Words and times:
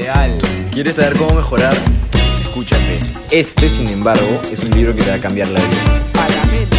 Ideal. 0.00 0.38
¿Quieres 0.72 0.96
saber 0.96 1.18
cómo 1.18 1.34
mejorar? 1.34 1.74
Escúchate. 2.40 3.00
Este, 3.30 3.68
sin 3.68 3.86
embargo, 3.86 4.40
es 4.50 4.64
un 4.64 4.70
libro 4.70 4.94
que 4.94 5.02
te 5.02 5.10
va 5.10 5.16
a 5.16 5.20
cambiar 5.20 5.48
la 5.48 5.60
vida. 5.60 6.10
Palamente. 6.14 6.76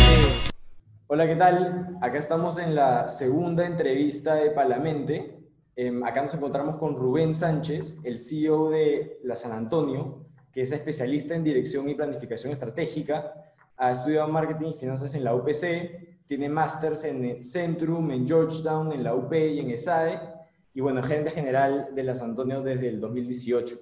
Hola, 1.05 1.27
¿qué 1.27 1.35
tal? 1.35 1.99
Acá 2.01 2.17
estamos 2.17 2.57
en 2.57 2.73
la 2.73 3.07
segunda 3.07 3.63
entrevista 3.63 4.33
de 4.33 4.49
Palamente. 4.49 5.37
Em, 5.75 6.03
acá 6.03 6.23
nos 6.23 6.33
encontramos 6.33 6.77
con 6.77 6.95
Rubén 6.95 7.35
Sánchez, 7.35 8.03
el 8.05 8.17
CEO 8.17 8.71
de 8.71 9.19
la 9.23 9.35
San 9.35 9.51
Antonio, 9.51 10.25
que 10.51 10.61
es 10.61 10.71
especialista 10.71 11.35
en 11.35 11.43
dirección 11.43 11.87
y 11.89 11.93
planificación 11.93 12.51
estratégica. 12.51 13.35
Ha 13.77 13.91
estudiado 13.91 14.29
marketing 14.29 14.69
y 14.69 14.73
finanzas 14.73 15.13
en 15.13 15.23
la 15.25 15.35
UPC, 15.35 16.25
tiene 16.25 16.49
másters 16.49 17.03
en 17.03 17.43
Centrum, 17.43 18.09
en 18.09 18.27
Georgetown, 18.27 18.91
en 18.91 19.03
la 19.03 19.13
UP 19.13 19.31
y 19.31 19.59
en 19.59 19.69
ESADE, 19.69 20.19
y 20.73 20.81
bueno, 20.81 21.03
gerente 21.03 21.31
general 21.31 21.89
de 21.93 22.03
la 22.03 22.15
San 22.15 22.31
Antonio 22.31 22.61
desde 22.61 22.89
el 22.89 22.99
2018. 22.99 23.75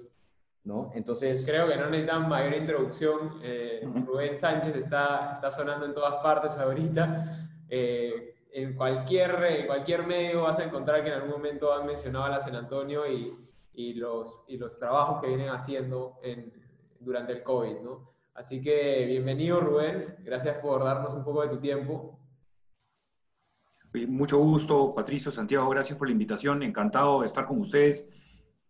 ¿no? 0.64 0.90
Entonces, 0.94 1.46
Creo 1.48 1.68
que 1.68 1.76
no 1.76 1.88
necesitan 1.88 2.28
mayor 2.28 2.54
introducción. 2.54 3.40
Eh, 3.42 3.88
Rubén 4.06 4.36
Sánchez 4.36 4.76
está, 4.76 5.32
está 5.34 5.50
sonando 5.50 5.86
en 5.86 5.94
todas 5.94 6.22
partes 6.22 6.52
ahorita. 6.56 7.48
Eh, 7.68 8.34
en, 8.52 8.74
cualquier, 8.74 9.42
en 9.44 9.66
cualquier 9.66 10.06
medio 10.06 10.42
vas 10.42 10.58
a 10.58 10.64
encontrar 10.64 11.02
que 11.02 11.08
en 11.08 11.14
algún 11.14 11.30
momento 11.30 11.72
han 11.72 11.86
mencionado 11.86 12.24
a 12.24 12.30
la 12.30 12.40
San 12.40 12.56
Antonio 12.56 13.10
y, 13.10 13.34
y 13.72 13.94
los, 13.94 14.42
y 14.48 14.58
los 14.58 14.78
trabajos 14.78 15.20
que 15.20 15.28
vienen 15.28 15.48
haciendo 15.48 16.18
en, 16.22 16.52
durante 16.98 17.32
el 17.32 17.42
COVID, 17.42 17.80
¿no? 17.80 18.10
Así 18.34 18.60
que 18.60 19.04
bienvenido 19.06 19.60
Rubén, 19.60 20.16
gracias 20.20 20.58
por 20.58 20.82
darnos 20.84 21.14
un 21.14 21.24
poco 21.24 21.42
de 21.42 21.48
tu 21.48 21.58
tiempo. 21.58 22.19
Oye, 23.92 24.06
Mucho 24.06 24.38
gusto, 24.38 24.94
Patricio, 24.94 25.32
Santiago, 25.32 25.68
gracias 25.68 25.98
por 25.98 26.08
la 26.08 26.12
invitación. 26.12 26.62
Encantado 26.62 27.20
de 27.20 27.26
estar 27.26 27.46
con 27.46 27.60
ustedes 27.60 28.08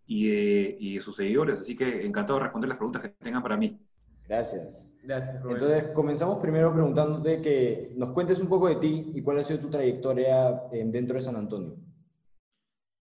y 0.06 0.28
de, 0.28 0.77
y 0.80 0.95
de 0.95 1.01
sus 1.01 1.16
seguidores, 1.16 1.61
así 1.61 1.77
que 1.77 2.05
encantado 2.05 2.38
de 2.38 2.45
responder 2.45 2.69
las 2.69 2.78
preguntas 2.78 3.02
que 3.02 3.09
tengan 3.11 3.42
para 3.42 3.56
mí. 3.56 3.78
gracias. 4.27 4.97
Gracias 5.03 5.42
Rubén. 5.42 5.56
Entonces, 5.56 5.91
comenzamos 5.95 6.39
primero 6.39 6.72
preguntándote 6.72 7.41
que 7.41 7.92
nos 7.97 8.11
cuentes 8.11 8.41
un 8.41 8.48
poco 8.48 8.69
de 8.69 8.77
ti 8.77 9.12
y 9.14 9.22
cuál 9.22 9.39
ha 9.39 9.45
sido 9.45 9.61
tu 9.61 9.70
trayectoria 9.70 10.62
em, 10.72 10.91
dentro 10.91 11.14
de 11.14 11.20
San 11.20 11.36
Antonio. 11.36 11.77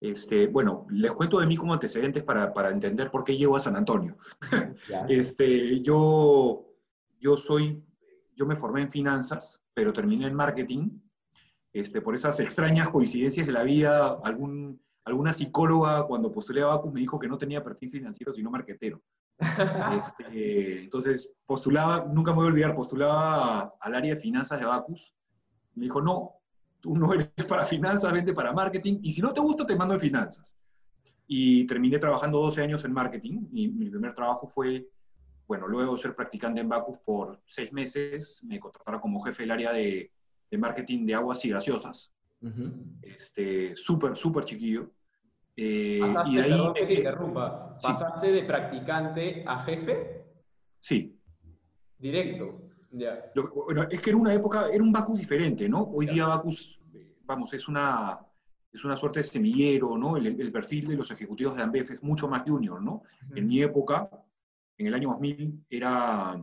Este, 0.01 0.47
bueno, 0.47 0.85
les 0.91 1.11
cuento 1.11 1.39
de 1.39 1.47
mí 1.47 1.57
como 1.57 1.73
antecedentes 1.73 2.23
para, 2.23 2.53
para 2.53 2.69
entender 2.69 3.11
por 3.11 3.23
qué 3.23 3.35
llego 3.35 3.55
a 3.55 3.59
San 3.59 3.75
Antonio. 3.75 4.17
¿Ya? 4.87 5.05
Este, 5.09 5.81
yo, 5.81 6.73
yo 7.19 7.35
soy, 7.35 7.83
yo 8.35 8.45
me 8.45 8.55
formé 8.55 8.81
en 8.81 8.91
finanzas, 8.91 9.61
pero 9.73 9.91
terminé 9.91 10.27
en 10.27 10.35
marketing. 10.35 10.89
Este, 11.71 12.01
por 12.01 12.15
esas 12.15 12.39
extrañas 12.39 12.89
coincidencias 12.89 13.45
de 13.45 13.53
la 13.53 13.63
vida, 13.63 14.19
algún, 14.23 14.81
alguna 15.03 15.33
psicóloga 15.33 16.03
cuando 16.03 16.31
postulé 16.31 16.61
a 16.61 16.67
Bacus 16.67 16.91
me 16.91 16.99
dijo 16.99 17.19
que 17.19 17.27
no 17.27 17.37
tenía 17.37 17.63
perfil 17.63 17.91
financiero, 17.91 18.33
sino 18.33 18.49
marquetero. 18.49 19.01
Este, 19.97 20.83
entonces, 20.83 21.31
postulaba, 21.45 22.05
nunca 22.05 22.31
me 22.31 22.37
voy 22.37 22.45
a 22.45 22.49
olvidar, 22.49 22.75
postulaba 22.75 23.75
al 23.79 23.95
área 23.95 24.15
de 24.15 24.19
finanzas 24.19 24.59
de 24.59 24.65
Bacus. 24.65 25.13
Me 25.75 25.85
dijo, 25.85 26.01
no, 26.01 26.33
tú 26.79 26.95
no 26.95 27.13
eres 27.13 27.29
para 27.47 27.65
finanzas, 27.65 28.11
vente 28.11 28.33
para 28.33 28.51
marketing, 28.51 28.99
y 29.01 29.11
si 29.11 29.21
no 29.21 29.31
te 29.31 29.41
gusta, 29.41 29.65
te 29.65 29.75
mando 29.75 29.93
en 29.93 29.99
finanzas. 29.99 30.57
Y 31.27 31.65
terminé 31.67 31.99
trabajando 31.99 32.39
12 32.39 32.63
años 32.63 32.83
en 32.85 32.93
marketing. 32.93 33.47
Mi, 33.51 33.67
mi 33.67 33.89
primer 33.89 34.15
trabajo 34.15 34.47
fue, 34.47 34.89
bueno, 35.47 35.67
luego 35.67 35.93
de 35.93 36.01
ser 36.01 36.15
practicante 36.15 36.61
en 36.61 36.69
Bacus 36.69 36.97
por 36.99 37.39
seis 37.45 37.71
meses, 37.71 38.41
me 38.43 38.59
contrataron 38.59 38.99
como 38.99 39.21
jefe 39.21 39.43
del 39.43 39.51
área 39.51 39.71
de, 39.71 40.11
de 40.49 40.57
marketing 40.57 41.05
de 41.05 41.15
aguas 41.15 41.43
y 41.45 41.49
gaseosas. 41.49 42.11
Ujú. 42.41 42.71
Este, 43.01 43.75
súper, 43.75 44.15
súper 44.15 44.45
chiquillo. 44.45 44.91
Eh, 45.55 45.99
Pasaste, 46.01 46.29
y 46.29 46.35
de 46.35 46.41
ahí... 46.41 46.49
perdón 46.51 46.73
que 46.73 46.93
interrumpa, 46.93 47.75
Sí. 47.79 47.87
¿pasaste 47.87 48.31
de 48.31 48.43
practicante 48.43 49.43
a 49.45 49.59
jefe? 49.59 50.23
Sí, 50.79 51.15
Directo. 51.97 52.61
Ya. 52.91 53.29
Lo- 53.35 53.49
bueno, 53.51 53.83
es 53.89 54.01
que 54.01 54.09
era 54.09 54.17
una 54.17 54.33
época, 54.33 54.69
era 54.71 54.81
un 54.81 54.91
Bacus 54.91 55.19
diferente, 55.19 55.67
¿no? 55.67 55.81
Hoy 55.83 56.05
Ya. 56.07 56.13
día 56.13 56.27
Bacus, 56.27 56.79
eh, 56.93 57.13
vamos, 57.25 57.53
es 57.53 57.67
una, 57.67 58.17
es 58.71 58.85
una 58.85 58.95
suerte 58.95 59.19
de 59.19 59.23
semillero, 59.25 59.97
¿no? 59.97 60.15
El, 60.15 60.27
el 60.39 60.51
perfil 60.51 60.87
de 60.87 60.95
los 60.95 61.11
ejecutivos 61.11 61.57
de 61.57 61.61
Ambev 61.63 61.91
es 61.91 62.01
mucho 62.01 62.29
más 62.29 62.43
junior, 62.43 62.81
¿no? 62.81 63.03
En 63.35 63.47
mi 63.47 63.61
época, 63.61 64.09
en 64.77 64.87
el 64.87 64.93
año 64.93 65.09
2000, 65.09 65.65
era, 65.69 66.41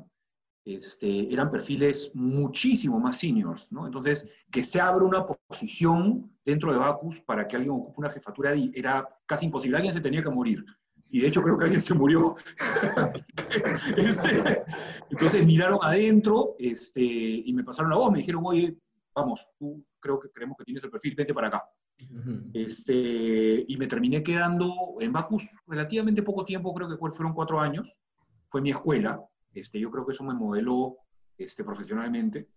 este, 0.66 1.32
eran 1.32 1.48
perfiles 1.48 2.10
muchísimo 2.12 2.98
más 2.98 3.18
seniors, 3.18 3.70
¿no? 3.70 3.86
Entonces, 3.86 4.26
que 4.50 4.64
se 4.64 4.80
abra 4.80 5.04
una 5.04 5.24
posición 5.24 6.28
dentro 6.44 6.72
de 6.72 6.78
Bacus 6.78 7.20
para 7.20 7.46
que 7.46 7.54
alguien 7.54 7.72
ocupe 7.72 8.00
una 8.00 8.10
jefatura 8.10 8.50
ahí 8.50 8.72
era 8.74 9.08
casi 9.24 9.46
imposible. 9.46 9.76
Alguien 9.76 9.94
se 9.94 10.00
tenía 10.00 10.24
que 10.24 10.30
morir. 10.30 10.64
Y 11.08 11.20
de 11.20 11.28
hecho 11.28 11.40
creo 11.40 11.56
que 11.56 11.64
alguien 11.64 11.80
se 11.80 11.94
murió. 11.94 12.34
Entonces 15.10 15.46
miraron 15.46 15.78
adentro 15.80 16.56
este, 16.58 17.00
y 17.00 17.52
me 17.52 17.62
pasaron 17.62 17.92
la 17.92 17.96
voz. 17.96 18.10
Me 18.10 18.18
dijeron, 18.18 18.42
oye, 18.44 18.76
vamos, 19.14 19.52
tú 19.56 19.84
creo 20.00 20.18
que 20.18 20.30
creemos 20.30 20.56
que 20.58 20.64
tienes 20.64 20.82
el 20.82 20.90
perfil, 20.90 21.14
vete 21.16 21.32
para 21.32 21.46
acá. 21.46 21.62
Ujú. 22.10 22.50
Este, 22.52 23.64
y 23.68 23.76
me 23.76 23.86
terminé 23.86 24.20
quedando 24.20 24.96
en 24.98 25.12
Bacus 25.12 25.48
relativamente 25.68 26.22
poco 26.22 26.44
tiempo, 26.44 26.74
creo 26.74 26.88
que 26.88 26.96
fueron 26.96 27.34
cuatro 27.34 27.60
años. 27.60 28.00
Fue 28.48 28.60
mi 28.60 28.70
escuela. 28.70 29.24
Este, 29.58 29.80
yo 29.80 29.90
creo 29.90 30.06
que 30.06 30.12
eso 30.12 30.24
me 30.24 30.34
modeló 30.34 30.96
este, 31.36 31.64
profesionalmente. 31.64 32.48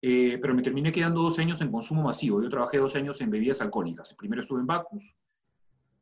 Eh, 0.00 0.38
pero 0.40 0.54
me 0.54 0.62
terminé 0.62 0.90
quedando 0.90 1.22
dos 1.22 1.38
años 1.38 1.60
en 1.60 1.70
consumo 1.70 2.02
masivo. 2.02 2.42
Yo 2.42 2.48
trabajé 2.48 2.78
dos 2.78 2.96
años 2.96 3.20
en 3.20 3.30
bebidas 3.30 3.60
alcohólicas. 3.60 4.14
Primero 4.14 4.40
estuve 4.40 4.60
en 4.60 4.66
Bacus. 4.66 5.14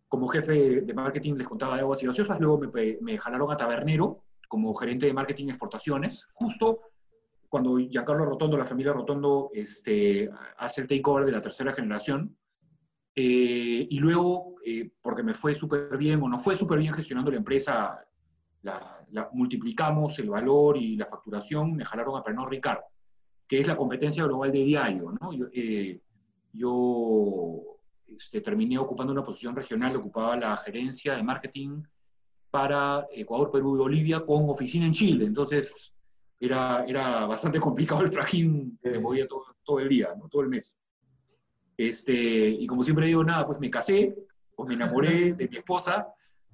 Como 0.09 0.27
jefe 0.29 0.81
de 0.81 0.95
marketing 0.95 1.35
les 1.35 1.47
contaba 1.47 1.77
de 1.77 1.83
aguas 1.83 2.03
y 2.03 2.07
gaseosas. 2.07 2.41
Luego 2.41 2.59
me, 2.59 2.99
me 3.01 3.19
jalaron 3.19 3.53
a 3.53 3.57
Tabernero 3.57 4.25
como 4.49 4.75
gerente 4.75 5.07
de 5.07 5.13
marketing 5.13 5.47
y 5.47 5.51
exportaciones. 5.51 6.27
Justo 6.33 6.81
cuando 7.51 7.77
Giancarlo 7.79 8.25
Rotondo, 8.25 8.57
la 8.57 8.65
familia 8.65 8.93
Rotondo, 8.93 9.51
este, 9.53 10.31
hace 10.57 10.83
el 10.83 10.89
takeover 10.89 11.27
de 11.27 11.33
la 11.33 11.43
tercera 11.43 11.73
generación. 11.73 12.37
Eh, 13.15 13.89
y 13.91 13.99
luego, 13.99 14.55
eh, 14.65 14.93
porque 15.03 15.25
me 15.25 15.35
fue 15.35 15.57
súper 15.57 15.99
bien 15.99 16.23
o 16.23 16.29
no 16.29 16.39
fue 16.39 16.55
súper 16.55 16.79
bien 16.79 16.93
gestionando 16.95 17.29
la 17.31 17.39
empresa, 17.39 18.07
la, 18.63 19.05
la- 19.11 19.31
multiplicamos 19.33 20.19
el 20.19 20.31
valor 20.31 20.77
y 20.77 20.97
la 20.97 21.07
facturación, 21.07 21.75
me 21.75 21.85
jalaron 21.85 22.17
a 22.17 22.23
Pernod 22.23 22.49
Ricard, 22.49 22.81
que 23.47 23.61
es 23.61 23.67
la 23.67 23.77
competencia 23.77 24.25
global 24.25 24.53
de 24.53 24.65
diario. 24.65 25.13
¿no? 25.21 25.33
Yo, 25.33 25.47
eh, 25.53 26.01
yo, 26.53 27.61
este, 28.07 28.41
terminé 28.41 28.79
ocupando 28.79 29.13
una 29.13 29.23
posición 29.23 29.55
regional, 29.57 29.97
ocupaba 29.97 30.37
la 30.37 30.57
gerencia 30.57 31.15
de 31.17 31.23
marketing 31.23 31.83
para 32.51 33.07
Ecuador, 33.13 33.51
Perú 33.51 33.77
y 33.77 33.79
Bolivia 33.79 34.25
con 34.25 34.49
oficina 34.49 34.87
en 34.87 34.93
Chile. 34.93 35.25
Entonces, 35.25 35.95
era, 36.39 36.85
era 36.87 37.27
bastante 37.27 37.61
complicado 37.61 38.03
el 38.03 38.11
trajín, 38.11 38.79
me 38.83 38.99
movía 38.99 39.27
todo, 39.27 39.45
todo 39.63 39.79
el 39.81 39.89
día, 39.89 40.09
¿no? 40.19 40.29
todo 40.29 40.43
el 40.43 40.49
mes. 40.49 40.77
Este, 41.77 42.15
y 42.51 42.67
como 42.67 42.83
siempre 42.83 43.07
digo, 43.07 43.25
nada, 43.25 43.47
pues 43.47 43.59
me 43.59 43.71
casé, 43.71 44.15
pues 44.55 44.69
me 44.69 44.75
enamoré 44.75 45.33
de 45.33 45.49
mi 45.49 45.57
esposa 45.57 46.09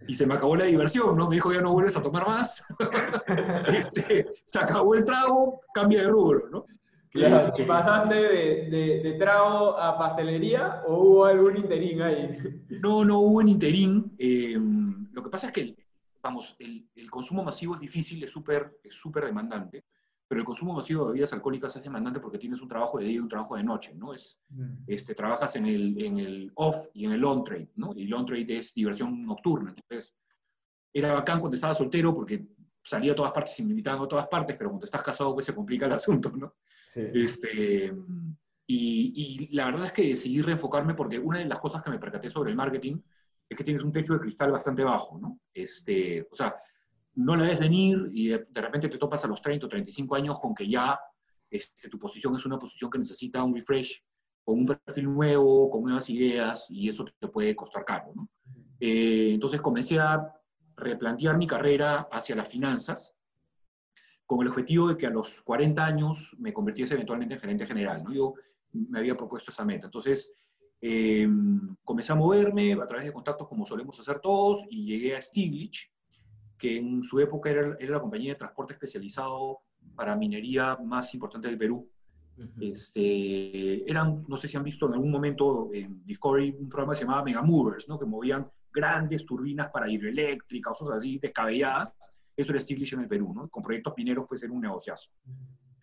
y 0.07 0.15
se 0.15 0.27
me 0.27 0.35
acabó 0.35 0.57
la 0.57 0.65
diversión, 0.65 1.17
¿no? 1.17 1.29
Me 1.29 1.37
dijo, 1.37 1.53
ya 1.53 1.61
no 1.61 1.73
vuelves 1.73 1.97
a 1.97 2.03
tomar 2.03 2.27
más. 2.27 2.63
Este, 3.69 4.27
se 4.45 4.59
acabó 4.59 4.95
el 4.95 5.05
trago, 5.05 5.61
cambia 5.75 6.03
de 6.03 6.09
rubro, 6.09 6.49
¿no? 6.51 6.67
Claro. 7.11 7.39
Este, 7.39 7.65
¿Pasaste 7.65 8.15
de, 8.15 8.69
de, 8.71 9.01
de 9.03 9.13
trago 9.15 9.79
a 9.79 9.97
pastelería 9.99 10.83
o 10.87 10.97
hubo 10.97 11.25
algún 11.25 11.57
interín 11.57 12.03
ahí? 12.03 12.37
No, 12.69 13.05
no 13.05 13.21
hubo 13.21 13.41
en 13.41 13.49
interín. 13.49 14.15
eh, 14.19 14.57
lo 15.13 15.23
que 15.23 15.31
pasa 15.31 15.47
es 15.47 15.53
que, 15.53 15.75
vamos, 16.23 16.55
el, 16.59 16.87
el 16.95 17.11
consumo 17.11 17.43
masivo 17.43 17.75
es 17.75 17.81
difícil, 17.81 18.23
es 18.23 18.31
súper 18.33 18.79
es 18.85 18.95
súper 18.95 19.25
demandante, 19.25 19.85
pero 20.29 20.41
el 20.41 20.45
consumo 20.45 20.75
masivo 20.75 21.05
de 21.05 21.13
bebidas 21.13 21.33
alcohólicas 21.33 21.77
es 21.77 21.83
demandante 21.83 22.19
porque 22.19 22.39
tienes 22.39 22.61
un 22.61 22.69
trabajo 22.69 22.99
de 22.99 23.05
día 23.05 23.15
y 23.15 23.19
un 23.19 23.29
trabajo 23.29 23.57
de 23.57 23.63
noche, 23.63 23.95
¿no? 23.95 24.13
Es, 24.13 24.41
este, 24.87 25.15
trabajas 25.15 25.55
en 25.57 25.67
el, 25.67 26.03
en 26.03 26.19
el 26.19 26.53
off 26.57 26.89
y 26.95 27.05
en 27.05 27.13
el 27.13 27.25
on-trade, 27.25 27.71
¿no? 27.77 27.93
Y 27.95 28.05
el 28.05 28.15
on-trade 28.15 28.59
es 28.59 28.75
diversión 28.75 29.25
nocturna. 29.25 29.71
Entonces, 29.71 30.15
era 30.93 31.13
bacán 31.13 31.39
cuando 31.39 31.55
estaba 31.55 31.75
soltero 31.75 32.13
porque 32.13 32.45
salía 32.83 33.13
a 33.13 33.15
todas 33.15 33.31
partes 33.31 33.59
y 33.61 33.63
me 33.63 33.71
invitaban 33.71 34.03
a 34.03 34.09
todas 34.09 34.27
partes, 34.27 34.57
pero 34.57 34.71
cuando 34.71 34.85
estás 34.85 35.03
casado 35.03 35.33
pues 35.35 35.47
se 35.47 35.55
complica 35.55 35.87
el 35.87 35.93
asunto, 35.93 36.31
¿no? 36.31 36.57
Sí. 36.89 37.03
Este, 37.15 37.95
y, 38.67 39.49
y 39.49 39.55
la 39.55 39.67
verdad 39.67 39.87
es 39.87 39.93
que 39.93 40.03
decidí 40.03 40.43
reenfocarme 40.43 40.95
porque 40.95 41.19
una 41.19 41.39
de 41.39 41.45
las 41.45 41.61
cosas 41.61 41.83
que 41.83 41.91
me 41.91 41.99
percaté 41.99 42.31
sobre 42.31 42.51
el 42.51 42.57
marketing 42.57 42.99
es 43.49 43.57
que 43.57 43.65
tienes 43.65 43.85
un 43.85 43.93
techo 43.93 44.15
de 44.15 44.21
cristal 44.21 44.51
bastante 44.51 44.83
bajo, 44.83 45.19
¿no? 45.19 45.41
Este, 45.55 46.27
o 46.31 46.35
sea, 46.35 46.57
no 47.17 47.37
la 47.37 47.47
ves 47.47 47.59
venir 47.59 48.11
y 48.13 48.29
de, 48.29 48.47
de 48.49 48.61
repente 48.61 48.89
te 48.89 48.99
topas 48.99 49.25
a 49.25 49.29
los 49.29 49.43
30 49.43 49.67
o 49.67 49.69
35 49.69 50.15
años 50.15 50.39
con 50.41 50.55
que 50.55 50.69
ya 50.69 50.99
este, 51.51 51.89
tu 51.89 51.99
posición 51.99 52.35
es 52.35 52.47
una 52.47 52.59
posición 52.59 52.91
que 52.91 52.99
necesita 52.99 53.43
un 53.43 53.55
refresh, 53.55 54.03
con 54.45 54.61
un 54.61 54.67
perfil 54.67 55.07
nuevo, 55.07 55.71
con 55.71 55.83
nuevas 55.83 56.09
ideas, 56.11 56.67
y 56.71 56.89
eso 56.89 57.05
te 57.19 57.29
puede 57.29 57.55
costar 57.57 57.85
caro. 57.85 58.13
Eh, 58.79 59.31
entonces 59.35 59.61
comencé 59.61 59.99
a 59.99 60.33
replantear 60.77 61.37
mi 61.37 61.47
carrera 61.47 62.09
hacia 62.13 62.37
las 62.37 62.49
finanzas, 62.49 63.13
con 64.25 64.43
el 64.43 64.49
objetivo 64.49 64.89
de 64.89 64.97
que 64.97 65.07
a 65.07 65.11
los 65.11 65.43
40 65.43 65.85
años 65.85 66.37
me 66.39 66.53
convirtiese 66.53 66.95
eventualmente 66.95 67.35
en 67.35 67.41
gerente 67.41 67.67
general. 67.67 68.05
¿no? 68.05 68.13
Yo 68.13 68.35
me 68.73 68.99
había 68.99 69.17
propuesto 69.17 69.51
esa 69.51 69.65
meta. 69.65 69.87
Entonces, 69.87 70.31
Eh, 70.79 71.27
comencé 71.83 72.13
a 72.13 72.15
moverme 72.15 72.75
a 72.75 72.87
través 72.87 73.07
de 73.07 73.13
contactos 73.13 73.49
como 73.49 73.65
solemos 73.65 73.99
hacer 73.99 74.21
todos 74.21 74.67
y 74.69 74.85
llegué 74.85 75.17
a 75.17 75.23
Stiglitz, 75.23 75.91
que 76.59 76.79
en 76.79 77.03
su 77.03 77.21
época 77.21 77.51
era, 77.51 77.77
era 77.79 77.93
la 77.93 78.01
compañía 78.01 78.33
de 78.33 78.39
transporte 78.39 78.75
especializado 78.75 79.61
para 79.95 80.17
minería 80.17 80.77
más 80.85 81.13
importante 81.15 81.49
del 81.49 81.59
Perú. 81.59 81.89
este, 82.61 83.91
eran, 83.91 84.25
no 84.29 84.37
sé 84.37 84.47
si 84.47 84.57
han 84.57 84.65
visto 84.65 84.87
en 84.87 84.95
algún 84.95 85.11
momento 85.11 85.71
en 85.73 86.05
Discovery 86.05 86.57
un 86.59 86.69
programa 86.69 86.93
que 86.93 86.99
se 86.99 87.05
llamaba 87.05 87.25
Mega 87.25 87.43
Movers, 87.43 87.89
¿no? 87.89 87.99
que 87.99 88.05
movían 88.05 88.47
grandes 88.73 89.25
turbinas 89.25 89.71
para 89.71 89.91
hidroeléctricas, 89.91 90.79
cosas 90.79 90.99
así 90.99 91.19
descabelladas. 91.19 91.95
Eso 92.37 92.53
era 92.53 92.61
Stiglitz 92.61 92.93
en 92.93 93.01
el 93.01 93.09
Perú, 93.09 93.33
¿no? 93.35 93.49
con 93.49 93.63
proyectos 93.63 93.95
mineros 93.97 94.27
pues 94.29 94.43
era 94.43 94.53
un 94.53 94.61
negociazo. 94.61 95.11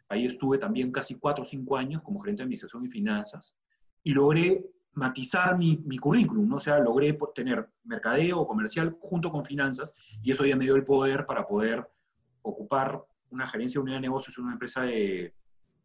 Ahí 0.10 0.26
estuve 0.26 0.60
también 0.60 0.92
casi 0.92 1.16
cuatro 1.16 1.44
o 1.44 1.48
cinco 1.48 1.76
años 1.76 2.04
como 2.04 2.20
gerente 2.20 2.42
de 2.42 2.44
administración 2.44 2.86
y 2.86 2.90
finanzas 2.90 3.56
y 4.04 4.14
logré 4.14 4.64
matizar 4.94 5.58
mi, 5.58 5.82
mi 5.86 5.98
currículum, 5.98 6.48
¿no? 6.48 6.56
o 6.58 6.60
sea, 6.60 6.80
logré 6.80 7.18
tener 7.34 7.68
mercadeo 7.84 8.46
comercial 8.46 8.96
junto 9.00 9.32
con 9.32 9.44
finanzas 9.44 9.94
y 10.22 10.32
eso 10.32 10.46
ya 10.46 10.56
me 10.56 10.66
dio 10.66 10.76
el 10.76 10.84
poder 10.84 11.26
para 11.26 11.48
poder 11.48 11.90
ocupar 12.42 13.04
una 13.30 13.48
gerencia 13.48 13.80
de 13.80 13.84
unidad 13.84 13.98
de 13.98 14.02
negocios 14.02 14.38
en 14.38 14.44
una 14.44 14.54
empresa 14.54 14.82
de, 14.82 15.34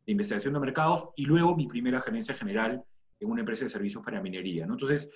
investigación 0.06 0.54
de 0.54 0.60
mercados 0.60 1.10
y 1.16 1.26
luego 1.26 1.54
mi 1.54 1.66
primera 1.66 2.00
gerencia 2.00 2.34
general 2.34 2.82
en 3.20 3.30
una 3.30 3.40
empresa 3.40 3.64
de 3.64 3.70
servicios 3.70 4.02
para 4.02 4.22
minería. 4.22 4.64
¿no? 4.64 4.72
Entonces, 4.74 5.10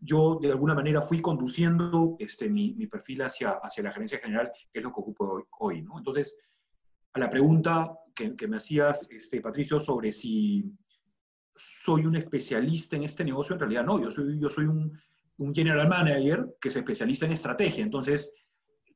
yo 0.00 0.38
de 0.40 0.50
alguna 0.50 0.74
manera 0.74 1.00
fui 1.00 1.20
conduciendo 1.20 2.16
este, 2.18 2.48
mi, 2.48 2.74
mi, 2.74 2.88
perfil 2.88 3.22
hacia, 3.22 3.50
hacia 3.62 3.84
la 3.84 3.92
gerencia 3.92 4.18
general, 4.18 4.50
que 4.72 4.80
es 4.80 4.84
lo 4.84 4.92
que 4.92 5.00
ocupo 5.00 5.46
hoy. 5.60 5.86
Entonces, 5.96 6.36
a 7.12 7.20
la 7.20 7.30
pregunta 7.30 7.96
que, 8.12 8.34
que 8.34 8.48
me 8.48 8.56
hacías, 8.56 9.08
este, 9.10 9.40
Patricio, 9.40 9.78
sobre 9.78 10.10
si 10.10 10.64
soy 11.54 12.06
un 12.06 12.16
especialista 12.16 12.96
en 12.96 13.04
este 13.04 13.24
negocio, 13.24 13.54
en 13.54 13.60
realidad 13.60 13.84
no, 13.84 14.00
yo 14.00 14.10
soy, 14.10 14.38
yo 14.38 14.48
soy 14.48 14.64
un, 14.64 14.98
un 15.38 15.54
general 15.54 15.88
manager 15.88 16.56
que 16.60 16.70
se 16.70 16.80
especializa 16.80 17.26
en 17.26 17.32
estrategia. 17.32 17.84
Entonces, 17.84 18.32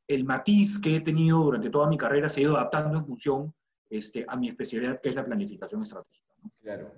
el 0.07 0.25
matiz 0.25 0.79
que 0.79 0.97
he 0.97 1.01
tenido 1.01 1.39
durante 1.39 1.71
toda 1.71 1.89
mi 1.89 1.99
carrera 1.99 2.29
se 2.29 2.41
ha 2.41 2.43
ido 2.45 2.57
adaptando 2.57 2.99
en 2.99 3.07
función 3.07 3.55
este, 3.91 4.25
a 4.27 4.37
mi 4.37 4.49
especialidad, 4.49 5.01
que 5.01 5.09
es 5.09 5.15
la 5.15 5.25
planificación 5.25 5.83
estratégica. 5.83 6.35
¿no? 6.43 6.51
Claro. 6.61 6.93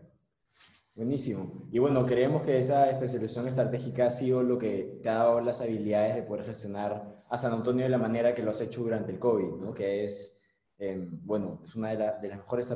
Buenísimo. 0.95 1.69
Y 1.71 1.79
bueno, 1.79 2.05
creemos 2.05 2.43
que 2.43 2.59
esa 2.59 2.91
especialización 2.91 3.49
estratégica 3.49 4.07
ha 4.07 4.11
sido 4.11 4.43
lo 4.43 4.59
que 4.59 4.99
te 5.03 5.09
ha 5.09 5.15
dado 5.15 5.41
las 5.41 5.61
habilidades 5.61 6.17
de 6.17 6.23
poder 6.23 6.45
gestionar 6.45 7.25
a 7.29 7.39
San 7.39 7.53
Antonio 7.53 7.85
de 7.85 7.91
la 7.91 7.99
manera 7.99 8.35
que 8.35 8.43
lo 8.43 8.51
has 8.51 8.61
hecho 8.61 8.83
durante 8.83 9.13
el 9.13 9.19
COVID, 9.19 9.65
¿no? 9.65 9.73
que 9.73 10.05
es, 10.05 10.43
eh, 10.79 11.09
bueno, 11.11 11.61
es 11.65 11.75
una 11.75 11.91
de, 11.91 11.99
la, 11.99 12.19
de 12.19 12.29
las 12.29 12.39
mejores 12.39 12.71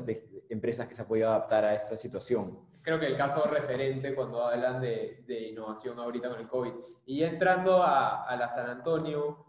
empresas 0.48 0.88
que 0.88 0.94
se 0.94 1.02
ha 1.02 1.08
podido 1.08 1.28
adaptar 1.28 1.64
a 1.64 1.75
esta 1.75 1.96
situación 1.96 2.58
creo 2.84 3.00
que 3.00 3.06
el 3.06 3.16
caso 3.16 3.42
referente 3.44 4.14
cuando 4.14 4.44
hablan 4.44 4.81
de, 4.81 5.25
de, 5.26 5.48
innovación 5.48 5.98
ahorita 5.98 6.28
con 6.28 6.38
el 6.38 6.46
COVID. 6.46 6.72
Y 7.06 7.25
entrando 7.25 7.82
a, 7.82 8.25
a, 8.25 8.36
la 8.36 8.50
San 8.50 8.69
Antonio, 8.69 9.46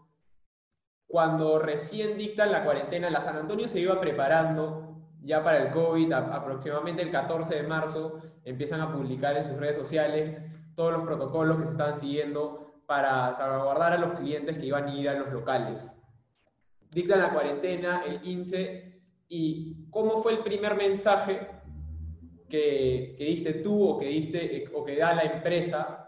cuando 1.06 1.58
recién 1.58 2.16
dictan 2.16 2.50
la 2.50 2.64
cuarentena, 2.64 3.10
la 3.10 3.20
San 3.20 3.36
Antonio 3.36 3.68
se 3.68 3.78
iba 3.78 4.00
preparando 4.00 5.04
ya 5.22 5.44
para 5.44 5.58
el 5.58 5.70
COVID, 5.70 6.12
a, 6.12 6.18
aproximadamente 6.34 7.02
el 7.02 7.10
14 7.10 7.56
de 7.56 7.62
marzo, 7.64 8.20
empiezan 8.44 8.80
a 8.80 8.90
publicar 8.90 9.36
en 9.36 9.44
sus 9.44 9.58
redes 9.58 9.76
sociales 9.76 10.42
todos 10.74 10.92
los 10.92 11.02
protocolos 11.02 11.58
que 11.58 11.66
se 11.66 11.72
estaban 11.72 11.96
siguiendo 11.96 12.80
para 12.86 13.34
salvaguardar 13.34 13.92
a 13.92 13.98
los 13.98 14.18
clientes 14.18 14.56
que 14.56 14.66
iban 14.66 14.86
a 14.86 14.94
ir 14.94 15.08
a 15.10 15.14
los 15.14 15.30
locales. 15.30 15.92
Dictan 16.90 17.20
la 17.20 17.30
cuarentena 17.30 18.02
el 18.06 18.20
15 18.20 19.02
y 19.28 19.90
¿cómo 19.90 20.22
fue 20.22 20.32
el 20.32 20.38
primer 20.38 20.74
mensaje 20.76 21.55
que, 22.48 23.14
que, 23.18 23.24
diste 23.24 23.54
tú 23.54 23.82
o 23.82 23.98
que, 23.98 24.06
diste, 24.06 24.70
o 24.74 24.84
que 24.84 24.96
da 24.96 25.14
la 25.14 25.22
empresa 25.22 26.06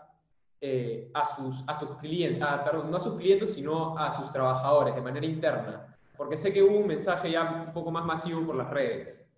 eh, 0.61 1.11
a, 1.15 1.25
sus, 1.25 1.69
a 1.69 1.75
sus 1.75 1.97
clientes, 1.99 2.43
ah, 2.43 2.65
perdón, 2.65 2.91
no 2.91 2.97
a 2.97 3.01
sus 3.01 3.15
clientes, 3.15 3.55
sino 3.55 3.97
a 3.99 4.11
sus 4.11 4.33
trabajadores 4.33 4.95
de 4.95 5.01
manera 5.01 5.27
interna? 5.27 5.97
Porque 6.17 6.37
sé 6.37 6.53
que 6.53 6.63
hubo 6.63 6.79
un 6.79 6.87
mensaje 6.87 7.31
ya 7.31 7.65
un 7.67 7.73
poco 7.73 7.91
más 7.91 8.05
masivo 8.05 8.45
por 8.45 8.57
las 8.57 8.69
redes. 8.71 9.31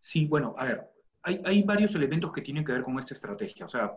Sí, 0.00 0.26
bueno, 0.26 0.54
a 0.58 0.64
ver, 0.64 0.90
hay, 1.22 1.40
hay 1.44 1.62
varios 1.62 1.94
elementos 1.94 2.32
que 2.32 2.42
tienen 2.42 2.64
que 2.64 2.72
ver 2.72 2.82
con 2.82 2.98
esta 2.98 3.14
estrategia. 3.14 3.66
O 3.66 3.68
sea, 3.68 3.96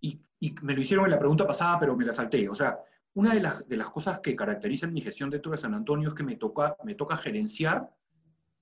y, 0.00 0.20
y, 0.40 0.54
me 0.62 0.74
lo 0.74 0.80
hicieron 0.80 1.06
en 1.06 1.12
la 1.12 1.18
pregunta 1.18 1.46
pasada, 1.46 1.78
pero 1.78 1.96
me 1.96 2.04
la 2.04 2.12
salté. 2.12 2.48
O 2.48 2.54
sea, 2.54 2.78
una 3.14 3.32
de 3.32 3.40
las, 3.40 3.66
de 3.66 3.76
las 3.76 3.88
cosas 3.88 4.18
que 4.18 4.36
caracterizan 4.36 4.92
mi 4.92 5.00
gestión 5.00 5.30
dentro 5.30 5.52
de 5.52 5.58
San 5.58 5.72
Antonio 5.72 6.10
es 6.10 6.14
que 6.14 6.22
me 6.22 6.36
toca, 6.36 6.76
me 6.84 6.94
toca 6.94 7.16
gerenciar 7.16 7.90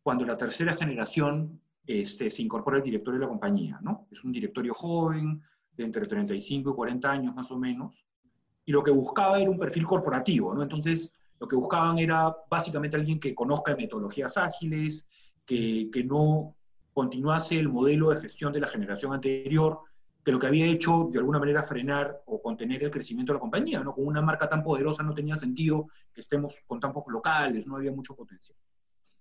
cuando 0.03 0.25
la 0.25 0.37
tercera 0.37 0.77
generación 0.77 1.61
este, 1.87 2.31
se 2.31 2.43
incorpora 2.43 2.79
al 2.79 2.83
directorio 2.83 3.21
de 3.21 3.27
la 3.27 3.31
compañía, 3.31 3.79
¿no? 3.83 4.07
Es 4.11 4.25
un 4.25 4.33
directorio 4.33 4.73
joven, 4.75 5.43
de 5.77 5.85
entre 5.85 6.07
35 6.07 6.71
y 6.71 6.75
40 6.75 7.11
años 7.11 7.35
más 7.35 7.51
o 7.51 7.59
menos, 7.59 8.07
y 8.65 8.73
lo 8.73 8.83
que 8.83 8.91
buscaba 8.91 9.41
era 9.41 9.51
un 9.51 9.59
perfil 9.59 9.85
corporativo, 9.85 10.55
¿no? 10.55 10.63
Entonces, 10.63 11.11
lo 11.39 11.47
que 11.47 11.57
buscaban 11.57 11.99
era 11.99 12.35
básicamente 12.49 12.97
alguien 12.97 13.21
que 13.21 13.35
conozca 13.35 13.77
metodologías 13.77 14.37
ágiles, 14.37 15.07
que, 15.45 15.91
no 16.07 16.57
continuase 16.93 17.59
el 17.59 17.69
modelo 17.69 18.11
de 18.11 18.21
gestión 18.21 18.53
de 18.53 18.61
la 18.61 18.69
generación 18.69 19.13
anterior, 19.13 19.81
que 20.25 20.33
lo 20.33 20.39
que 20.39 20.47
había 20.47 20.67
hecho 20.67 21.11
de 21.13 21.19
alguna 21.19 21.39
manera 21.39 21.63
frenar 21.63 22.23
o 22.27 22.41
contener 22.41 22.85
el 22.85 22.91
crecimiento 22.91 23.33
de 23.33 23.37
la 23.37 23.41
compañía, 23.41 23.81
¿no? 23.81 23.93
Con 23.93 24.07
una 24.07 24.23
marca 24.23 24.49
tan 24.49 24.63
poderosa 24.63 25.03
no 25.03 25.13
tenía 25.13 25.37
sentido 25.37 25.89
que 26.15 26.23
estemos 26.23 26.63
con 26.67 26.81
tan 26.81 26.93
pocos 26.93 27.13
locales, 27.13 27.67
no 27.67 27.77
había 27.77 27.93
mucho 27.93 28.15
potencial. 28.15 28.57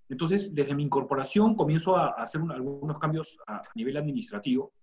Entonces, 0.09 0.53
desde 0.53 0.75
mi 0.75 0.83
incorporación 0.83 1.55
comienzo 1.55 1.95
a 1.95 2.09
hacer 2.09 2.41
un, 2.41 2.51
algunos 2.51 2.99
cambios 2.99 3.37
a, 3.47 3.61
nivel 3.75 3.97
administrativo 3.97 4.73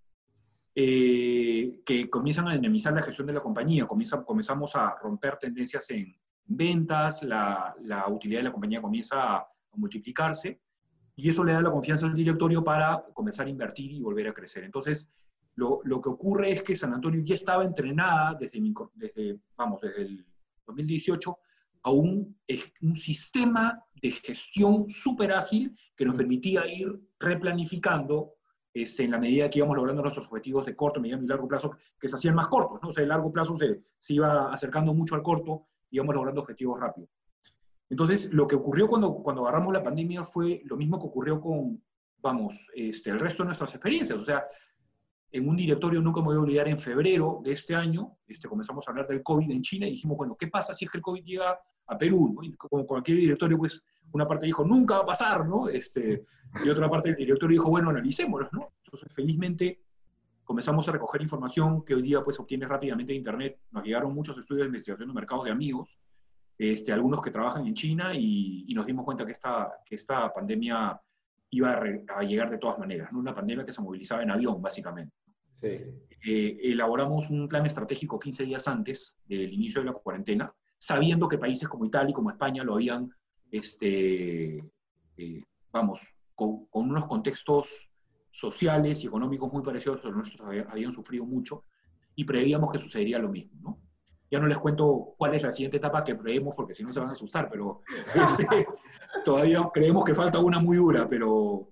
eh, 0.74 1.80
que 1.84 2.08
comienzan 2.08 2.48
a 2.48 2.54
dinamizar 2.54 2.92
la 2.92 3.02
gestión 3.02 3.26
de 3.26 3.34
la 3.34 3.40
compañía. 3.40 3.86
Comienza, 3.86 4.24
comenzamos 4.24 4.74
a 4.76 4.96
romper 4.96 5.36
tendencias 5.36 5.88
en 5.90 6.16
ventas, 6.46 7.22
la, 7.22 7.74
utilidad 8.08 8.40
de 8.40 8.44
la 8.44 8.52
compañía 8.52 8.82
comienza 8.82 9.36
a, 9.36 9.36
a 9.38 9.76
multiplicarse 9.76 10.60
y 11.16 11.28
eso 11.28 11.44
le 11.44 11.52
da 11.52 11.60
la 11.60 11.70
confianza 11.70 12.06
al 12.06 12.14
directorio 12.14 12.64
para 12.64 13.04
comenzar 13.12 13.46
a 13.46 13.50
invertir 13.50 13.92
y 13.92 14.00
volver 14.00 14.28
a 14.28 14.32
crecer. 14.32 14.64
Entonces, 14.64 15.08
lo, 15.54 15.80
lo 15.84 16.00
que 16.00 16.08
ocurre 16.08 16.52
es 16.52 16.62
que 16.62 16.76
San 16.76 16.94
Antonio 16.94 17.20
ya 17.22 17.34
estaba 17.34 17.64
entrenada 17.64 18.34
desde, 18.40 18.60
mi, 18.60 18.72
desde, 18.94 19.38
vamos, 19.56 19.82
desde 19.82 20.02
el 20.02 20.26
2018 20.66 21.38
a 21.82 21.90
un, 21.90 22.38
un 22.82 22.94
sistema 22.94 23.84
de 24.00 24.10
gestión 24.10 24.88
súper 24.88 25.32
ágil 25.32 25.76
que 25.96 26.04
nos 26.04 26.14
permitía 26.14 26.66
ir 26.66 26.88
replanificando 27.18 28.34
este, 28.72 29.04
en 29.04 29.10
la 29.10 29.18
medida 29.18 29.50
que 29.50 29.58
íbamos 29.58 29.76
logrando 29.76 30.02
nuestros 30.02 30.26
objetivos 30.26 30.64
de 30.64 30.76
corto, 30.76 31.00
mediano 31.00 31.24
y 31.24 31.26
largo 31.26 31.48
plazo, 31.48 31.76
que 31.98 32.08
se 32.08 32.14
hacían 32.14 32.34
más 32.34 32.48
cortos, 32.48 32.78
¿no? 32.82 32.88
O 32.90 32.92
sea, 32.92 33.02
el 33.02 33.08
largo 33.08 33.32
plazo 33.32 33.56
se, 33.56 33.82
se 33.98 34.14
iba 34.14 34.52
acercando 34.52 34.94
mucho 34.94 35.14
al 35.14 35.22
corto 35.22 35.66
y 35.90 35.96
íbamos 35.96 36.14
logrando 36.14 36.40
objetivos 36.40 36.78
rápidos. 36.78 37.10
Entonces, 37.88 38.32
lo 38.32 38.46
que 38.46 38.54
ocurrió 38.54 38.86
cuando, 38.86 39.14
cuando 39.16 39.42
agarramos 39.42 39.72
la 39.72 39.82
pandemia 39.82 40.24
fue 40.24 40.62
lo 40.64 40.76
mismo 40.76 40.98
que 40.98 41.06
ocurrió 41.06 41.40
con, 41.40 41.82
vamos, 42.18 42.70
este, 42.74 43.10
el 43.10 43.18
resto 43.18 43.42
de 43.42 43.48
nuestras 43.48 43.74
experiencias. 43.74 44.18
O 44.18 44.24
sea, 44.24 44.46
en 45.32 45.48
un 45.48 45.56
directorio, 45.56 46.00
nunca 46.00 46.20
me 46.20 46.28
voy 46.28 46.36
a 46.36 46.40
olvidar, 46.40 46.68
en 46.68 46.78
febrero 46.78 47.40
de 47.42 47.52
este 47.52 47.74
año, 47.74 48.18
este, 48.26 48.48
comenzamos 48.48 48.86
a 48.86 48.90
hablar 48.92 49.08
del 49.08 49.22
COVID 49.22 49.50
en 49.50 49.62
China 49.62 49.86
y 49.86 49.90
dijimos, 49.90 50.16
bueno, 50.16 50.36
¿qué 50.38 50.46
pasa 50.46 50.72
si 50.72 50.84
es 50.84 50.90
que 50.90 50.98
el 50.98 51.02
COVID 51.02 51.24
llega 51.24 51.58
a 51.90 51.98
Perú? 51.98 52.32
¿no? 52.34 52.42
Y 52.42 52.52
como 52.52 52.86
cualquier 52.86 53.18
directorio, 53.18 53.58
pues 53.58 53.82
una 54.12 54.26
parte 54.26 54.46
dijo, 54.46 54.64
nunca 54.64 54.96
va 54.96 55.02
a 55.02 55.06
pasar, 55.06 55.46
¿no? 55.46 55.68
Este, 55.68 56.24
y 56.64 56.68
otra 56.68 56.88
parte 56.88 57.10
del 57.10 57.18
directorio 57.18 57.54
dijo, 57.54 57.70
bueno, 57.70 57.90
analicémoslo, 57.90 58.48
¿no? 58.52 58.72
Entonces, 58.84 59.14
felizmente, 59.14 59.82
comenzamos 60.44 60.88
a 60.88 60.92
recoger 60.92 61.22
información 61.22 61.84
que 61.84 61.94
hoy 61.94 62.02
día, 62.02 62.22
pues, 62.22 62.38
obtienes 62.40 62.68
rápidamente 62.68 63.12
de 63.12 63.18
Internet. 63.18 63.60
Nos 63.70 63.84
llegaron 63.84 64.14
muchos 64.14 64.36
estudios 64.38 64.64
de 64.64 64.68
investigación 64.68 65.08
de 65.08 65.14
mercados 65.14 65.44
de 65.44 65.50
amigos, 65.50 65.98
este, 66.58 66.92
algunos 66.92 67.22
que 67.22 67.30
trabajan 67.30 67.66
en 67.66 67.74
China, 67.74 68.12
y, 68.14 68.64
y 68.66 68.74
nos 68.74 68.86
dimos 68.86 69.04
cuenta 69.04 69.24
que 69.24 69.32
esta, 69.32 69.70
que 69.84 69.94
esta 69.94 70.32
pandemia 70.32 71.00
iba 71.50 71.70
a, 71.72 71.76
re, 71.76 72.04
a, 72.08 72.22
llegar 72.22 72.50
de 72.50 72.58
todas 72.58 72.78
maneras, 72.78 73.12
¿no? 73.12 73.18
Una 73.20 73.34
pandemia 73.34 73.64
que 73.64 73.72
se 73.72 73.80
movilizaba 73.80 74.22
en 74.22 74.30
avión, 74.30 74.60
básicamente. 74.60 75.14
Sí. 75.52 75.68
Eh, 76.26 76.58
elaboramos 76.64 77.30
un 77.30 77.48
plan 77.48 77.64
estratégico 77.64 78.18
15 78.18 78.44
días 78.44 78.68
antes 78.68 79.16
del 79.24 79.52
inicio 79.52 79.80
de 79.80 79.86
la 79.86 79.92
cuarentena, 79.92 80.52
sabiendo 80.80 81.28
que 81.28 81.36
países 81.36 81.68
como 81.68 81.84
Italia 81.84 82.10
y 82.10 82.14
como 82.14 82.30
España 82.30 82.64
lo 82.64 82.74
habían, 82.74 83.14
este, 83.50 84.64
eh, 85.16 85.44
vamos, 85.70 86.14
con, 86.34 86.64
con, 86.66 86.90
unos 86.90 87.06
contextos 87.06 87.90
sociales 88.30 89.04
y 89.04 89.06
económicos 89.06 89.52
muy 89.52 89.62
parecidos 89.62 90.00
a 90.00 90.06
los 90.06 90.16
nuestros, 90.16 90.48
habían 90.48 90.90
sufrido 90.90 91.26
mucho, 91.26 91.64
y 92.14 92.24
preveíamos 92.24 92.72
que 92.72 92.78
sucedería 92.78 93.18
lo 93.18 93.28
mismo, 93.28 93.60
¿no? 93.60 93.78
Ya 94.30 94.38
no 94.38 94.46
les 94.46 94.58
cuento 94.58 95.14
cuál 95.18 95.34
es 95.34 95.42
la 95.42 95.50
siguiente 95.50 95.76
etapa 95.76 96.02
que 96.02 96.14
preveemos, 96.14 96.54
porque 96.56 96.74
si 96.74 96.82
no 96.82 96.92
se 96.92 97.00
van 97.00 97.10
a 97.10 97.12
asustar, 97.12 97.48
pero 97.50 97.82
este, 98.14 98.66
todavía 99.24 99.68
creemos 99.74 100.04
que 100.04 100.14
falta 100.14 100.38
una 100.38 100.60
muy 100.60 100.78
dura, 100.78 101.06
pero, 101.06 101.68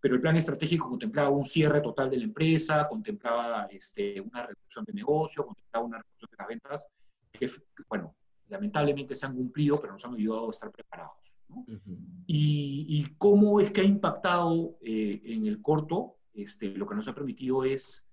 pero 0.00 0.16
el 0.16 0.20
plan 0.20 0.36
estratégico 0.36 0.88
contemplaba 0.88 1.28
un 1.28 1.44
cierre 1.44 1.80
total 1.80 2.10
de 2.10 2.16
la 2.16 2.24
empresa, 2.24 2.88
contemplaba 2.88 3.68
este, 3.70 4.20
una 4.20 4.46
reducción 4.46 4.84
de 4.84 4.94
negocio, 4.94 5.46
contemplaba 5.46 5.86
una 5.86 5.98
reducción 5.98 6.30
de 6.30 6.36
las 6.38 6.48
ventas, 6.48 6.88
que, 7.30 7.48
bueno, 7.88 8.16
lamentablemente 8.48 9.14
se 9.14 9.26
han 9.26 9.34
cumplido, 9.34 9.80
pero 9.80 9.92
nos 9.92 10.04
han 10.04 10.14
ayudado 10.14 10.48
a 10.48 10.50
estar 10.50 10.70
preparados. 10.70 11.36
¿no? 11.48 11.56
Uh 11.56 11.64
-huh. 11.66 12.24
y, 12.26 12.86
y, 12.88 13.14
cómo 13.16 13.60
es 13.60 13.70
que 13.70 13.80
ha 13.80 13.84
impactado 13.84 14.76
eh, 14.82 15.20
en 15.24 15.46
el 15.46 15.60
corto? 15.62 16.16
Este, 16.34 16.68
lo 16.68 16.86
que 16.86 16.94
nos 16.94 17.08
ha 17.08 17.14
permitido 17.14 17.64
es 17.64 18.06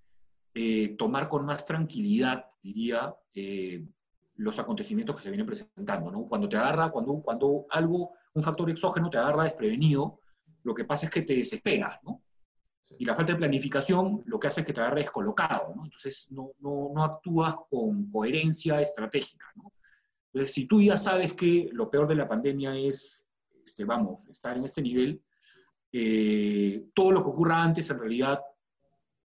eh, 0.54 0.96
tomar 0.96 1.28
con 1.28 1.44
más 1.44 1.64
tranquilidad, 1.64 2.46
diría, 2.62 3.14
eh, 3.34 3.84
los 4.36 4.58
acontecimientos 4.58 5.16
que 5.16 5.22
se 5.22 5.30
vienen 5.30 5.46
presentando. 5.46 6.10
¿no? 6.10 6.26
Cuando 6.26 6.48
te 6.48 6.56
agarra, 6.56 6.90
cuando, 6.90 7.20
cuando 7.22 7.66
algo, 7.70 8.12
un 8.34 8.42
factor 8.42 8.70
exógeno 8.70 9.10
te 9.10 9.18
agarra 9.18 9.44
desprevenido, 9.44 10.20
lo 10.62 10.74
que 10.74 10.84
pasa 10.84 11.06
es 11.06 11.12
que 11.12 11.22
te 11.22 11.34
desesperas, 11.34 11.98
¿no? 12.02 12.22
Y 12.98 13.04
la 13.04 13.14
falta 13.14 13.32
de 13.32 13.38
planificación 13.38 14.22
lo 14.26 14.38
que 14.38 14.48
hace 14.48 14.60
es 14.60 14.66
que 14.66 14.72
te 14.72 14.80
agarre 14.80 15.02
descolocado, 15.02 15.74
¿no? 15.74 15.84
Entonces 15.84 16.28
no, 16.30 16.52
no, 16.60 16.90
no 16.94 17.04
actúas 17.04 17.54
con 17.68 18.08
coherencia 18.10 18.80
estratégica, 18.80 19.46
¿no? 19.56 19.72
Entonces, 20.36 20.52
si 20.52 20.66
tú 20.66 20.82
ya 20.82 20.98
sabes 20.98 21.32
que 21.32 21.70
lo 21.72 21.90
peor 21.90 22.06
de 22.06 22.14
la 22.14 22.28
pandemia 22.28 22.76
es, 22.76 23.24
este, 23.64 23.86
vamos, 23.86 24.28
estar 24.28 24.54
en 24.54 24.64
este 24.64 24.82
nivel, 24.82 25.22
eh, 25.90 26.88
todo 26.92 27.10
lo 27.10 27.22
que 27.22 27.30
ocurra 27.30 27.62
antes 27.62 27.88
en 27.88 27.98
realidad 27.98 28.42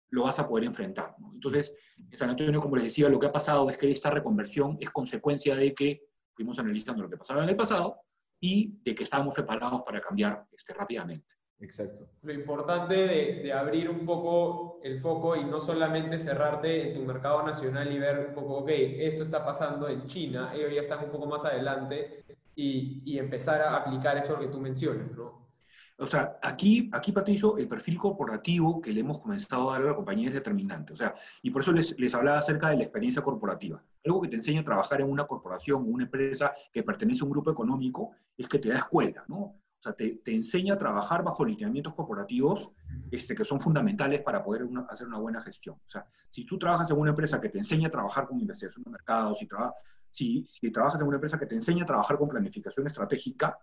lo 0.09 0.23
vas 0.23 0.39
a 0.39 0.49
poder 0.49 0.65
enfrentar. 0.65 1.15
Entonces, 1.35 1.75
en 2.11 2.17
San 2.17 2.31
Antonio, 2.31 2.59
como 2.59 2.77
les 2.77 2.87
decía, 2.87 3.11
lo 3.11 3.21
que 3.21 3.27
ha 3.27 3.33
pasado 3.33 3.69
es 3.69 3.77
que 3.77 3.91
esta 3.91 4.09
reconversión 4.09 4.79
es 4.81 4.89
consecuencia 4.89 5.55
de 5.55 5.75
que 5.75 6.07
fuimos 6.33 6.59
analizando 6.59 7.03
lo 7.03 7.11
que 7.11 7.19
pasaba 7.19 7.43
en 7.43 7.51
el 7.51 7.57
pasado 7.57 8.01
y 8.41 8.73
de 8.83 8.95
que 8.95 9.05
estábamos 9.05 9.35
preparados 9.35 9.83
para 9.83 10.01
cambiar 10.01 10.47
este, 10.53 10.73
rápidamente. 10.73 11.35
Exacto. 11.65 12.07
Lo 12.23 12.33
importante 12.33 12.95
de, 12.95 13.41
de, 13.43 13.53
abrir 13.53 13.89
un 13.89 14.05
poco 14.05 14.81
el 14.83 15.01
foco 15.01 15.35
y 15.35 15.45
no 15.45 15.61
solamente 15.61 16.19
cerrarte 16.19 16.89
en 16.89 16.95
tu 16.95 17.01
mercado 17.01 17.43
nacional 17.43 17.91
y 17.91 17.99
ver 17.99 18.27
un 18.29 18.35
poco, 18.35 18.59
ok, 18.59 18.69
esto 18.69 19.23
está 19.23 19.45
pasando 19.45 19.89
en 19.89 20.07
China, 20.07 20.53
ellos 20.55 20.75
ya 20.75 20.83
están 20.83 21.03
un 21.05 21.11
poco 21.11 21.27
más 21.27 21.45
adelante 21.45 22.25
y, 22.55 23.03
y 23.07 23.19
empezar 23.19 23.63
a 23.63 23.77
aplicar 23.77 24.19
eso 24.19 24.39
que 24.39 24.49
tú 24.49 24.61
mencionas, 24.61 25.11
¿no? 25.13 25.43
O 25.97 26.07
sea, 26.07 26.39
aquí, 26.43 26.91
aquí, 26.93 27.13
Patricio, 27.13 27.57
el 27.57 27.69
perfil 27.69 27.97
corporativo 27.97 28.81
que 28.81 28.93
le 28.93 29.01
hemos 29.01 29.21
comenzado 29.21 29.71
a 29.71 29.75
dar 29.75 29.83
a 29.83 29.91
la 29.91 29.95
compañía 29.95 30.27
es 30.27 30.35
determinante. 30.35 30.93
O 30.93 30.97
sea, 30.97 31.15
y 31.41 31.51
por 31.51 31.63
eso 31.63 31.73
les, 31.73 31.97
les 31.99 32.13
hablaba 32.15 32.39
acerca 32.39 32.69
de 32.69 32.77
la 32.77 32.83
experiencia 32.83 33.23
corporativa. 33.23 33.81
Algo 34.05 34.21
que 34.21 34.29
te 34.29 34.37
enseña 34.37 34.63
a 34.63 34.65
trabajar 34.65 35.01
en 35.01 35.09
una 35.09 35.25
corporación 35.25 35.83
o 35.83 35.87
una 35.87 36.05
empresa 36.05 36.53
que 36.73 36.83
pertenece 36.83 37.23
a 37.23 37.25
un 37.25 37.31
grupo 37.31 37.53
económico 37.53 38.11
es 38.37 38.49
que 38.49 38.59
te 38.59 38.71
da 38.71 38.79
escuela, 38.79 39.25
¿no? 39.29 39.55
O 39.85 39.93
sea, 39.93 39.93
te, 39.93 40.35
enseña 40.35 40.75
a 40.75 40.79
trabajar 40.79 41.23
bajo 41.23 41.45
lineamientos 41.45 41.93
corporativos 41.93 42.71
este, 43.11 43.35
que 43.35 43.45
son 43.45 43.61
fundamentales 43.61 44.23
para 44.23 44.43
poder 44.43 44.67
hacer 44.89 45.07
una 45.07 45.19
buena 45.19 45.43
gestión. 45.43 45.77
O 45.77 45.89
sea, 45.89 46.07
si 46.31 46.47
tú 46.47 46.59
trabajas 46.59 46.91
en 46.91 46.97
una 46.97 47.11
empresa 47.11 47.39
que 47.39 47.51
te 47.51 47.59
enseña 47.59 47.89
a 47.89 47.91
trabajar 47.91 48.27
con 48.27 48.41
investigación 48.41 48.83
de 48.83 48.91
mercado, 48.91 49.35
si, 49.35 49.47
traba, 49.47 49.75
si, 50.09 50.43
si 50.47 50.71
trabajas 50.71 51.03
en 51.03 51.07
una 51.07 51.17
empresa 51.17 51.39
que 51.39 51.45
te 51.45 51.55
enseña 51.55 51.83
a 51.83 51.87
trabajar 51.87 52.17
con 52.17 52.31
planificación 52.31 52.87
estratégica, 52.87 53.59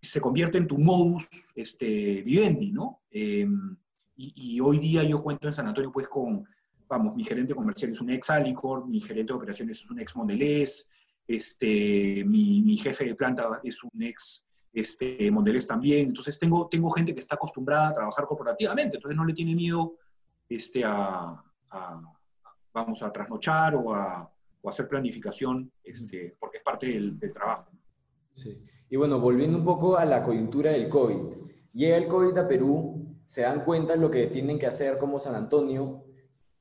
se 0.00 0.20
convierte 0.20 0.58
en 0.58 0.66
tu 0.66 0.78
modus 0.78 1.28
este, 1.54 2.22
vivendi, 2.22 2.72
¿no? 2.72 3.02
Eh, 3.08 3.46
y, 4.16 4.58
hoy 4.58 4.78
día 4.80 5.04
yo 5.04 5.22
cuento 5.22 5.46
en 5.46 5.54
San 5.54 5.68
Antonio 5.68 5.92
pues 5.92 6.08
con, 6.08 6.44
vamos, 6.88 7.14
mi 7.14 7.22
gerente 7.22 7.54
comercial 7.54 7.92
es 7.92 8.00
un 8.00 8.10
ex 8.10 8.30
Alicor, 8.30 8.84
mi 8.88 8.98
gerente 8.98 9.32
de 9.32 9.36
operaciones 9.36 9.80
es 9.80 9.88
un 9.88 10.00
ex 10.00 10.16
Mondelez, 10.16 10.88
este, 11.24 12.24
mi 12.24 12.76
jefe 12.78 13.04
de 13.04 13.14
planta 13.14 13.60
es 13.62 13.80
un 13.84 14.02
ex 14.02 14.44
este, 14.72 15.30
Mondelez 15.30 15.66
también, 15.66 16.08
entonces 16.08 16.38
tengo, 16.38 16.68
tengo 16.68 16.90
gente 16.90 17.12
que 17.12 17.20
está 17.20 17.34
acostumbrada 17.34 17.88
a 17.88 17.92
trabajar 17.92 18.26
corporativamente, 18.26 18.96
entonces 18.96 19.16
no 19.16 19.24
le 19.24 19.34
tiene 19.34 19.54
miedo 19.54 19.96
este, 20.48 20.84
a, 20.84 21.42
a 21.70 22.02
vamos, 22.72 23.02
a 23.02 23.12
trasnochar 23.12 23.74
o 23.74 23.94
a, 23.94 24.30
o 24.62 24.68
a 24.68 24.70
hacer 24.70 24.88
planificación, 24.88 25.70
este, 25.82 26.36
porque 26.38 26.58
es 26.58 26.62
parte 26.62 26.86
del, 26.86 27.18
del 27.18 27.32
trabajo. 27.32 27.70
Sí. 28.34 28.58
Y 28.88 28.96
bueno, 28.96 29.20
volviendo 29.20 29.58
un 29.58 29.64
poco 29.64 29.96
a 29.96 30.04
la 30.04 30.22
coyuntura 30.22 30.72
del 30.72 30.88
COVID. 30.88 31.42
Llega 31.72 31.96
el 31.96 32.06
COVID 32.06 32.36
a 32.36 32.48
Perú, 32.48 33.16
se 33.24 33.42
dan 33.42 33.64
cuenta 33.64 33.94
de 33.94 33.98
lo 33.98 34.10
que 34.10 34.26
tienen 34.26 34.58
que 34.58 34.66
hacer 34.66 34.98
como 34.98 35.18
San 35.18 35.34
Antonio 35.34 36.04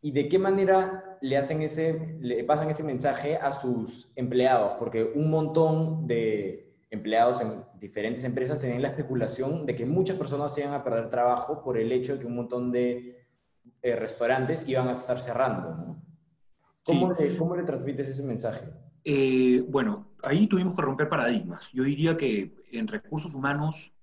y 0.01 0.11
de 0.11 0.29
qué 0.29 0.39
manera 0.39 1.17
le, 1.21 1.37
hacen 1.37 1.61
ese, 1.61 2.17
le 2.21 2.43
pasan 2.45 2.69
ese 2.69 2.83
mensaje 2.83 3.35
a 3.35 3.51
sus 3.51 4.13
empleados, 4.15 4.77
porque 4.79 5.03
un 5.03 5.29
montón 5.29 6.07
de 6.07 6.70
empleados 6.91 7.41
en 7.41 7.63
diferentes 7.79 8.23
empresas 8.25 8.59
tenían 8.59 8.81
la 8.81 8.89
especulación 8.89 9.65
de 9.65 9.73
que 9.73 9.85
muchas 9.85 10.17
personas 10.17 10.53
se 10.53 10.61
iban 10.61 10.73
a 10.73 10.83
perder 10.83 11.09
trabajo 11.09 11.63
por 11.63 11.77
el 11.77 11.91
hecho 11.91 12.13
de 12.13 12.19
que 12.19 12.27
un 12.27 12.35
montón 12.35 12.71
de 12.71 13.25
eh, 13.81 13.95
restaurantes 13.95 14.67
iban 14.67 14.89
a 14.89 14.91
estar 14.91 15.19
cerrando. 15.19 15.69
¿no? 15.69 16.03
¿Cómo, 16.83 17.15
sí. 17.15 17.23
le, 17.23 17.37
¿Cómo 17.37 17.55
le 17.55 17.63
transmites 17.63 18.09
ese 18.09 18.23
mensaje? 18.23 18.67
Eh, 19.05 19.63
bueno, 19.69 20.11
ahí 20.23 20.47
tuvimos 20.47 20.75
que 20.75 20.81
romper 20.81 21.07
paradigmas. 21.07 21.71
Yo 21.71 21.83
diría 21.83 22.17
que 22.17 22.53
en 22.73 22.87
recursos 22.87 23.33
humanos, 23.33 23.93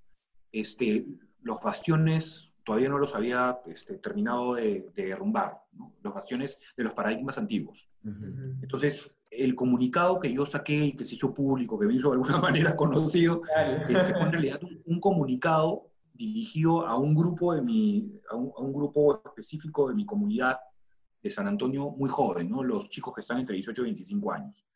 este, 0.51 1.07
los 1.43 1.61
bastiones 1.61 2.48
todavía 2.69 2.91
no 2.91 2.99
los 2.99 3.15
había 3.15 3.61
este, 3.65 3.97
terminado 3.97 4.57
de, 4.57 4.91
de 4.95 5.07
derrumbar, 5.07 5.63
¿no? 5.73 5.95
los 6.03 6.13
bastiones 6.13 6.59
de 6.77 6.85
los 6.85 6.93
paradigmas 6.93 7.39
antiguos. 7.39 7.89
Uh 8.05 8.11
-huh. 8.11 8.59
Entonces, 8.61 9.19
el 9.31 9.55
comunicado 9.55 10.21
que 10.21 10.31
yo 10.31 10.45
saqué 10.45 10.77
y 10.85 10.93
que 10.93 11.07
se 11.07 11.15
hizo 11.15 11.33
público, 11.33 11.79
que 11.79 11.87
me 11.87 11.95
hizo 11.95 12.11
de 12.11 12.17
alguna 12.17 12.37
manera 12.51 12.77
conocido, 12.77 13.41
este, 13.89 14.13
fue 14.13 14.27
en 14.27 14.33
realidad 14.33 14.63
un, 14.63 14.83
un, 14.85 15.01
comunicado 15.01 15.91
dirigido 16.13 16.87
a 16.87 16.99
un 16.99 17.15
grupo 17.15 17.55
de 17.55 17.63
mi, 17.63 18.21
a 18.31 18.37
un, 18.37 18.53
a 18.55 18.61
un, 18.61 18.75
grupo 18.75 19.23
específico 19.25 19.89
de 19.89 19.95
mi 19.95 20.05
comunidad 20.05 20.59
de 21.23 21.31
San 21.31 21.49
Antonio 21.49 21.89
muy 21.89 22.11
joven, 22.11 22.51
¿no? 22.51 22.63
los 22.63 22.91
chicos 22.91 23.15
que 23.15 23.23
están 23.23 23.39
entre 23.39 23.55
18 23.55 23.81
y 23.81 23.85
25 23.85 24.31
años. 24.31 24.67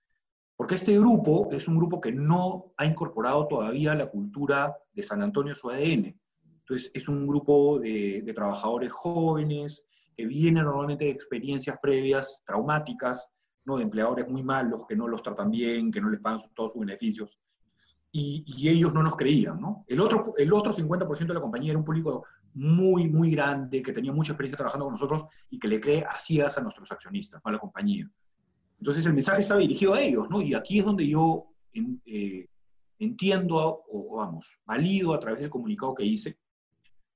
Porque 0.56 0.76
este 0.76 0.98
grupo 0.98 1.50
es 1.52 1.68
un 1.68 1.76
grupo 1.76 2.00
que 2.00 2.12
no 2.12 2.72
ha 2.78 2.86
incorporado 2.86 3.46
todavía 3.48 3.94
la 3.94 4.08
cultura 4.08 4.74
de 4.94 5.02
San 5.02 5.22
Antonio 5.22 5.52
a 5.52 5.56
su 5.56 5.68
ADN. 5.68 6.18
Entonces, 6.62 6.90
es 6.94 7.08
un 7.08 7.26
grupo 7.26 7.78
de, 7.78 8.30
trabajadores 8.34 8.90
jóvenes 8.92 9.84
que 10.16 10.26
vienen 10.26 10.64
normalmente 10.64 11.04
de 11.04 11.10
experiencias 11.10 11.76
previas 11.82 12.42
traumáticas, 12.46 13.30
¿no? 13.64 13.76
de 13.76 13.84
empleadores 13.84 14.28
muy 14.28 14.42
malos, 14.42 14.84
que 14.88 14.96
no 14.96 15.08
los 15.08 15.22
tratan 15.22 15.50
bien, 15.50 15.90
que 15.90 16.00
no 16.00 16.10
les 16.10 16.20
pagan 16.20 16.40
todos 16.54 16.72
sus 16.72 16.80
beneficios. 16.80 17.38
Y, 18.10 18.68
ellos 18.68 18.92
no 18.92 19.02
nos 19.02 19.16
creían. 19.16 19.60
¿no? 19.60 19.84
El, 19.88 20.00
otro, 20.00 20.34
el 20.36 20.52
otro 20.52 20.72
50% 20.72 21.26
de 21.26 21.34
la 21.34 21.40
compañía 21.40 21.70
era 21.70 21.78
un 21.78 21.84
público 21.84 22.24
muy, 22.54 23.08
muy 23.08 23.30
grande, 23.30 23.82
que 23.82 23.92
tenía 23.92 24.12
mucha 24.12 24.32
experiencia 24.32 24.58
trabajando 24.58 24.84
con 24.84 24.92
nosotros 24.92 25.24
y 25.50 25.58
que 25.58 25.68
le 25.68 25.80
cree 25.80 26.04
así 26.08 26.40
a 26.40 26.48
nuestros 26.60 26.92
accionistas, 26.92 27.40
a 27.42 27.52
la 27.52 27.58
compañía. 27.58 28.08
Entonces 28.78 29.06
el 29.06 29.14
mensaje 29.14 29.42
estaba 29.42 29.60
dirigido 29.60 29.94
a 29.94 30.00
ellos, 30.00 30.28
¿no? 30.28 30.42
Y 30.42 30.54
aquí 30.54 30.80
es 30.80 30.84
donde 30.84 31.06
yo 31.06 31.46
eh, 31.72 32.48
entiendo, 32.98 33.84
o 33.88 34.16
vamos, 34.16 34.58
valido 34.64 35.14
a 35.14 35.20
través 35.20 35.40
del 35.40 35.50
comunicado 35.50 35.94
que 35.94 36.04
hice, 36.04 36.38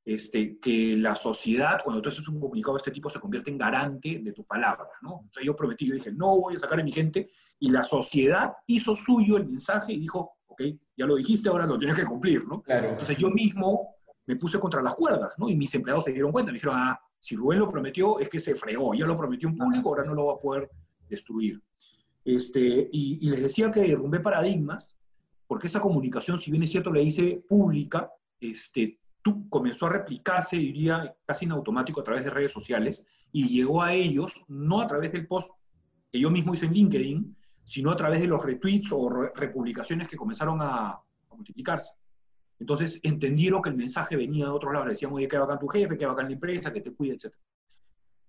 este, 0.06 0.58
que 0.60 0.96
la 0.96 1.16
sociedad, 1.16 1.80
cuando 1.82 2.00
tú 2.00 2.10
haces 2.10 2.28
un 2.28 2.38
comunicado 2.38 2.76
de 2.76 2.78
este 2.78 2.92
tipo, 2.92 3.10
se 3.10 3.18
convierte 3.18 3.50
en 3.50 3.58
garante 3.58 4.20
de 4.20 4.32
tu 4.32 4.44
palabra, 4.44 4.88
¿no? 5.02 5.14
O 5.14 5.28
sea, 5.28 5.42
yo 5.42 5.56
prometí, 5.56 5.84
yo 5.84 5.94
dije, 5.94 6.12
no 6.12 6.38
voy 6.38 6.54
a 6.54 6.60
sacar 6.60 6.78
a 6.78 6.84
mi 6.84 6.92
gente, 6.92 7.28
y 7.58 7.70
la 7.70 7.82
sociedad 7.82 8.52
hizo 8.68 8.94
suyo 8.94 9.36
el 9.36 9.48
mensaje 9.48 9.94
y 9.94 9.98
dijo, 9.98 10.36
ok, 10.46 10.62
ya 10.96 11.06
lo 11.06 11.16
dijiste, 11.16 11.48
ahora 11.48 11.66
lo 11.66 11.76
tienes 11.76 11.96
que 11.96 12.04
cumplir, 12.04 12.46
¿no? 12.46 12.62
Claro. 12.62 12.90
Entonces 12.90 13.16
yo 13.16 13.30
mismo 13.30 13.96
me 14.26 14.36
puse 14.36 14.60
contra 14.60 14.80
las 14.80 14.94
cuerdas, 14.94 15.32
¿no? 15.38 15.48
Y 15.48 15.56
mis 15.56 15.74
empleados 15.74 16.04
se 16.04 16.12
dieron 16.12 16.30
cuenta, 16.30 16.52
me 16.52 16.56
dijeron, 16.56 16.76
ah, 16.78 17.00
si 17.18 17.34
Rubén 17.34 17.58
lo 17.58 17.68
prometió, 17.68 18.20
es 18.20 18.28
que 18.28 18.38
se 18.38 18.54
fregó, 18.54 18.94
ya 18.94 19.06
lo 19.06 19.18
prometió 19.18 19.48
en 19.48 19.56
público, 19.56 19.88
ahora 19.88 20.04
no 20.04 20.14
lo 20.14 20.26
va 20.26 20.34
a 20.34 20.38
poder 20.38 20.70
destruir. 21.08 21.60
Este, 22.24 22.88
y, 22.92 23.18
y, 23.22 23.30
les 23.30 23.42
decía 23.42 23.72
que 23.72 23.80
derrumbé 23.80 24.20
paradigmas, 24.20 24.96
porque 25.48 25.66
esa 25.66 25.80
comunicación, 25.80 26.38
si 26.38 26.52
bien 26.52 26.62
es 26.62 26.70
cierto, 26.70 26.92
la 26.92 27.00
hice 27.00 27.42
pública, 27.48 28.08
este, 28.38 29.00
comenzó 29.48 29.86
a 29.86 29.90
replicarse, 29.90 30.56
diría, 30.56 31.16
casi 31.24 31.44
en 31.44 31.52
automático 31.52 32.00
a 32.00 32.04
través 32.04 32.24
de 32.24 32.30
redes 32.30 32.52
sociales, 32.52 33.04
y 33.32 33.48
llegó 33.48 33.82
a 33.82 33.92
ellos, 33.94 34.44
no 34.48 34.80
a 34.80 34.86
través 34.86 35.12
del 35.12 35.26
post 35.26 35.52
que 36.10 36.20
yo 36.20 36.30
mismo 36.30 36.54
hice 36.54 36.66
en 36.66 36.72
LinkedIn, 36.72 37.36
sino 37.64 37.90
a 37.90 37.96
través 37.96 38.20
de 38.20 38.28
los 38.28 38.44
retweets 38.44 38.92
o 38.92 39.08
re 39.08 39.32
republicaciones 39.34 40.08
que 40.08 40.16
comenzaron 40.16 40.62
a, 40.62 40.90
a, 40.90 41.04
multiplicarse. 41.34 41.92
Entonces 42.58 43.00
entendieron 43.02 43.60
que 43.60 43.70
el 43.70 43.76
mensaje 43.76 44.16
venía 44.16 44.46
de 44.46 44.50
otro 44.50 44.72
lado, 44.72 44.86
le 44.86 44.92
decían, 44.92 45.12
oye, 45.12 45.28
que 45.28 45.36
bacán 45.36 45.58
tu 45.58 45.68
jefe, 45.68 45.98
que 45.98 46.06
bacán 46.06 46.26
la 46.26 46.32
empresa, 46.32 46.72
que 46.72 46.80
te 46.80 46.92
cuide, 46.92 47.14
etc 47.14 47.34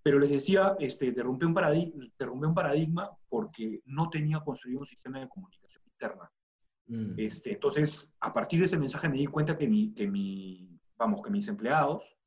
pero 0.07 0.19
les 0.19 0.29
decía, 0.29 0.77
este, 0.79 1.11
derrumbé, 1.11 1.45
un 1.45 1.53
paradigma, 1.53 2.05
un 2.31 2.53
paradigma 2.53 3.11
porque 3.27 3.81
no 3.87 4.09
tenía 4.09 4.39
construido 4.39 4.79
un 4.79 4.85
sistema 4.85 5.19
de 5.19 5.27
comunicación 5.27 5.83
interna. 5.85 6.31
Mm. 6.85 7.15
Este, 7.17 7.51
entonces, 7.51 8.09
a 8.21 8.31
partir 8.31 8.59
de 8.59 8.67
ese 8.67 8.77
mensaje 8.77 9.09
me 9.09 9.17
di 9.17 9.25
cuenta 9.25 9.57
que, 9.57 9.67
mi, 9.67 9.93
que, 9.93 10.07
mi, 10.07 10.76
vamos, 10.97 11.21
que 11.21 11.29
mis 11.29 11.47
empleados 11.47 12.17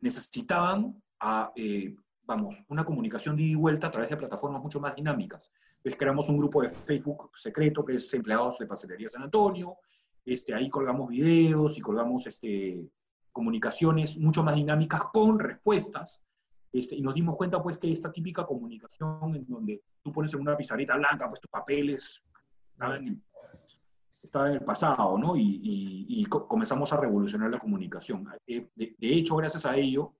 necesitaban, 0.00 1.02
a, 1.20 1.52
eh, 1.56 1.94
vamos, 2.22 2.64
una 2.68 2.84
comunicación 2.84 3.36
de 3.36 3.44
ida 3.44 3.52
y 3.52 3.54
vuelta 3.54 3.86
a 3.86 3.90
través 3.90 4.10
de 4.10 4.16
plataformas 4.16 4.62
mucho 4.62 4.80
más 4.80 4.94
dinámicas. 4.94 5.50
Entonces 5.76 5.96
creamos 5.98 6.28
un 6.28 6.38
grupo 6.38 6.62
de 6.62 6.68
Facebook 6.68 7.30
secreto 7.34 7.84
que 7.84 7.94
es 7.94 8.12
Empleados 8.12 8.58
de 8.58 8.66
Pastelería 8.66 9.08
San 9.08 9.22
Antonio, 9.22 9.78
este, 10.24 10.52
ahí 10.52 10.68
colgamos 10.68 11.08
videos 11.08 11.78
y 11.78 11.80
colgamos 11.80 12.26
este, 12.26 12.90
comunicaciones 13.30 14.18
mucho 14.18 14.42
más 14.42 14.56
dinámicas 14.56 15.04
con 15.12 15.38
respuestas. 15.38 16.24
Este, 16.72 16.96
y 16.96 17.00
nos 17.00 17.14
dimos 17.14 17.36
cuenta 17.36 17.62
pues 17.62 17.78
que 17.78 17.90
esta 17.90 18.10
típica 18.10 18.44
comunicación 18.44 19.36
en 19.36 19.46
donde 19.46 19.82
tú 20.02 20.12
pones 20.12 20.34
en 20.34 20.40
una 20.40 20.56
pizarrita 20.56 20.96
blanca 20.96 21.28
pues 21.28 21.40
tus 21.40 21.50
papeles 21.50 22.22
estaba 24.26 24.48
en 24.48 24.54
el 24.54 24.60
pasado, 24.64 25.16
¿no? 25.18 25.36
Y, 25.36 25.60
y, 25.62 26.06
y, 26.20 26.24
comenzamos 26.26 26.92
a 26.92 26.98
revolucionar 26.98 27.50
la 27.50 27.58
comunicación. 27.58 28.28
Eh, 28.46 28.68
de, 28.74 28.94
de, 28.98 29.14
hecho, 29.14 29.36
gracias 29.36 29.64
a 29.64 29.76
ello, 29.76 30.14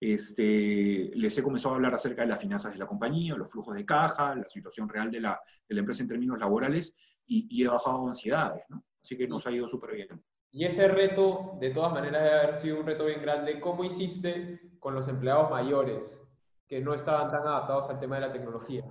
Este, 0.00 1.10
les 1.14 1.36
he 1.36 1.42
comenzado 1.42 1.74
a 1.74 1.76
hablar 1.76 1.94
acerca 1.94 2.22
de 2.22 2.28
las 2.28 2.40
finanzas 2.40 2.72
de 2.72 2.78
la 2.78 2.86
compañía, 2.86 3.34
los 3.34 3.50
flujos 3.50 3.74
de 3.74 3.84
caja, 3.84 4.36
la 4.36 4.48
situación 4.48 4.88
real 4.88 5.10
de 5.10 5.20
la, 5.20 5.40
de 5.68 5.74
la 5.74 5.80
empresa 5.80 6.02
en 6.02 6.08
términos 6.08 6.38
laborales 6.38 6.94
y, 7.26 7.62
he 7.62 7.66
bajado 7.66 8.06
ansiedades, 8.06 8.64
¿no? 8.68 8.84
Así 9.02 9.16
que 9.16 9.26
nos 9.26 9.46
ha 9.46 9.50
ido 9.50 9.66
súper 9.66 9.94
bien. 9.94 10.22
Y 10.50 10.64
ese 10.64 10.86
reto, 10.88 11.56
de 11.60 11.70
todas 11.70 11.92
maneras, 11.92 12.22
debe 12.22 12.38
haber 12.38 12.54
sido 12.54 12.80
un 12.80 12.86
reto 12.86 13.06
bien 13.06 13.20
grande. 13.20 13.60
¿Cómo 13.60 13.84
hiciste 13.84 14.60
con 14.78 14.94
los 14.94 15.08
empleados 15.08 15.50
mayores 15.50 16.24
que 16.66 16.80
no 16.80 16.94
estaban 16.94 17.30
tan 17.30 17.42
adaptados 17.42 17.90
al 17.90 17.98
tema 17.98 18.16
de 18.16 18.22
la 18.22 18.32
tecnología? 18.32 18.84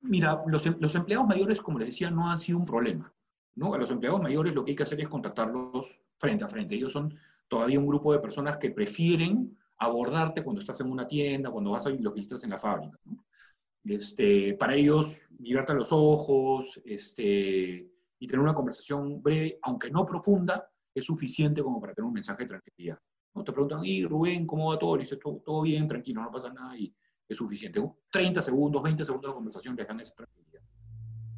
Mira, 0.00 0.42
los, 0.46 0.64
em, 0.66 0.76
los 0.80 0.94
empleados 0.94 1.26
mayores, 1.26 1.60
como 1.60 1.78
les 1.78 1.88
decía, 1.88 2.10
no 2.10 2.30
han 2.30 2.38
sido 2.38 2.58
un 2.58 2.64
problema. 2.64 3.12
A 3.60 3.78
los 3.78 3.90
empleados 3.90 4.20
mayores 4.20 4.54
lo 4.54 4.64
que 4.64 4.72
hay 4.72 4.76
que 4.76 4.82
hacer 4.84 5.00
es 5.00 5.08
contactarlos 5.08 6.00
frente 6.16 6.44
a 6.44 6.48
frente. 6.48 6.74
Ellos 6.74 6.92
son 6.92 7.14
todavía 7.48 7.78
un 7.78 7.86
grupo 7.86 8.12
de 8.12 8.20
personas 8.20 8.56
que 8.58 8.70
prefieren 8.70 9.56
abordarte 9.78 10.42
cuando 10.42 10.60
estás 10.60 10.80
en 10.80 10.90
una 10.90 11.06
tienda, 11.06 11.50
cuando 11.50 11.72
vas 11.72 11.86
a 11.86 11.90
los 11.90 12.14
visitas 12.14 12.42
en 12.44 12.50
la 12.50 12.58
fábrica. 12.58 12.98
Este, 13.84 14.54
para 14.54 14.74
ellos, 14.74 15.28
mirarte 15.38 15.72
a 15.72 15.74
los 15.74 15.90
ojos 15.92 16.80
este, 16.84 17.90
y 18.18 18.26
tener 18.26 18.40
una 18.40 18.54
conversación 18.54 19.22
breve, 19.22 19.58
aunque 19.62 19.90
no 19.90 20.04
profunda, 20.04 20.68
es 20.94 21.04
suficiente 21.04 21.62
como 21.62 21.80
para 21.80 21.94
tener 21.94 22.06
un 22.06 22.12
mensaje 22.12 22.42
de 22.42 22.48
tranquilidad. 22.48 22.98
¿no? 23.34 23.44
Te 23.44 23.52
preguntan, 23.52 23.84
y 23.84 24.04
Rubén, 24.04 24.46
¿cómo 24.46 24.70
va 24.70 24.78
todo? 24.78 24.96
Y 24.96 25.00
dices, 25.00 25.18
todo, 25.18 25.40
todo 25.44 25.62
bien, 25.62 25.86
tranquilo, 25.86 26.22
no 26.22 26.30
pasa 26.30 26.52
nada, 26.52 26.76
y 26.76 26.92
es 27.28 27.36
suficiente. 27.36 27.80
30 28.10 28.42
segundos, 28.42 28.82
20 28.82 29.04
segundos 29.04 29.30
de 29.30 29.34
conversación 29.34 29.76
les 29.76 29.86
dan 29.86 30.00
esa 30.00 30.14
tranquilidad. 30.14 30.47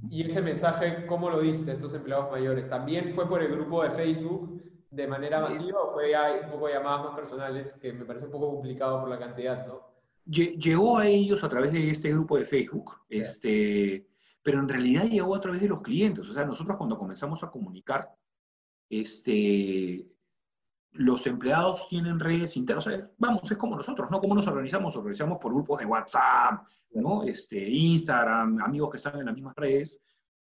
¿Y 0.08 0.26
ese 0.26 0.40
mensaje 0.40 1.04
cómo 1.06 1.28
lo 1.28 1.40
diste 1.40 1.70
a 1.70 1.74
estos 1.74 1.92
empleados 1.94 2.30
mayores? 2.30 2.70
¿También 2.70 3.12
fue 3.14 3.28
por 3.28 3.42
el 3.42 3.52
grupo 3.52 3.82
de 3.82 3.90
Facebook 3.90 4.62
de 4.90 5.06
manera 5.06 5.40
masiva 5.40 5.80
o 5.80 5.92
fue 5.92 6.12
un 6.44 6.50
poco 6.50 6.68
llamadas 6.68 7.04
más 7.04 7.14
personales 7.14 7.74
que 7.74 7.92
me 7.92 8.04
parece 8.04 8.26
un 8.26 8.32
poco 8.32 8.50
complicado 8.50 9.00
por 9.00 9.08
la 9.08 9.18
cantidad, 9.18 9.66
¿no? 9.66 9.88
Llegó 10.24 10.98
a 10.98 11.06
ellos 11.06 11.42
a 11.44 11.48
través 11.48 11.72
de 11.72 11.90
este 11.90 12.10
grupo 12.10 12.36
de 12.36 12.44
Facebook, 12.44 12.92
este, 13.08 14.06
pero 14.42 14.60
en 14.60 14.68
realidad 14.68 15.04
llegó 15.04 15.34
a 15.34 15.40
través 15.40 15.60
de 15.60 15.68
los 15.68 15.80
clientes. 15.80 16.28
O 16.28 16.32
sea, 16.32 16.44
nosotros 16.44 16.76
cuando 16.76 16.98
comenzamos 16.98 17.42
a 17.42 17.50
comunicar, 17.50 18.08
este, 18.88 20.06
los 20.92 21.26
empleados 21.26 21.88
tienen 21.88 22.18
redes 22.18 22.56
internas. 22.56 22.86
O 22.86 22.90
sea, 22.90 23.10
vamos, 23.18 23.50
es 23.50 23.56
como 23.56 23.76
nosotros, 23.76 24.10
¿no? 24.10 24.20
¿Cómo 24.20 24.34
nos 24.34 24.46
organizamos? 24.46 24.96
Organizamos 24.96 25.38
por 25.38 25.52
grupos 25.52 25.78
de 25.78 25.86
WhatsApp, 25.86 26.66
¿no? 26.92 27.24
Este, 27.24 27.68
Instagram, 27.68 28.60
amigos 28.60 28.90
que 28.90 28.96
están 28.96 29.18
en 29.18 29.26
las 29.26 29.34
mismas 29.34 29.54
redes. 29.56 30.00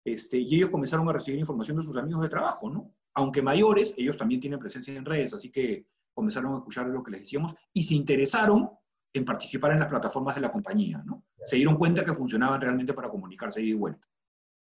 Este, 0.04 0.38
y 0.38 0.56
ellos 0.56 0.70
comenzaron 0.70 1.08
a 1.10 1.14
recibir 1.14 1.40
información 1.40 1.78
de 1.78 1.84
sus 1.84 1.98
amigos 1.98 2.22
de 2.22 2.30
trabajo, 2.30 2.70
¿no? 2.70 2.94
aunque 3.20 3.42
mayores, 3.42 3.94
ellos 3.98 4.18
también 4.18 4.40
tienen 4.40 4.60
presencia 4.60 4.94
en 4.96 5.06
redes, 5.06 5.34
así 5.34 5.50
que 5.50 5.86
comenzaron 6.14 6.54
a 6.54 6.58
escuchar 6.58 6.88
lo 6.88 7.04
que 7.04 7.12
les 7.12 7.22
decíamos 7.22 7.56
y 7.74 7.84
se 7.84 7.96
interesaron 7.96 8.70
en 9.12 9.26
participar 9.26 9.72
en 9.72 9.80
las 9.80 9.88
plataformas 9.88 10.36
de 10.36 10.42
la 10.42 10.52
compañía, 10.52 11.02
¿no? 11.06 11.26
Se 11.46 11.56
dieron 11.56 11.76
cuenta 11.76 12.06
que 12.06 12.14
funcionaban 12.14 12.62
realmente 12.62 12.94
para 12.94 13.10
comunicarse 13.10 13.62
y 13.62 13.72
de 13.72 13.76
vuelta. 13.76 14.08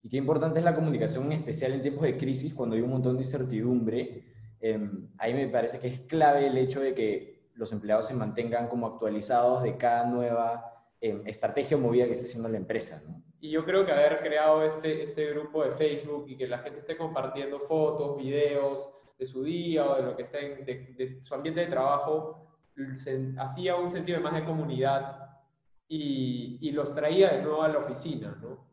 Y 0.02 0.08
qué 0.08 0.16
importante 0.16 0.58
es 0.58 0.64
la 0.64 0.74
comunicación, 0.74 1.26
en 1.26 1.40
especial 1.40 1.72
en 1.72 1.82
tiempos 1.82 2.04
de 2.04 2.16
crisis, 2.16 2.54
cuando 2.54 2.74
hay 2.74 2.82
un 2.82 2.90
montón 2.90 3.16
de 3.16 3.22
incertidumbre. 3.22 4.29
Em, 4.60 5.08
ahí 5.18 5.32
me 5.32 5.48
parece 5.48 5.80
que 5.80 5.88
es 5.88 6.00
clave 6.00 6.46
el 6.46 6.58
hecho 6.58 6.80
de 6.80 6.94
que 6.94 7.50
los 7.54 7.72
empleados 7.72 8.06
se 8.06 8.14
mantengan 8.14 8.68
como 8.68 8.86
actualizados 8.86 9.62
de 9.62 9.76
cada 9.76 10.04
nueva 10.06 10.84
em, 11.00 11.26
estrategia 11.26 11.76
o 11.76 11.80
movida 11.80 12.06
que 12.06 12.12
esté 12.12 12.26
haciendo 12.26 12.48
la 12.48 12.58
empresa, 12.58 13.02
¿no? 13.06 13.22
Y 13.42 13.50
yo 13.50 13.64
creo 13.64 13.86
que 13.86 13.92
haber 13.92 14.20
creado 14.20 14.62
este, 14.62 15.02
este 15.02 15.30
grupo 15.30 15.64
de 15.64 15.70
Facebook 15.70 16.26
y 16.28 16.36
que 16.36 16.46
la 16.46 16.58
gente 16.58 16.78
esté 16.78 16.96
compartiendo 16.98 17.58
fotos, 17.58 18.18
videos 18.18 18.90
de 19.18 19.24
su 19.24 19.42
día 19.42 19.90
o 19.90 19.96
de 19.96 20.02
lo 20.02 20.14
que 20.16 20.22
esté 20.22 20.60
en 20.60 20.66
de, 20.66 21.22
su 21.22 21.34
ambiente 21.34 21.60
de 21.60 21.66
trabajo, 21.66 22.46
hacía 23.38 23.76
un 23.76 23.88
sentido 23.88 24.20
más 24.20 24.34
de 24.34 24.44
comunidad 24.44 25.38
y, 25.88 26.58
y, 26.60 26.72
los 26.72 26.94
traía 26.94 27.30
de 27.30 27.42
nuevo 27.42 27.62
a 27.62 27.68
la 27.68 27.78
oficina, 27.78 28.38
¿no? 28.40 28.66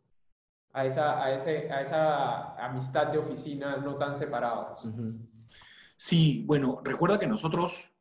A 0.74 0.86
esa, 0.86 1.24
a, 1.24 1.34
ese, 1.34 1.72
a 1.72 1.82
esa 1.82 2.56
amistad 2.64 3.08
de 3.08 3.18
oficina 3.18 3.78
no 3.78 3.96
tan 3.96 4.16
separados. 4.16 4.86
Sí, 5.98 6.44
bueno, 6.46 6.82
recuerda 6.84 7.20
que 7.20 7.28
nosotros, 7.28 7.92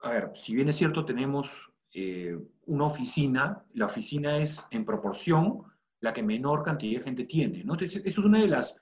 a 0.00 0.10
ver, 0.10 0.30
si 0.34 0.54
bien 0.54 0.68
es 0.68 0.76
cierto, 0.76 1.04
tenemos 1.04 1.72
eh, 1.92 2.38
una 2.66 2.84
oficina, 2.84 3.64
la 3.72 3.86
oficina 3.86 4.36
es 4.36 4.66
en 4.70 4.84
proporción 4.84 5.62
la 6.00 6.12
que 6.12 6.22
menor 6.22 6.62
cantidad 6.62 6.98
de 6.98 7.04
gente 7.04 7.24
tiene. 7.24 7.62
Entonces, 7.62 7.96
eso 8.04 8.20
es 8.20 8.26
una 8.26 8.40
de 8.40 8.48
las, 8.48 8.76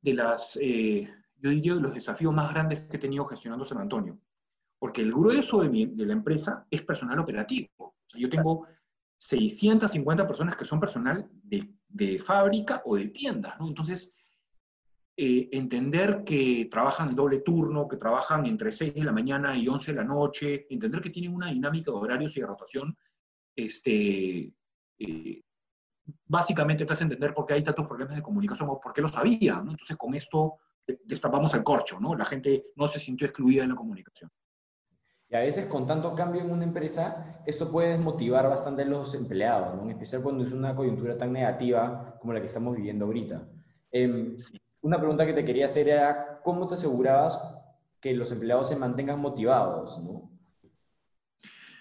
de 0.00 0.14
las 0.14 0.58
eh, 0.62 1.12
yo 1.36 1.50
diría, 1.50 1.74
de 1.74 1.80
los 1.80 1.94
desafíos 1.94 2.32
más 2.32 2.50
grandes 2.52 2.82
que 2.82 2.96
he 2.96 3.00
tenido 3.00 3.26
gestionando 3.26 3.66
San 3.66 3.78
Antonio. 3.78 4.18
Porque 4.78 5.02
el 5.02 5.12
grueso 5.12 5.60
de, 5.62 5.90
la 5.94 6.12
empresa 6.12 6.66
es 6.70 6.82
personal 6.82 7.18
operativo. 7.18 7.96
Yo 8.14 8.30
tengo 8.30 8.66
650 9.18 10.26
personas 10.26 10.56
que 10.56 10.64
son 10.64 10.80
personal 10.80 11.28
de, 11.42 11.74
de 11.88 12.18
fábrica 12.18 12.82
o 12.84 12.96
de 12.96 13.08
tiendas. 13.08 13.58
¿no? 13.58 13.68
Entonces, 13.68 14.12
eh, 15.20 15.48
entender 15.50 16.22
que 16.24 16.68
trabajan 16.70 17.08
en 17.08 17.16
doble 17.16 17.40
turno, 17.40 17.88
que 17.88 17.96
trabajan 17.96 18.46
entre 18.46 18.70
6 18.70 18.94
de 18.94 19.02
la 19.02 19.10
mañana 19.10 19.56
y 19.56 19.66
11 19.66 19.90
de 19.90 19.96
la 19.96 20.04
noche, 20.04 20.68
entender 20.70 21.00
que 21.00 21.10
tienen 21.10 21.34
una 21.34 21.48
dinámica 21.48 21.90
de 21.90 21.96
horarios 21.96 22.36
y 22.36 22.40
de 22.40 22.46
rotación 22.46 22.96
este, 23.56 24.52
eh, 25.00 25.42
básicamente 26.24 26.84
te 26.84 26.92
hace 26.92 27.02
entender 27.02 27.34
por 27.34 27.46
qué 27.46 27.54
hay 27.54 27.64
tantos 27.64 27.84
problemas 27.88 28.14
de 28.14 28.22
comunicación 28.22 28.68
o 28.68 28.78
por 28.78 28.92
qué 28.92 29.00
lo 29.00 29.08
sabía, 29.08 29.54
¿no? 29.54 29.72
Entonces 29.72 29.96
con 29.96 30.14
esto 30.14 30.58
destapamos 31.04 31.52
el 31.54 31.64
corcho, 31.64 31.98
¿no? 31.98 32.14
La 32.14 32.24
gente 32.24 32.66
no 32.76 32.86
se 32.86 33.00
sintió 33.00 33.26
excluida 33.26 33.64
en 33.64 33.70
la 33.70 33.74
comunicación. 33.74 34.30
Y 35.28 35.34
a 35.34 35.40
veces 35.40 35.66
con 35.66 35.84
tanto 35.84 36.14
cambio 36.14 36.42
en 36.42 36.52
una 36.52 36.62
empresa, 36.62 37.42
esto 37.44 37.72
puede 37.72 37.88
desmotivar 37.88 38.48
bastante 38.48 38.82
a 38.82 38.84
los 38.86 39.16
empleados, 39.16 39.74
¿no? 39.74 39.82
En 39.82 39.90
especial 39.90 40.22
cuando 40.22 40.44
es 40.44 40.52
una 40.52 40.76
coyuntura 40.76 41.18
tan 41.18 41.32
negativa 41.32 42.16
como 42.20 42.32
la 42.34 42.38
que 42.38 42.46
estamos 42.46 42.76
viviendo 42.76 43.06
ahorita. 43.06 43.48
Em, 43.90 44.36
una 44.82 44.98
pregunta 44.98 45.26
que 45.26 45.32
te 45.32 45.44
quería 45.44 45.66
hacer 45.66 45.88
era, 45.88 46.40
¿cómo 46.42 46.66
te 46.66 46.74
asegurabas 46.74 47.58
que 48.00 48.14
los 48.14 48.30
empleados 48.32 48.68
se 48.68 48.76
mantengan 48.76 49.20
motivados, 49.20 49.98
¿no? 50.02 50.30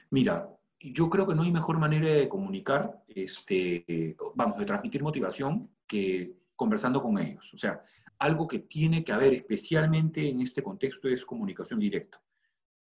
Mira, 0.10 0.50
yo 0.80 1.10
creo 1.10 1.28
que 1.28 1.36
no 1.36 1.44
hay 1.44 1.52
mejor 1.52 1.78
manera 1.78 2.08
de 2.08 2.30
comunicar, 2.30 3.04
este, 3.08 4.16
vamos, 4.36 4.58
de 4.58 4.66
transmitir 4.66 5.04
motivación 5.04 5.70
que 5.86 6.34
conversando 6.56 7.02
con 7.02 7.18
ellos. 7.20 7.54
O 7.54 7.58
sea, 7.58 7.84
algo 8.20 8.48
que 8.48 8.60
tiene 8.60 9.04
que 9.04 9.12
haber 9.12 9.34
especialmente 9.34 10.28
en 10.30 10.42
este 10.42 10.64
contexto 10.64 11.08
es 11.08 11.26
comunicación 11.26 11.80
directa. 11.80 12.22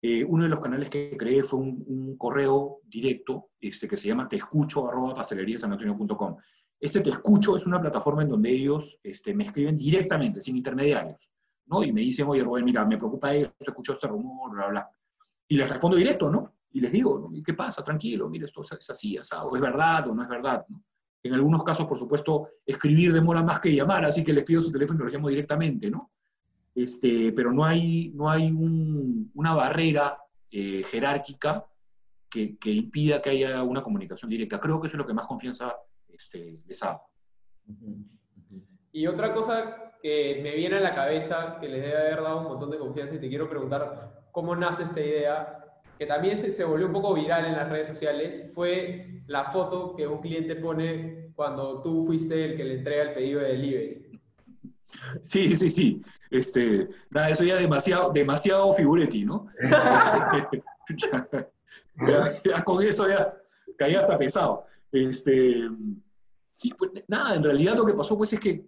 Eh, 0.01 0.23
uno 0.23 0.43
de 0.43 0.49
los 0.49 0.61
canales 0.61 0.89
que 0.89 1.15
creé 1.17 1.41
fue 1.43 1.59
un, 1.59 2.15
correo 2.17 2.81
directo 2.85 3.49
este, 3.59 3.87
que 3.87 3.97
se 3.97 4.07
llama 4.07 4.29
teescucho 4.29 4.87
arroba 4.87 5.13
Este 6.85 7.01
Te 7.01 7.09
Escucho 7.09 7.55
es 7.55 7.65
una 7.65 7.81
plataforma 7.81 8.21
en 8.21 8.29
donde 8.29 8.51
ellos 8.51 8.99
este, 9.03 9.33
me 9.33 9.45
escriben 9.45 9.77
directamente, 9.77 10.39
sin 10.39 10.55
intermediarios, 10.57 11.31
¿no? 11.65 11.83
Y 11.83 11.91
me 11.91 12.01
dicen, 12.01 12.27
oye, 12.27 12.43
Rubén, 12.43 12.65
mira, 12.65 12.85
me 12.85 12.97
preocupa 12.97 13.33
esto, 13.33 13.53
escucho 13.59 13.93
este 13.93 14.07
rumor, 14.07 14.51
bla, 14.51 14.67
bla. 14.67 14.89
Y 15.47 15.57
les 15.57 15.69
respondo 15.69 15.97
directo, 15.97 16.29
¿no? 16.29 16.55
y 16.75 16.81
les 16.81 16.91
digo, 16.91 17.31
¿qué 17.43 17.53
pasa? 17.53 17.81
Tranquilo, 17.81 18.29
mire, 18.29 18.43
esto 18.43 18.61
es 18.61 18.89
así, 18.89 19.17
asado, 19.17 19.55
es 19.55 19.61
verdad 19.61 20.09
o 20.09 20.13
no 20.13 20.21
es 20.21 20.27
verdad. 20.27 20.65
En 21.23 21.33
algunos 21.33 21.63
casos, 21.63 21.87
por 21.87 21.97
supuesto, 21.97 22.49
escribir 22.65 23.13
demora 23.13 23.41
más 23.41 23.61
que 23.61 23.73
llamar, 23.73 24.03
así 24.03 24.25
que 24.25 24.33
les 24.33 24.43
pido 24.43 24.59
su 24.59 24.73
teléfono 24.73 24.99
y 24.99 25.03
los 25.03 25.13
llamo 25.13 25.29
directamente, 25.29 25.89
¿no? 25.89 26.11
Este, 26.75 27.31
pero 27.31 27.53
no 27.53 27.63
hay, 27.63 28.11
no 28.13 28.29
hay 28.29 28.51
una 28.51 29.53
barrera 29.53 30.17
eh, 30.51 30.83
jerárquica 30.83 31.65
que, 32.29 32.57
que, 32.57 32.71
impida 32.71 33.21
que 33.21 33.29
haya 33.29 33.63
una 33.63 33.81
comunicación 33.81 34.29
directa. 34.29 34.59
Creo 34.59 34.81
que 34.81 34.87
eso 34.87 34.97
es 34.97 34.99
lo 34.99 35.07
que 35.07 35.13
más 35.13 35.27
confianza 35.27 35.73
este, 36.15 36.59
les 36.65 36.81
hago. 36.83 37.01
Y 38.91 39.07
otra 39.07 39.33
cosa 39.33 39.93
que 40.01 40.39
me 40.41 40.55
viene 40.55 40.77
a 40.77 40.81
la 40.81 40.95
cabeza, 40.95 41.57
que 41.59 41.67
les 41.67 41.81
debe 41.81 41.97
haber 41.97 42.21
dado 42.21 42.39
un 42.39 42.45
montón 42.45 42.71
de 42.71 42.77
confianza 42.77 43.15
y 43.15 43.19
te 43.19 43.29
quiero 43.29 43.49
preguntar, 43.49 44.23
¿cómo 44.31 44.55
nace 44.55 44.83
esta 44.83 45.01
idea? 45.01 45.61
que 45.97 46.05
también 46.05 46.37
se, 46.37 46.51
se, 46.53 46.65
volvió 46.65 46.87
un 46.87 46.93
poco 46.93 47.13
viral 47.13 47.45
en 47.45 47.53
las 47.53 47.69
redes 47.69 47.87
sociales, 47.87 48.51
fue 48.53 49.21
la 49.27 49.45
foto 49.45 49.95
que 49.95 50.05
un 50.07 50.19
cliente 50.19 50.55
pone 50.55 51.31
cuando 51.35 51.81
tú 51.81 52.05
fuiste 52.05 52.43
el 52.45 52.57
que 52.57 52.65
le 52.65 52.75
entrega 52.75 53.03
el 53.03 53.13
pedido 53.13 53.39
de 53.39 53.47
delivery. 53.47 54.19
Sí, 55.21 55.55
sí, 55.55 55.69
sí. 55.69 56.01
Este, 56.29 56.89
nada, 57.09 57.29
eso 57.29 57.43
ya 57.43 57.55
demasiado, 57.55 58.11
demasiado 58.11 58.73
figuretti, 58.73 59.23
¿no? 59.25 59.47
ya, 62.43 62.63
con 62.63 62.83
eso 62.83 63.07
ya 63.07 63.33
caía 63.77 63.99
hasta 63.99 64.17
pesado. 64.17 64.65
Este, 64.91 65.61
sí, 66.55 66.73
pues 66.77 66.91
nada, 67.09 67.35
en 67.35 67.43
realidad 67.43 67.75
lo 67.75 67.85
que 67.85 67.93
pasó 67.93 68.17
pues 68.17 68.31
es 68.31 68.39
que, 68.39 68.65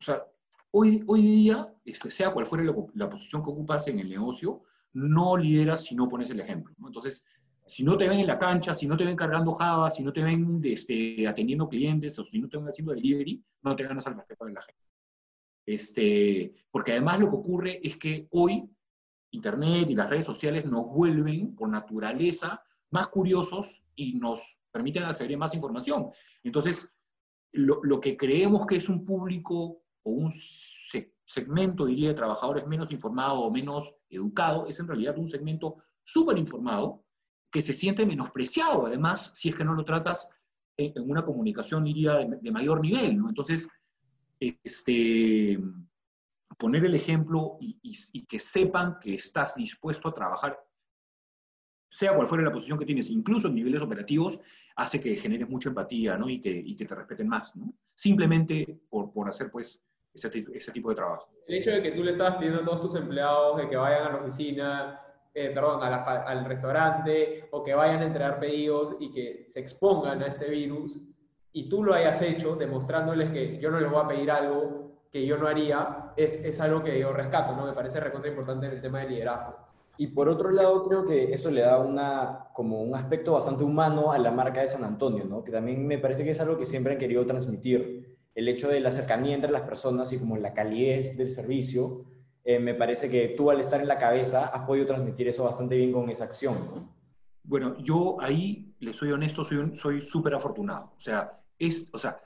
o 0.00 0.02
sea, 0.02 0.26
hoy, 0.72 1.00
hoy 1.06 1.22
día, 1.22 1.72
este, 1.84 2.10
sea 2.10 2.32
cual 2.32 2.44
fuera 2.44 2.64
la, 2.64 2.74
la 2.94 3.08
posición 3.08 3.40
que 3.40 3.50
ocupas 3.50 3.86
en 3.86 4.00
el 4.00 4.08
negocio, 4.08 4.62
no 4.94 5.36
lideras 5.36 5.84
si 5.84 5.94
no 5.94 6.08
pones 6.08 6.28
el 6.30 6.40
ejemplo. 6.40 6.74
Entonces, 6.84 7.24
si 7.64 7.84
no 7.84 7.96
te 7.96 8.08
ven 8.08 8.18
en 8.18 8.26
la 8.26 8.38
cancha, 8.38 8.74
si 8.74 8.88
no 8.88 8.96
te 8.96 9.04
ven 9.04 9.14
cargando 9.14 9.52
Java, 9.52 9.90
si 9.92 10.02
no 10.02 10.12
te 10.12 10.24
ven 10.24 10.60
este, 10.64 11.26
atendiendo 11.28 11.68
clientes 11.68 12.18
o 12.18 12.24
si 12.24 12.40
no 12.40 12.48
te 12.48 12.56
ven 12.56 12.66
haciendo 12.66 12.92
delivery, 12.92 13.42
no 13.62 13.76
te 13.76 13.84
ganas 13.84 14.06
al 14.08 14.16
respeto 14.16 14.46
de 14.46 14.52
la 14.52 14.62
gente. 14.62 14.82
Este, 15.64 16.52
porque 16.68 16.92
además 16.92 17.20
lo 17.20 17.30
que 17.30 17.36
ocurre 17.36 17.80
es 17.82 17.96
que 17.96 18.26
hoy 18.32 18.68
Internet 19.30 19.88
y 19.88 19.94
las 19.94 20.10
redes 20.10 20.26
sociales 20.26 20.64
nos 20.66 20.86
vuelven 20.86 21.54
por 21.54 21.68
naturaleza 21.68 22.60
más 22.90 23.06
curiosos 23.08 23.84
y 23.94 24.14
nos 24.14 24.58
permiten 24.70 25.04
acceder 25.04 25.36
a 25.36 25.38
más 25.38 25.54
información. 25.54 26.10
Entonces, 26.42 26.88
lo, 27.54 27.80
lo 27.82 28.00
que 28.00 28.16
creemos 28.16 28.66
que 28.66 28.76
es 28.76 28.88
un 28.88 29.04
público 29.04 29.82
o 30.02 30.10
un 30.10 30.30
segmento, 31.24 31.86
diría, 31.86 32.08
de 32.08 32.14
trabajadores 32.14 32.66
menos 32.66 32.92
informado 32.92 33.40
o 33.40 33.50
menos 33.50 33.94
educado, 34.08 34.66
es 34.66 34.78
en 34.78 34.86
realidad 34.86 35.18
un 35.18 35.26
segmento 35.26 35.76
súper 36.02 36.38
informado 36.38 37.04
que 37.50 37.62
se 37.62 37.72
siente 37.72 38.04
menospreciado, 38.04 38.86
además, 38.86 39.30
si 39.34 39.48
es 39.48 39.54
que 39.54 39.64
no 39.64 39.74
lo 39.74 39.84
tratas 39.84 40.28
en, 40.76 41.08
una 41.08 41.24
comunicación, 41.24 41.84
diría, 41.84 42.14
de, 42.16 42.50
mayor 42.50 42.80
nivel. 42.80 43.12
Entonces, 43.28 43.68
este, 44.40 45.60
poner 46.58 46.84
el 46.84 46.94
ejemplo 46.94 47.56
y, 47.60 48.26
que 48.26 48.40
sepan 48.40 48.98
que 49.00 49.14
estás 49.14 49.54
dispuesto 49.54 50.08
a 50.08 50.14
trabajar, 50.14 50.58
sea 51.94 52.12
cual 52.12 52.26
fuera 52.26 52.42
la 52.42 52.50
posición 52.50 52.76
que 52.76 52.84
tienes, 52.84 53.08
incluso 53.08 53.46
en 53.46 53.54
niveles 53.54 53.80
operativos, 53.80 54.40
hace 54.74 55.00
que 55.00 55.14
generes 55.14 55.48
mucha 55.48 55.68
empatía, 55.68 56.16
¿no? 56.16 56.28
Y 56.28 56.40
que, 56.40 56.50
y 56.50 56.74
que 56.74 56.86
te 56.86 56.92
respeten 56.92 57.28
más, 57.28 57.54
¿no? 57.54 57.72
Simplemente 57.94 58.80
por, 58.90 59.12
por 59.12 59.28
hacer, 59.28 59.48
pues, 59.48 59.80
ese, 60.12 60.44
ese, 60.52 60.72
tipo 60.72 60.88
de 60.88 60.96
trabajo. 60.96 61.28
El 61.46 61.54
hecho 61.54 61.70
de 61.70 61.80
que 61.84 61.92
tú 61.92 62.02
le 62.02 62.10
estabas 62.10 62.38
pidiendo 62.38 62.62
a 62.62 62.64
todos 62.64 62.80
tus 62.80 62.96
empleados 62.96 63.58
de 63.58 63.68
que 63.68 63.76
vayan 63.76 64.08
a 64.08 64.10
la 64.10 64.16
oficina, 64.16 65.00
eh, 65.32 65.50
perdón, 65.54 65.80
al 65.84 66.44
restaurante 66.44 67.48
o 67.52 67.62
que 67.62 67.74
vayan 67.74 68.00
a 68.00 68.06
entregar 68.06 68.40
pedidos 68.40 68.96
y 68.98 69.12
que 69.12 69.44
se 69.48 69.60
expongan 69.60 70.20
a 70.20 70.26
este 70.26 70.50
virus 70.50 71.00
y 71.52 71.68
tú 71.68 71.84
lo 71.84 71.94
hayas 71.94 72.20
hecho 72.22 72.56
demostrándoles 72.56 73.30
que 73.30 73.60
yo 73.60 73.70
no 73.70 73.78
les 73.78 73.90
voy 73.90 74.02
a 74.04 74.08
pedir 74.08 74.32
algo 74.32 74.98
que 75.12 75.24
yo 75.24 75.38
no 75.38 75.46
haría, 75.46 76.12
es, 76.16 76.44
es 76.44 76.60
algo 76.60 76.82
que 76.82 76.98
yo 76.98 77.12
rescato, 77.12 77.54
¿no? 77.54 77.66
Me 77.66 77.72
parece 77.72 78.00
recontra 78.00 78.30
importante 78.30 78.66
en 78.66 78.72
el 78.72 78.80
tema 78.80 78.98
del 78.98 79.10
liderazgo. 79.10 79.63
Y 79.96 80.08
por 80.08 80.28
otro 80.28 80.50
lado, 80.50 80.82
creo 80.82 81.04
que 81.04 81.32
eso 81.32 81.50
le 81.50 81.60
da 81.60 81.78
una, 81.78 82.48
como 82.52 82.82
un 82.82 82.94
aspecto 82.94 83.32
bastante 83.32 83.64
humano 83.64 84.12
a 84.12 84.18
la 84.18 84.30
marca 84.30 84.60
de 84.60 84.68
San 84.68 84.84
Antonio, 84.84 85.24
¿no? 85.24 85.44
Que 85.44 85.52
también 85.52 85.86
me 85.86 85.98
parece 85.98 86.24
que 86.24 86.30
es 86.30 86.40
algo 86.40 86.58
que 86.58 86.66
siempre 86.66 86.92
han 86.92 86.98
querido 86.98 87.24
transmitir. 87.26 88.16
El 88.34 88.48
hecho 88.48 88.68
de 88.68 88.80
la 88.80 88.90
cercanía 88.90 89.34
entre 89.34 89.52
las 89.52 89.62
personas 89.62 90.12
y 90.12 90.18
como 90.18 90.36
la 90.36 90.52
calidez 90.52 91.16
del 91.16 91.30
servicio 91.30 92.04
eh, 92.44 92.58
me 92.58 92.74
parece 92.74 93.08
que 93.08 93.28
tú 93.28 93.50
al 93.50 93.60
estar 93.60 93.80
en 93.80 93.88
la 93.88 93.96
cabeza 93.96 94.46
has 94.46 94.66
podido 94.66 94.86
transmitir 94.86 95.28
eso 95.28 95.44
bastante 95.44 95.76
bien 95.76 95.92
con 95.92 96.10
esa 96.10 96.24
acción. 96.24 96.56
Bueno, 97.44 97.76
yo 97.78 98.16
ahí, 98.20 98.74
le 98.80 98.92
soy 98.92 99.12
honesto, 99.12 99.44
soy 99.44 100.02
súper 100.02 100.34
afortunado. 100.34 100.92
O 100.96 101.00
sea, 101.00 101.40
es, 101.58 101.86
o 101.92 101.98
sea 101.98 102.20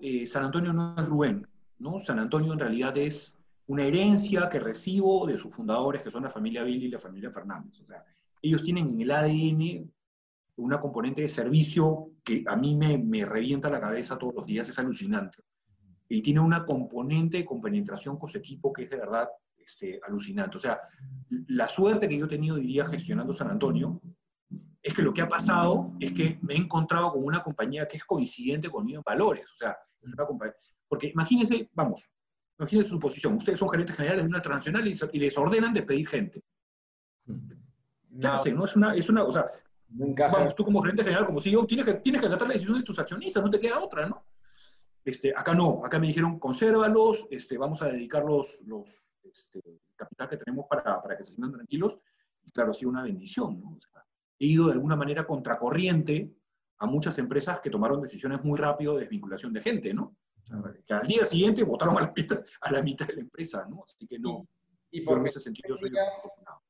eh, 0.00 0.26
San 0.26 0.44
Antonio 0.44 0.72
no 0.72 0.94
es 0.96 1.06
Rubén, 1.06 1.46
¿no? 1.78 1.98
San 1.98 2.18
Antonio 2.18 2.52
en 2.52 2.58
realidad 2.58 2.96
es 2.96 3.35
una 3.68 3.84
herencia 3.84 4.48
que 4.48 4.60
recibo 4.60 5.26
de 5.26 5.36
sus 5.36 5.54
fundadores, 5.54 6.02
que 6.02 6.10
son 6.10 6.22
la 6.22 6.30
familia 6.30 6.62
Billy 6.62 6.86
y 6.86 6.90
la 6.90 6.98
familia 6.98 7.30
Fernández. 7.30 7.80
O 7.80 7.86
sea, 7.86 8.04
ellos 8.40 8.62
tienen 8.62 8.88
en 8.88 9.00
el 9.00 9.10
ADN 9.10 9.92
una 10.56 10.80
componente 10.80 11.22
de 11.22 11.28
servicio 11.28 12.12
que 12.24 12.44
a 12.46 12.56
mí 12.56 12.76
me, 12.76 12.96
me 12.96 13.24
revienta 13.24 13.68
la 13.68 13.80
cabeza 13.80 14.18
todos 14.18 14.34
los 14.34 14.46
días, 14.46 14.68
es 14.68 14.78
alucinante 14.78 15.42
y 16.08 16.22
tiene 16.22 16.40
una 16.40 16.64
componente 16.64 17.38
de 17.38 17.44
compenetración 17.44 18.18
con 18.18 18.28
su 18.28 18.38
equipo 18.38 18.72
que 18.72 18.84
es 18.84 18.90
de 18.90 18.96
verdad 18.96 19.28
este, 19.56 20.00
alucinante. 20.06 20.56
O 20.56 20.60
sea, 20.60 20.80
la 21.48 21.68
suerte 21.68 22.08
que 22.08 22.18
yo 22.18 22.26
he 22.26 22.28
tenido, 22.28 22.56
diría, 22.56 22.86
gestionando 22.86 23.32
San 23.32 23.50
Antonio, 23.50 24.00
es 24.82 24.94
que 24.94 25.02
lo 25.02 25.12
que 25.12 25.22
ha 25.22 25.28
pasado 25.28 25.94
es 25.98 26.12
que 26.12 26.38
me 26.42 26.54
he 26.54 26.58
encontrado 26.58 27.12
con 27.12 27.24
una 27.24 27.42
compañía 27.42 27.88
que 27.88 27.96
es 27.96 28.04
coincidente 28.04 28.70
conmigo 28.70 28.98
en 28.98 29.04
valores. 29.04 29.50
O 29.50 29.56
sea, 29.56 29.76
es 30.00 30.12
una 30.12 30.24
compañía. 30.24 30.54
Porque 30.88 31.08
imagínense, 31.08 31.68
vamos, 31.72 32.08
imagínense 32.58 32.90
su 32.90 32.98
posición. 32.98 33.34
Ustedes 33.34 33.58
son 33.58 33.68
gerentes 33.68 33.96
generales 33.96 34.24
de 34.24 34.28
una 34.28 34.42
transnacional 34.42 34.86
y, 34.86 35.18
les 35.18 35.38
ordenan 35.38 35.72
despedir 35.72 36.08
gente. 36.08 36.42
¿Qué 38.20 38.26
hacen? 38.26 38.56
No 38.56 38.64
es 38.64 38.76
una, 38.76 38.94
es 38.94 39.08
una, 39.08 39.24
o 39.24 39.30
sea, 39.30 39.50
vamos, 39.88 40.54
tú 40.54 40.64
como 40.64 40.80
gerente 40.82 41.04
general, 41.04 41.26
como 41.26 41.40
CEO, 41.40 41.66
tienes 41.66 41.86
que, 41.86 41.94
tienes 41.94 42.20
que 42.20 42.28
acatar 42.28 42.48
la 42.48 42.54
decisión 42.54 42.78
de 42.78 42.84
tus 42.84 42.98
accionistas, 42.98 43.42
no 43.42 43.50
te 43.50 43.60
queda 43.60 43.78
otra, 43.78 44.06
¿no? 44.06 44.24
Este, 45.04 45.32
acá 45.36 45.54
no, 45.54 45.82
acá 45.84 45.98
me 46.00 46.08
dijeron, 46.08 46.38
consérvalos, 46.38 47.28
este, 47.30 47.56
vamos 47.56 47.80
a 47.82 47.86
dedicar 47.86 48.24
los, 48.24 48.62
los 48.66 49.12
este, 49.22 49.60
capital 49.94 50.28
que 50.28 50.36
tenemos 50.38 50.66
para, 50.68 51.00
para, 51.00 51.16
que 51.16 51.24
se 51.24 51.32
sientan 51.32 51.52
tranquilos. 51.52 51.98
Y 52.44 52.50
claro, 52.50 52.70
ha 52.70 52.74
sido 52.74 52.90
una 52.90 53.02
bendición. 53.02 53.60
¿no? 53.60 53.78
he 54.38 54.46
ido 54.46 54.66
de 54.66 54.72
alguna 54.72 54.96
manera 54.96 55.26
contracorriente 55.26 56.34
a 56.78 56.86
muchas 56.86 57.18
empresas 57.18 57.60
que 57.60 57.70
tomaron 57.70 58.02
decisiones 58.02 58.42
muy 58.44 58.58
rápido 58.58 58.94
de 58.94 59.00
desvinculación 59.00 59.52
de 59.52 59.62
gente, 59.62 59.94
¿no? 59.94 60.16
Que 60.86 60.94
al 60.94 61.06
día 61.06 61.24
siguiente 61.24 61.62
votaron 61.62 61.98
a 61.98 62.02
la, 62.02 62.12
mitad, 62.14 62.42
a 62.60 62.72
la 62.72 62.82
mitad 62.82 63.06
de 63.06 63.14
la 63.14 63.20
empresa, 63.22 63.66
¿no? 63.68 63.82
Así 63.84 64.06
que 64.06 64.18
no. 64.18 64.46
Y, 64.90 65.00
por 65.02 65.26
ese 65.26 65.40
sentido 65.40 65.76
soy 65.76 65.90
afortunado. 65.98 66.62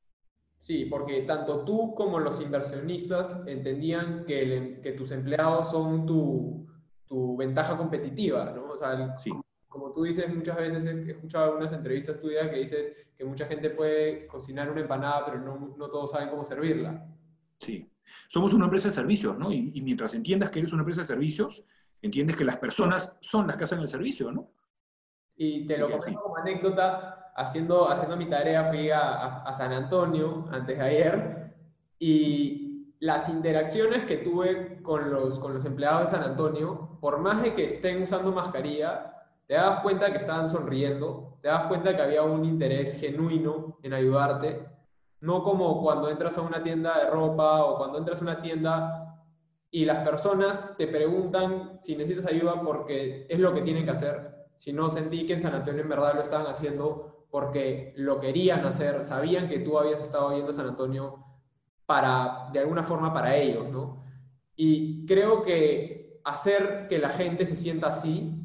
Sí, 0.58 0.86
porque 0.86 1.22
tanto 1.22 1.64
tú 1.64 1.94
como 1.94 2.18
los 2.18 2.40
inversionistas 2.40 3.42
entendían 3.46 4.24
que, 4.24 4.80
que 4.82 4.92
tus 4.92 5.10
empleados 5.10 5.70
son 5.70 6.06
tu, 6.06 6.66
tu 7.06 7.36
ventaja 7.36 7.76
competitiva, 7.76 8.52
¿no? 8.52 8.72
O 8.72 8.76
sea, 8.76 9.16
sí. 9.18 9.30
como 9.68 9.92
tú 9.92 10.02
dices, 10.02 10.34
muchas 10.34 10.56
veces 10.56 10.84
he 10.84 11.10
escuchado 11.10 11.44
algunas 11.44 11.72
entrevistas 11.72 12.20
tuyas 12.20 12.48
que 12.48 12.58
dices 12.58 12.92
que 13.16 13.24
mucha 13.24 13.46
gente 13.46 13.70
puede 13.70 14.26
cocinar 14.26 14.70
una 14.70 14.80
empanada, 14.80 15.24
pero 15.26 15.40
no, 15.40 15.74
no 15.76 15.88
todos 15.88 16.10
saben 16.10 16.28
cómo 16.28 16.44
servirla. 16.44 17.06
Sí. 17.58 17.90
Somos 18.28 18.52
una 18.52 18.64
empresa 18.64 18.88
de 18.88 18.94
servicios, 18.94 19.36
¿no? 19.38 19.52
Y, 19.52 19.80
mientras 19.82 20.14
entiendas 20.14 20.50
que 20.50 20.60
eres 20.60 20.72
una 20.72 20.82
empresa 20.82 21.00
de 21.00 21.06
servicios, 21.06 21.64
entiendes 22.06 22.36
que 22.36 22.44
las 22.44 22.56
personas 22.56 23.12
son 23.20 23.46
las 23.46 23.56
que 23.56 23.64
hacen 23.64 23.80
el 23.80 23.88
servicio, 23.88 24.32
¿no? 24.32 24.48
Y 25.36 25.66
te 25.66 25.76
lo 25.76 25.90
comento 25.90 26.22
como 26.22 26.36
anécdota, 26.36 27.32
haciendo, 27.36 27.90
haciendo 27.90 28.16
mi 28.16 28.26
tarea 28.26 28.64
fui 28.64 28.90
a, 28.90 29.42
a 29.42 29.54
San 29.54 29.72
Antonio 29.72 30.46
antes 30.50 30.78
de 30.78 30.84
ayer 30.84 31.54
y 31.98 32.66
las 33.00 33.28
interacciones 33.28 34.04
que 34.04 34.18
tuve 34.18 34.82
con 34.82 35.10
los, 35.10 35.38
con 35.38 35.54
los 35.54 35.64
empleados 35.64 36.02
de 36.02 36.16
San 36.16 36.24
Antonio, 36.24 36.98
por 37.00 37.18
más 37.18 37.42
de 37.42 37.54
que 37.54 37.64
estén 37.64 38.02
usando 38.02 38.32
mascarilla, 38.32 39.12
te 39.46 39.54
das 39.54 39.80
cuenta 39.80 40.10
que 40.10 40.18
estaban 40.18 40.48
sonriendo, 40.48 41.38
te 41.42 41.48
das 41.48 41.64
cuenta 41.64 41.94
que 41.94 42.02
había 42.02 42.22
un 42.22 42.44
interés 42.44 42.98
genuino 42.98 43.78
en 43.82 43.92
ayudarte, 43.92 44.66
no 45.20 45.42
como 45.42 45.82
cuando 45.82 46.08
entras 46.08 46.38
a 46.38 46.42
una 46.42 46.62
tienda 46.62 46.98
de 46.98 47.10
ropa 47.10 47.64
o 47.64 47.76
cuando 47.76 47.98
entras 47.98 48.20
a 48.20 48.24
una 48.24 48.40
tienda 48.40 49.05
y 49.70 49.84
las 49.84 50.06
personas 50.08 50.76
te 50.76 50.86
preguntan 50.86 51.78
si 51.80 51.96
necesitas 51.96 52.30
ayuda 52.32 52.62
porque 52.62 53.26
es 53.28 53.38
lo 53.38 53.52
que 53.52 53.62
tienen 53.62 53.84
que 53.84 53.90
hacer. 53.90 54.34
Si 54.54 54.72
no 54.72 54.88
sentí 54.88 55.26
que 55.26 55.34
en 55.34 55.40
San 55.40 55.54
Antonio 55.54 55.82
en 55.82 55.88
verdad 55.88 56.14
lo 56.14 56.22
estaban 56.22 56.46
haciendo 56.46 57.26
porque 57.30 57.92
lo 57.96 58.20
querían 58.20 58.64
hacer, 58.64 59.02
sabían 59.02 59.48
que 59.48 59.58
tú 59.58 59.78
habías 59.78 60.00
estado 60.00 60.34
yendo 60.34 60.50
a 60.50 60.54
San 60.54 60.68
Antonio 60.68 61.24
para, 61.84 62.48
de 62.52 62.60
alguna 62.60 62.82
forma, 62.82 63.12
para 63.12 63.36
ellos, 63.36 63.68
¿no? 63.70 64.04
Y 64.54 65.04
creo 65.06 65.42
que 65.42 66.20
hacer 66.24 66.86
que 66.88 66.98
la 66.98 67.10
gente 67.10 67.44
se 67.44 67.56
sienta 67.56 67.88
así 67.88 68.42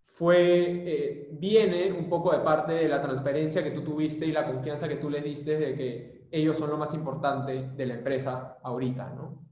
fue, 0.00 0.82
eh, 0.86 1.28
viene 1.32 1.92
un 1.92 2.08
poco 2.08 2.32
de 2.32 2.38
parte 2.38 2.72
de 2.72 2.88
la 2.88 3.00
transparencia 3.00 3.62
que 3.62 3.70
tú 3.70 3.82
tuviste 3.82 4.26
y 4.26 4.32
la 4.32 4.46
confianza 4.46 4.88
que 4.88 4.96
tú 4.96 5.10
le 5.10 5.20
diste 5.20 5.58
de 5.58 5.74
que 5.74 6.28
ellos 6.30 6.56
son 6.56 6.70
lo 6.70 6.78
más 6.78 6.94
importante 6.94 7.70
de 7.76 7.86
la 7.86 7.94
empresa 7.94 8.58
ahorita, 8.62 9.10
¿no? 9.10 9.51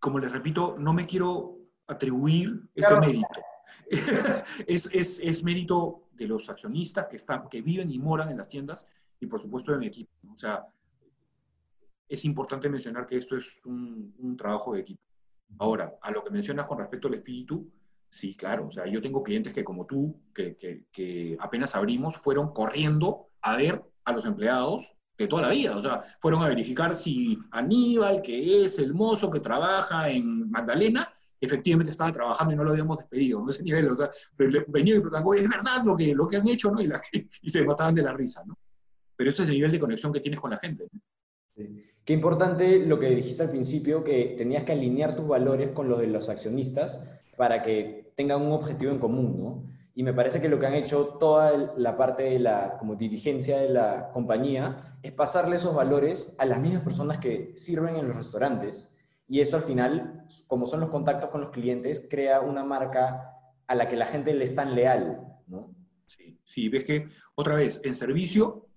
Como 0.00 0.18
les 0.18 0.32
repito, 0.32 0.76
no 0.78 0.92
me 0.92 1.06
quiero 1.06 1.58
atribuir 1.86 2.68
ese 2.74 2.98
mérito. 2.98 3.28
es, 4.66 4.88
es, 4.92 5.20
es, 5.20 5.42
mérito 5.44 6.08
de 6.12 6.26
los 6.26 6.48
accionistas 6.48 7.06
que, 7.08 7.16
están, 7.16 7.48
que 7.48 7.60
viven 7.60 7.90
y 7.90 7.98
moran 7.98 8.30
en 8.30 8.38
las 8.38 8.48
tiendas 8.48 8.86
y 9.20 9.26
por 9.26 9.40
supuesto 9.40 9.72
de 9.72 9.78
mi 9.78 9.86
equipo. 9.86 10.10
O 10.32 10.36
sea, 10.36 10.66
es 12.10 12.24
importante 12.24 12.68
mencionar 12.68 13.06
que 13.06 13.16
esto 13.16 13.36
es 13.36 13.60
un, 13.64 14.36
trabajo 14.36 14.74
de 14.74 14.80
equipo. 14.80 15.02
Ahora, 15.58 15.96
a 16.02 16.10
lo 16.10 16.24
que 16.24 16.30
mencionas 16.30 16.66
con 16.66 16.78
respecto 16.78 17.06
al 17.06 17.14
espíritu, 17.14 17.70
sí, 18.08 18.34
claro, 18.34 18.66
o 18.66 18.70
sea, 18.70 18.86
yo 18.86 19.00
tengo 19.00 19.22
clientes 19.22 19.52
que 19.52 19.64
como 19.64 19.86
tú, 19.86 20.20
que, 20.34 21.36
apenas 21.38 21.74
abrimos, 21.76 22.16
fueron 22.16 22.52
corriendo 22.52 23.28
a 23.40 23.56
ver 23.56 23.82
a 24.04 24.12
los 24.12 24.24
empleados 24.24 24.96
de 25.24 25.28
toda 25.28 25.42
la 25.42 25.50
vida, 25.50 25.76
o 25.76 25.82
sea, 25.82 26.02
fueron 26.18 26.42
a 26.42 26.48
verificar 26.48 26.94
si 26.96 27.38
Aníbal, 27.50 28.22
que 28.22 28.64
es 28.64 28.78
el 28.78 28.94
mozo 28.94 29.30
que 29.30 29.40
trabaja 29.40 30.08
en 30.08 30.50
Magdalena, 30.50 31.08
efectivamente 31.40 31.90
estaba 31.90 32.12
trabajando 32.12 32.52
y 32.52 32.56
no 32.56 32.64
lo 32.64 32.70
habíamos 32.70 32.98
despedido, 32.98 33.40
no 33.40 33.48
ese 33.50 33.62
nivel, 33.62 33.90
o 33.90 33.94
sea, 33.94 34.10
venía 34.68 34.96
y 34.96 35.00
preguntaba, 35.00 35.36
es 35.36 35.48
verdad 35.48 35.84
lo 35.84 35.96
que, 35.96 36.14
lo 36.14 36.28
que 36.28 36.36
han 36.36 36.48
hecho, 36.48 36.70
¿no? 36.70 36.80
Y, 36.80 36.90
y 37.42 37.50
se 37.50 37.62
mataban 37.62 37.94
de 37.94 38.02
la 38.02 38.12
risa, 38.12 38.42
¿no? 38.44 38.58
Pero 39.16 39.30
ese 39.30 39.42
es 39.42 39.48
el 39.48 39.54
nivel 39.54 39.70
de 39.70 39.80
conexión 39.80 40.12
que 40.12 40.20
tienes 40.20 40.40
con 40.40 40.50
la 40.50 40.58
gente. 40.58 40.88
Qué 41.54 42.12
importante 42.14 42.86
lo 42.86 42.98
que 42.98 43.10
dijiste 43.10 43.42
al 43.42 43.50
principio, 43.50 44.02
que 44.02 44.34
tenías 44.38 44.64
que 44.64 44.72
alinear 44.72 45.14
tus 45.14 45.28
valores 45.28 45.72
con 45.72 45.88
los 45.88 46.00
de 46.00 46.06
los 46.06 46.30
accionistas 46.30 47.20
para 47.36 47.62
que 47.62 48.12
tengan 48.16 48.40
un 48.40 48.52
objetivo 48.52 48.92
en 48.92 48.98
común, 48.98 49.38
¿no? 49.38 49.79
Y 50.00 50.02
me 50.02 50.14
parece 50.14 50.40
que 50.40 50.48
lo 50.48 50.58
que 50.58 50.64
han 50.64 50.72
hecho 50.72 51.18
toda 51.20 51.74
la 51.76 51.94
parte 51.94 52.22
de 52.22 52.38
la 52.38 52.78
como 52.78 52.94
dirigencia 52.94 53.58
de 53.58 53.68
la 53.68 54.10
compañía 54.14 54.96
es 55.02 55.12
pasarle 55.12 55.56
esos 55.56 55.74
valores 55.74 56.36
a 56.38 56.46
las 56.46 56.58
mismas 56.58 56.82
personas 56.82 57.18
que 57.18 57.52
sirven 57.54 57.96
en 57.96 58.08
los 58.08 58.16
restaurantes. 58.16 58.96
Y 59.28 59.40
eso 59.40 59.58
al 59.58 59.62
final, 59.62 60.24
como 60.46 60.66
son 60.66 60.80
los 60.80 60.88
contactos 60.88 61.28
con 61.28 61.42
los 61.42 61.50
clientes, 61.50 62.06
crea 62.08 62.40
una 62.40 62.64
marca 62.64 63.30
a 63.66 63.74
la 63.74 63.88
que 63.88 63.96
la 63.96 64.06
gente 64.06 64.32
le 64.32 64.44
es 64.44 64.54
tan 64.54 64.74
leal, 64.74 65.20
¿no? 65.48 65.74
Sí, 66.06 66.40
sí, 66.46 66.70
ves 66.70 66.84
que 66.84 67.10
otra 67.34 67.56
vez, 67.56 67.78
en 67.84 67.94
servicio, 67.94 68.68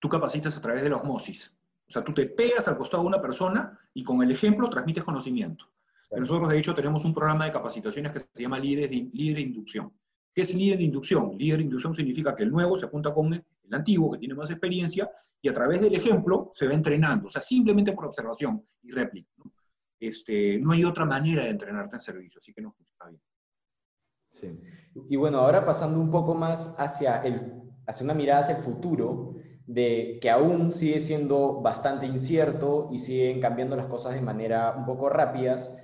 tú 0.00 0.08
capacitas 0.08 0.56
a 0.56 0.60
través 0.60 0.82
de 0.82 0.90
la 0.90 0.96
osmosis. 0.96 1.54
O 1.86 1.92
sea, 1.92 2.02
tú 2.02 2.12
te 2.12 2.26
pegas 2.26 2.66
al 2.66 2.76
costado 2.76 3.04
de 3.04 3.08
una 3.08 3.22
persona 3.22 3.78
y 3.94 4.02
con 4.02 4.20
el 4.20 4.32
ejemplo 4.32 4.68
transmites 4.68 5.04
conocimiento. 5.04 5.66
Nosotros, 6.10 6.48
de 6.48 6.58
hecho, 6.58 6.74
tenemos 6.74 7.04
un 7.04 7.14
programa 7.14 7.44
de 7.44 7.52
capacitaciones 7.52 8.10
que 8.10 8.18
se 8.18 8.42
llama 8.42 8.58
Líderes 8.58 8.90
de, 8.90 9.08
Líder 9.12 9.36
de 9.36 9.42
Inducción. 9.42 9.92
¿Qué 10.34 10.42
es 10.42 10.54
líder 10.54 10.78
de 10.78 10.84
inducción? 10.84 11.36
Líder 11.36 11.58
de 11.58 11.64
inducción 11.64 11.94
significa 11.94 12.34
que 12.34 12.42
el 12.42 12.50
nuevo 12.50 12.76
se 12.76 12.86
apunta 12.86 13.12
con 13.12 13.32
el 13.34 13.44
antiguo, 13.70 14.10
que 14.10 14.18
tiene 14.18 14.34
más 14.34 14.50
experiencia, 14.50 15.10
y 15.40 15.48
a 15.48 15.54
través 15.54 15.82
del 15.82 15.94
ejemplo 15.94 16.48
se 16.52 16.66
va 16.66 16.74
entrenando, 16.74 17.26
o 17.26 17.30
sea, 17.30 17.42
simplemente 17.42 17.92
por 17.92 18.06
observación 18.06 18.64
y 18.82 18.92
réplica. 18.92 19.30
¿no? 19.36 19.52
Este, 20.00 20.58
no 20.58 20.72
hay 20.72 20.84
otra 20.84 21.04
manera 21.04 21.44
de 21.44 21.50
entrenarte 21.50 21.96
en 21.96 22.02
servicio, 22.02 22.38
así 22.38 22.52
que 22.52 22.62
no 22.62 22.72
funciona 22.72 23.10
bien. 23.10 23.22
Sí. 24.30 24.58
Y 25.10 25.16
bueno, 25.16 25.38
ahora 25.38 25.64
pasando 25.64 26.00
un 26.00 26.10
poco 26.10 26.34
más 26.34 26.76
hacia, 26.80 27.22
el, 27.22 27.52
hacia 27.86 28.04
una 28.04 28.14
mirada 28.14 28.40
hacia 28.40 28.56
el 28.56 28.62
futuro, 28.62 29.36
de 29.66 30.18
que 30.20 30.28
aún 30.28 30.72
sigue 30.72 30.98
siendo 30.98 31.60
bastante 31.60 32.06
incierto 32.06 32.88
y 32.90 32.98
siguen 32.98 33.40
cambiando 33.40 33.76
las 33.76 33.86
cosas 33.86 34.14
de 34.14 34.20
manera 34.20 34.74
un 34.76 34.84
poco 34.84 35.08
rápidas, 35.08 35.76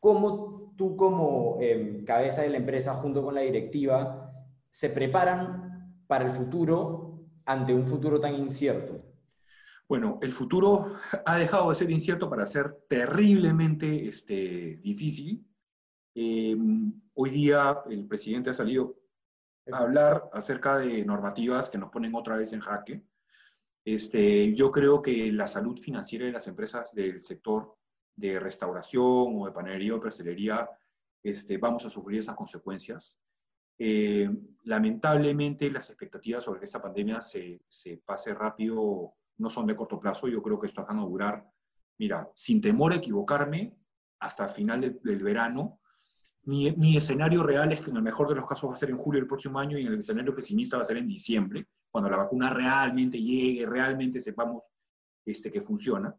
¿cómo 0.00 0.57
tú 0.78 0.96
como 0.96 1.58
em, 1.60 2.04
cabeza 2.04 2.42
de 2.42 2.50
la 2.50 2.56
empresa 2.56 2.94
junto 2.94 3.22
con 3.22 3.34
la 3.34 3.40
directiva 3.40 4.32
se 4.70 4.90
preparan 4.90 6.04
para 6.06 6.24
el 6.24 6.30
futuro 6.30 7.26
ante 7.44 7.74
un 7.74 7.84
futuro 7.84 8.20
tan 8.20 8.34
incierto? 8.36 9.04
Bueno, 9.88 10.20
el 10.22 10.30
futuro 10.30 10.94
ha 11.26 11.36
dejado 11.36 11.70
de 11.70 11.74
ser 11.74 11.90
incierto 11.90 12.30
para 12.30 12.46
ser 12.46 12.76
terriblemente 12.88 14.06
este, 14.06 14.76
difícil. 14.76 15.44
Em, 16.14 16.92
hoy 17.14 17.30
día 17.30 17.80
el 17.90 18.06
presidente 18.06 18.50
ha 18.50 18.54
salido 18.54 19.00
a 19.72 19.78
hablar 19.78 20.30
acerca 20.32 20.78
de 20.78 21.04
normativas 21.04 21.68
que 21.68 21.78
nos 21.78 21.90
ponen 21.90 22.14
otra 22.14 22.36
vez 22.36 22.52
en 22.52 22.60
jaque. 22.60 23.02
Este, 23.84 24.54
yo 24.54 24.70
creo 24.70 25.02
que 25.02 25.32
la 25.32 25.48
salud 25.48 25.76
financiera 25.76 26.26
de 26.26 26.32
las 26.32 26.46
empresas 26.46 26.94
del 26.94 27.20
sector 27.22 27.76
de 28.18 28.40
restauración 28.40 29.40
o 29.40 29.46
de 29.46 29.52
panadería 29.52 29.94
o 29.94 30.00
pastelería, 30.00 30.68
este, 31.22 31.56
vamos 31.56 31.84
a 31.84 31.90
sufrir 31.90 32.18
esas 32.18 32.34
consecuencias. 32.34 33.18
Eh, 33.78 34.28
lamentablemente, 34.64 35.70
las 35.70 35.88
expectativas 35.88 36.42
sobre 36.42 36.58
que 36.58 36.66
esta 36.66 36.82
pandemia 36.82 37.20
se, 37.20 37.62
se, 37.68 37.98
pase 37.98 38.34
rápido 38.34 39.14
no 39.36 39.48
son 39.48 39.66
de 39.66 39.76
corto 39.76 40.00
plazo. 40.00 40.26
Yo 40.26 40.42
creo 40.42 40.58
que 40.58 40.66
esto 40.66 40.84
va 40.84 40.92
a 40.92 41.04
durar, 41.04 41.48
mira, 41.98 42.28
sin 42.34 42.60
temor 42.60 42.92
a 42.92 42.96
equivocarme, 42.96 43.76
hasta 44.18 44.44
el 44.44 44.50
final 44.50 44.80
del, 44.80 45.00
del 45.02 45.22
verano. 45.22 45.80
Mi, 46.42 46.72
mi, 46.72 46.96
escenario 46.96 47.44
real 47.44 47.70
es 47.70 47.80
que 47.80 47.90
en 47.90 47.96
el 47.96 48.02
mejor 48.02 48.28
de 48.28 48.34
los 48.34 48.46
casos 48.46 48.68
va 48.68 48.74
a 48.74 48.76
ser 48.76 48.90
en 48.90 48.96
julio 48.96 49.20
del 49.20 49.28
próximo 49.28 49.60
año 49.60 49.78
y 49.78 49.82
en 49.82 49.92
el 49.92 50.00
escenario 50.00 50.34
pesimista 50.34 50.76
va 50.76 50.82
a 50.82 50.86
ser 50.86 50.96
en 50.96 51.06
diciembre 51.06 51.68
cuando 51.90 52.10
la 52.10 52.16
vacuna 52.16 52.50
realmente 52.50 53.20
llegue, 53.20 53.64
realmente 53.66 54.18
sepamos 54.18 54.70
este, 55.24 55.52
que 55.52 55.60
funciona, 55.60 56.14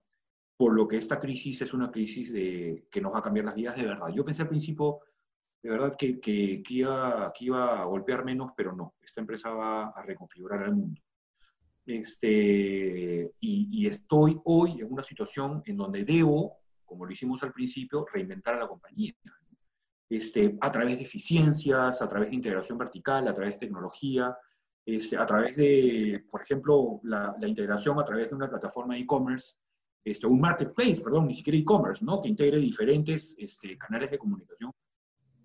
por 0.60 0.74
lo 0.74 0.90
que 0.90 0.98
esta 0.98 1.18
crisis 1.18 1.62
es 1.62 1.74
una 1.74 1.90
crisis 1.90 2.34
de, 2.34 2.86
que 2.92 3.00
nos 3.00 3.14
va 3.14 3.20
a 3.20 3.22
cambiar 3.22 3.46
las 3.46 3.56
vidas 3.56 3.78
de 3.78 3.86
verdad. 3.86 4.10
Yo 4.14 4.26
pensé 4.26 4.42
al 4.42 4.50
principio, 4.50 5.00
de 5.64 5.70
verdad, 5.70 5.96
que, 5.98 6.20
que, 6.20 6.62
que, 6.62 6.74
iba, 6.74 7.32
que 7.34 7.46
iba 7.46 7.82
a 7.82 7.86
golpear 7.86 8.26
menos, 8.26 8.52
pero 8.58 8.76
no, 8.76 8.96
esta 9.02 9.22
empresa 9.22 9.52
va 9.52 9.88
a 9.88 10.02
reconfigurar 10.02 10.64
el 10.64 10.76
mundo. 10.76 11.02
Este, 11.86 13.32
y, 13.40 13.70
y 13.72 13.88
estoy 13.88 14.38
hoy 14.44 14.82
en 14.82 14.92
una 14.92 15.02
situación 15.02 15.64
en 15.66 15.78
donde 15.78 16.04
debo, 16.04 16.58
como 16.84 17.06
lo 17.06 17.12
hicimos 17.14 17.42
al 17.44 17.54
principio, 17.54 18.06
reinventar 18.12 18.56
a 18.56 18.60
la 18.60 18.68
compañía. 18.68 19.14
Este, 20.10 20.58
a 20.60 20.70
través 20.74 20.98
de 20.98 21.06
eficiencias, 21.06 22.02
a 22.02 22.10
través 22.10 22.32
de 22.32 22.36
integración 22.36 22.78
vertical, 22.78 23.26
a 23.30 23.34
través 23.34 23.54
de 23.54 23.60
tecnología, 23.60 24.38
este, 24.86 25.16
a 25.16 25.26
través 25.26 25.56
de, 25.56 26.26
por 26.30 26.42
ejemplo, 26.42 27.00
la, 27.04 27.34
la, 27.40 27.48
integración 27.48 27.98
a 27.98 28.04
través 28.04 28.30
de 28.30 28.36
una 28.36 28.50
plataforma 28.50 28.96
de 28.96 29.00
e-commerce, 29.00 29.56
este, 30.12 30.28
un 30.28 30.40
marketplace, 30.40 31.02
perdón, 31.02 31.28
ni 31.28 31.34
siquiera 31.34 31.58
e-commerce, 31.58 32.04
¿no? 32.04 32.22
que 32.22 32.30
integre 32.30 32.60
diferentes 32.60 33.36
este, 33.38 33.78
canales 33.78 34.12
de 34.12 34.18
comunicación 34.18 34.72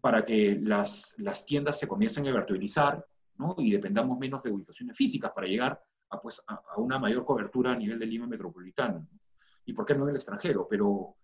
para 0.00 0.24
que 0.24 0.58
las, 0.60 1.14
las 1.18 1.44
tiendas 1.44 1.78
se 1.78 1.88
comiencen 1.88 2.26
a 2.26 2.32
virtualizar 2.32 3.04
¿no? 3.38 3.54
y 3.58 3.70
dependamos 3.70 4.18
menos 4.18 4.42
de 4.42 4.50
ubicaciones 4.50 4.96
físicas 4.96 5.32
para 5.34 5.46
llegar 5.46 5.80
a, 6.10 6.20
pues, 6.20 6.42
a, 6.46 6.54
a 6.54 6.78
una 6.78 6.98
mayor 6.98 7.24
cobertura 7.24 7.72
a 7.72 7.76
nivel 7.76 7.98
de 7.98 8.06
Lima 8.06 8.26
metropolitana. 8.26 8.98
¿no? 8.98 9.20
Y 9.66 9.72
por 9.72 9.84
qué 9.84 9.94
no 9.94 10.04
en 10.04 10.10
el 10.10 10.16
extranjero, 10.16 10.66
pero 10.68 11.16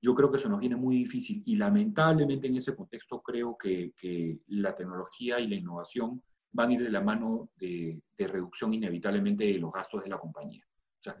yo 0.00 0.14
creo 0.14 0.30
que 0.30 0.36
eso 0.36 0.48
nos 0.48 0.60
viene 0.60 0.76
muy 0.76 0.96
difícil 0.96 1.42
y 1.44 1.56
lamentablemente 1.56 2.46
en 2.46 2.56
ese 2.56 2.74
contexto 2.74 3.20
creo 3.20 3.56
que, 3.56 3.92
que 3.96 4.40
la 4.48 4.74
tecnología 4.74 5.40
y 5.40 5.48
la 5.48 5.56
innovación 5.56 6.22
van 6.52 6.70
a 6.70 6.72
ir 6.74 6.82
de 6.82 6.90
la 6.90 7.00
mano 7.00 7.50
de, 7.56 8.00
de, 8.16 8.26
reducción 8.26 8.72
inevitablemente 8.72 9.44
de 9.44 9.58
los 9.58 9.72
gastos 9.72 10.02
de 10.02 10.08
la 10.08 10.18
compañía. 10.18 10.64
O 10.66 11.02
sea, 11.02 11.16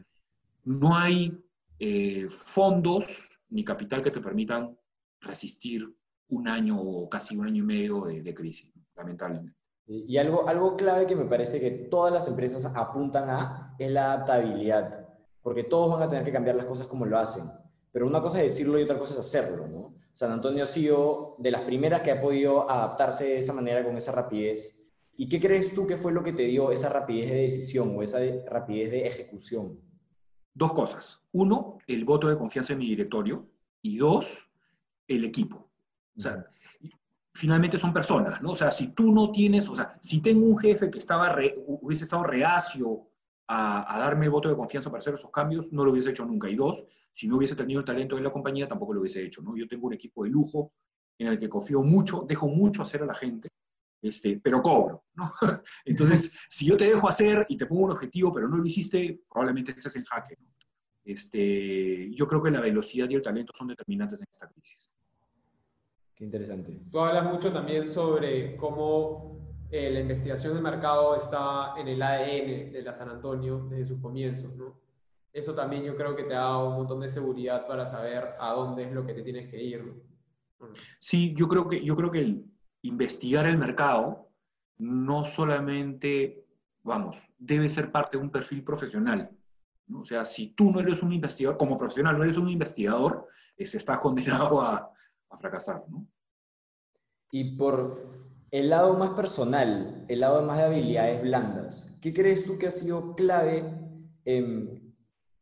no 0.64 0.96
hay 0.96 1.36
eh, 1.78 2.26
fondos 2.28 3.38
ni 3.50 3.64
capital 3.64 4.02
que 4.02 4.10
te 4.10 4.20
permitan 4.20 4.76
resistir 5.20 5.84
un 6.28 6.48
año 6.48 6.80
o 6.80 7.08
casi 7.08 7.36
un 7.36 7.46
año 7.46 7.62
y 7.62 7.66
medio 7.66 8.02
de, 8.02 8.34
crisis, 8.34 8.70
lamentablemente. 8.96 9.56
Y 9.86 10.18
algo, 10.18 10.46
algo 10.46 10.76
clave 10.76 11.06
que 11.06 11.16
me 11.16 11.24
parece 11.24 11.60
que 11.60 11.70
todas 11.70 12.12
las 12.12 12.28
empresas 12.28 12.64
apuntan 12.76 13.30
a 13.30 13.74
es 13.78 13.90
la 13.90 14.12
adaptabilidad, 14.12 15.08
porque 15.42 15.64
todos 15.64 15.92
van 15.92 16.02
a 16.02 16.08
tener 16.08 16.24
que 16.24 16.32
cambiar 16.32 16.56
las 16.56 16.66
cosas 16.66 16.86
como 16.86 17.06
lo 17.06 17.18
hacen. 17.18 17.44
Pero 17.90 18.06
una 18.06 18.20
cosa 18.20 18.42
es 18.42 18.52
decirlo 18.52 18.78
y 18.78 18.82
otra 18.82 18.98
cosa 18.98 19.14
es 19.14 19.20
hacerlo. 19.20 19.94
San 20.12 20.30
Antonio 20.30 20.64
ha 20.64 20.66
sido 20.66 21.36
de 21.38 21.50
las 21.50 21.62
primeras 21.62 22.02
que 22.02 22.10
ha 22.10 22.20
podido 22.20 22.70
adaptarse 22.70 23.24
de 23.24 23.38
esa 23.38 23.54
manera, 23.54 23.82
con 23.84 23.96
esa 23.96 24.12
rapidez, 24.12 24.78
¿Y 25.20 25.28
qué 25.28 25.40
crees 25.40 25.74
tú 25.74 25.84
que 25.84 25.96
fue 25.96 26.12
lo 26.12 26.22
que 26.22 26.32
te 26.32 26.44
dio 26.44 26.70
esa 26.70 26.88
rapidez 26.88 27.28
de 27.30 27.42
decisión 27.42 27.92
o 27.96 28.02
esa 28.04 28.20
de, 28.20 28.44
rapidez 28.46 28.92
de 28.92 29.04
ejecución? 29.04 29.80
Dos 30.58 30.72
cosas. 30.72 31.20
Uno, 31.30 31.78
el 31.86 32.04
voto 32.04 32.28
de 32.28 32.36
confianza 32.36 32.72
en 32.72 32.80
mi 32.80 32.86
directorio. 32.86 33.46
Y 33.80 33.96
dos, 33.96 34.50
el 35.06 35.24
equipo. 35.24 35.70
O 36.16 36.20
sea, 36.20 36.44
finalmente 37.32 37.78
son 37.78 37.92
personas, 37.92 38.42
¿no? 38.42 38.50
O 38.50 38.54
sea, 38.56 38.72
si 38.72 38.88
tú 38.88 39.12
no 39.12 39.30
tienes, 39.30 39.68
o 39.68 39.76
sea, 39.76 39.96
si 40.00 40.20
tengo 40.20 40.44
un 40.44 40.58
jefe 40.58 40.90
que 40.90 40.98
estaba 40.98 41.28
re, 41.28 41.54
hubiese 41.64 42.02
estado 42.02 42.24
reacio 42.24 43.06
a, 43.46 43.94
a, 43.94 44.00
darme 44.00 44.24
el 44.24 44.32
voto 44.32 44.48
de 44.48 44.56
confianza 44.56 44.90
para 44.90 44.98
hacer 44.98 45.14
esos 45.14 45.30
cambios, 45.30 45.72
no 45.72 45.84
lo 45.84 45.92
hubiese 45.92 46.10
hecho 46.10 46.26
nunca. 46.26 46.50
Y 46.50 46.56
dos, 46.56 46.84
si 47.12 47.28
no 47.28 47.36
hubiese 47.36 47.54
tenido 47.54 47.78
el 47.78 47.86
talento 47.86 48.16
de 48.16 48.22
la 48.22 48.32
compañía, 48.32 48.66
tampoco 48.66 48.94
lo 48.94 49.00
hubiese 49.00 49.24
hecho, 49.24 49.42
¿no? 49.42 49.56
Yo 49.56 49.68
tengo 49.68 49.86
un 49.86 49.92
equipo 49.92 50.24
de 50.24 50.30
lujo 50.30 50.72
en 51.18 51.28
el 51.28 51.38
que 51.38 51.48
confío 51.48 51.82
mucho, 51.82 52.24
dejo 52.26 52.48
mucho 52.48 52.82
hacer 52.82 53.04
a 53.04 53.06
la 53.06 53.14
gente 53.14 53.48
este, 54.00 54.40
pero 54.42 54.62
cobro, 54.62 55.04
¿no? 55.14 55.32
Entonces, 55.84 56.30
si 56.48 56.66
yo 56.66 56.76
te 56.76 56.86
dejo 56.86 57.08
hacer 57.08 57.46
y 57.48 57.56
te 57.56 57.66
pongo 57.66 57.86
un 57.86 57.92
objetivo, 57.92 58.32
pero 58.32 58.48
no 58.48 58.56
lo 58.56 58.64
hiciste, 58.64 59.20
probablemente 59.28 59.72
estés 59.72 59.96
en 59.96 60.04
jaque, 60.04 60.36
¿no? 60.40 60.46
Este, 61.04 62.10
yo 62.14 62.28
creo 62.28 62.42
que 62.42 62.50
la 62.50 62.60
velocidad 62.60 63.08
y 63.08 63.14
el 63.14 63.22
talento 63.22 63.52
son 63.56 63.68
determinantes 63.68 64.20
en 64.20 64.28
esta 64.30 64.46
crisis. 64.46 64.90
Qué 66.14 66.24
interesante. 66.24 66.78
Tú 66.90 67.00
hablas 67.00 67.24
mucho 67.32 67.50
también 67.50 67.88
sobre 67.88 68.56
cómo 68.56 69.38
eh, 69.70 69.90
la 69.90 70.00
investigación 70.00 70.54
de 70.54 70.60
mercado 70.60 71.16
está 71.16 71.74
en 71.78 71.88
el 71.88 72.02
ADN 72.02 72.72
de 72.72 72.82
la 72.82 72.94
San 72.94 73.08
Antonio 73.08 73.66
desde 73.70 73.86
sus 73.86 74.02
comienzos, 74.02 74.54
¿no? 74.54 74.78
Eso 75.32 75.54
también 75.54 75.84
yo 75.84 75.94
creo 75.94 76.16
que 76.16 76.24
te 76.24 76.34
da 76.34 76.62
un 76.62 76.74
montón 76.74 77.00
de 77.00 77.08
seguridad 77.08 77.66
para 77.66 77.86
saber 77.86 78.34
a 78.38 78.52
dónde 78.52 78.84
es 78.84 78.92
lo 78.92 79.06
que 79.06 79.14
te 79.14 79.22
tienes 79.22 79.48
que 79.48 79.62
ir, 79.62 79.84
¿no? 79.84 79.94
Sí, 80.98 81.34
yo 81.36 81.48
creo 81.48 81.68
que, 81.68 81.82
yo 81.82 81.94
creo 81.94 82.10
que 82.10 82.18
el, 82.18 82.44
investigar 82.88 83.46
el 83.46 83.58
mercado 83.58 84.30
no 84.78 85.24
solamente, 85.24 86.46
vamos, 86.82 87.28
debe 87.38 87.68
ser 87.68 87.90
parte 87.90 88.16
de 88.16 88.24
un 88.24 88.30
perfil 88.30 88.62
profesional. 88.64 89.30
¿no? 89.86 90.00
O 90.00 90.04
sea, 90.04 90.24
si 90.24 90.48
tú 90.48 90.70
no 90.70 90.80
eres 90.80 91.02
un 91.02 91.12
investigador, 91.12 91.58
como 91.58 91.76
profesional 91.76 92.16
no 92.16 92.24
eres 92.24 92.36
un 92.36 92.48
investigador, 92.48 93.28
este, 93.56 93.76
estás 93.76 93.98
condenado 93.98 94.60
a, 94.60 94.92
a 95.30 95.36
fracasar. 95.36 95.84
¿no? 95.88 96.06
Y 97.30 97.56
por 97.56 98.06
el 98.50 98.70
lado 98.70 98.94
más 98.96 99.10
personal, 99.10 100.04
el 100.08 100.20
lado 100.20 100.42
más 100.42 100.58
de 100.58 100.64
habilidades 100.64 101.22
blandas, 101.22 101.98
¿qué 102.00 102.14
crees 102.14 102.44
tú 102.44 102.58
que 102.58 102.68
ha 102.68 102.70
sido 102.70 103.14
clave, 103.14 103.64
en, 104.24 104.94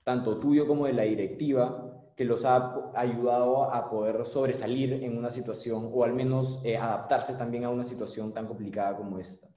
tanto 0.03 0.39
tuyo 0.39 0.67
como 0.67 0.87
de 0.87 0.93
la 0.93 1.03
directiva, 1.03 1.96
que 2.17 2.25
los 2.25 2.45
ha 2.45 2.91
ayudado 2.95 3.73
a 3.73 3.91
poder 3.91 4.25
sobresalir 4.25 4.95
en 4.95 5.17
una 5.17 5.31
situación 5.31 5.91
o 5.93 6.03
al 6.03 6.15
menos 6.15 6.65
eh, 6.65 6.77
adaptarse 6.77 7.35
también 7.35 7.65
a 7.65 7.69
una 7.69 7.85
situación 7.85 8.33
tan 8.33 8.47
complicada 8.47 8.97
como 8.97 9.19
esta? 9.19 9.49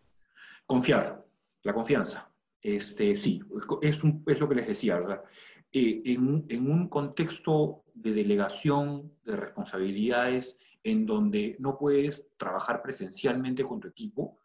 Confiar, 0.66 1.26
la 1.64 1.74
confianza. 1.74 2.30
Este, 2.62 3.16
sí, 3.16 3.42
es, 3.82 4.04
un, 4.04 4.24
es 4.28 4.40
lo 4.40 4.50
que 4.50 4.56
les 4.56 4.68
decía, 4.68 4.96
¿verdad? 4.96 5.24
Eh, 5.72 6.02
en, 6.06 6.46
en 6.50 6.70
un 6.70 6.90
contexto 6.90 7.84
de 7.94 8.12
delegación 8.12 9.14
de 9.24 9.38
responsabilidades 9.38 10.60
en 10.84 11.06
donde 11.06 11.56
no 11.60 11.78
puedes 11.78 12.28
trabajar 12.38 12.82
presencialmente 12.82 13.64
con 13.64 13.80
tu 13.80 13.88
equipo, 13.88 14.38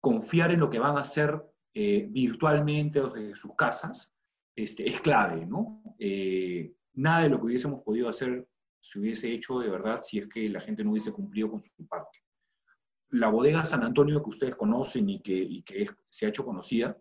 confiar 0.00 0.50
en 0.50 0.60
lo 0.60 0.70
que 0.70 0.78
van 0.78 0.96
a 0.96 1.02
hacer 1.02 1.40
eh, 1.74 2.06
virtualmente 2.10 3.00
desde 3.00 3.36
sus 3.36 3.54
casas 3.54 4.12
este, 4.54 4.88
es 4.88 5.00
clave, 5.00 5.46
¿no? 5.46 5.82
Eh, 5.98 6.72
nada 6.98 7.22
de 7.22 7.28
lo 7.28 7.38
que 7.38 7.46
hubiésemos 7.46 7.82
podido 7.82 8.08
hacer 8.08 8.46
se 8.80 8.98
hubiese 8.98 9.32
hecho 9.32 9.58
de 9.58 9.68
verdad 9.68 10.00
si 10.02 10.18
es 10.18 10.28
que 10.28 10.48
la 10.48 10.60
gente 10.60 10.82
no 10.82 10.92
hubiese 10.92 11.12
cumplido 11.12 11.50
con 11.50 11.60
su 11.60 11.70
parte. 11.86 12.20
La 13.10 13.28
bodega 13.28 13.64
San 13.64 13.82
Antonio 13.82 14.22
que 14.22 14.30
ustedes 14.30 14.56
conocen 14.56 15.08
y 15.08 15.20
que, 15.20 15.34
y 15.34 15.62
que 15.62 15.82
es, 15.82 15.94
se 16.08 16.26
ha 16.26 16.28
hecho 16.28 16.44
conocida 16.44 16.96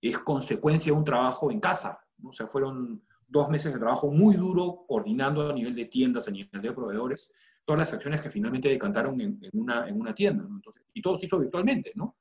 es 0.00 0.18
consecuencia 0.18 0.92
de 0.92 0.98
un 0.98 1.04
trabajo 1.04 1.50
en 1.50 1.60
casa, 1.60 1.98
O 2.22 2.32
sea, 2.32 2.46
fueron 2.46 3.02
dos 3.26 3.48
meses 3.48 3.72
de 3.72 3.78
trabajo 3.78 4.10
muy 4.10 4.36
duro 4.36 4.84
coordinando 4.86 5.48
a 5.48 5.54
nivel 5.54 5.74
de 5.74 5.86
tiendas, 5.86 6.28
a 6.28 6.30
nivel 6.30 6.60
de 6.60 6.72
proveedores, 6.72 7.32
todas 7.64 7.80
las 7.80 7.94
acciones 7.94 8.20
que 8.20 8.28
finalmente 8.28 8.68
decantaron 8.68 9.18
en, 9.20 9.40
una, 9.54 9.88
en 9.88 9.98
una 9.98 10.14
tienda. 10.14 10.44
Entonces, 10.46 10.82
y 10.92 11.00
todo 11.00 11.16
se 11.16 11.24
hizo 11.24 11.38
virtualmente, 11.38 11.92
¿no? 11.94 12.18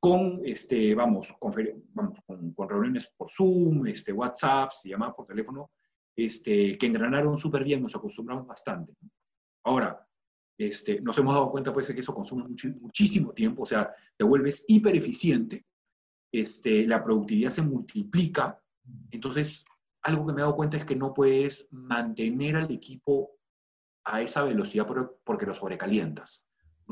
Con, 0.00 0.40
este, 0.44 0.94
vamos, 0.96 1.32
con, 1.38 1.52
vamos 1.94 2.20
con, 2.26 2.68
reuniones 2.68 3.06
por 3.16 3.30
Zoom, 3.30 3.86
este, 3.86 4.12
WhatsApp, 4.12 4.72
llamadas 4.84 5.14
por 5.14 5.26
teléfono, 5.26 5.70
este, 6.16 6.76
que 6.78 6.86
engranaron 6.86 7.36
súper 7.36 7.64
bien, 7.64 7.82
nos 7.82 7.94
acostumbramos 7.94 8.46
bastante. 8.46 8.94
Ahora, 9.64 10.06
este, 10.58 11.00
nos 11.00 11.16
hemos 11.18 11.34
dado 11.34 11.50
cuenta 11.50 11.72
pues, 11.72 11.86
que 11.86 12.00
eso 12.00 12.14
consume 12.14 12.44
muchísimo 12.80 13.32
tiempo, 13.32 13.62
o 13.62 13.66
sea, 13.66 13.92
te 14.16 14.24
vuelves 14.24 14.64
hiper 14.68 14.96
eficiente, 14.96 15.64
este, 16.32 16.86
la 16.86 17.02
productividad 17.02 17.50
se 17.50 17.62
multiplica, 17.62 18.62
entonces 19.10 19.64
algo 20.02 20.26
que 20.26 20.32
me 20.32 20.40
he 20.40 20.42
dado 20.42 20.56
cuenta 20.56 20.76
es 20.76 20.84
que 20.84 20.96
no 20.96 21.14
puedes 21.14 21.68
mantener 21.70 22.56
al 22.56 22.70
equipo 22.70 23.38
a 24.04 24.20
esa 24.20 24.42
velocidad 24.42 24.86
porque 25.24 25.46
lo 25.46 25.54
sobrecalientas. 25.54 26.44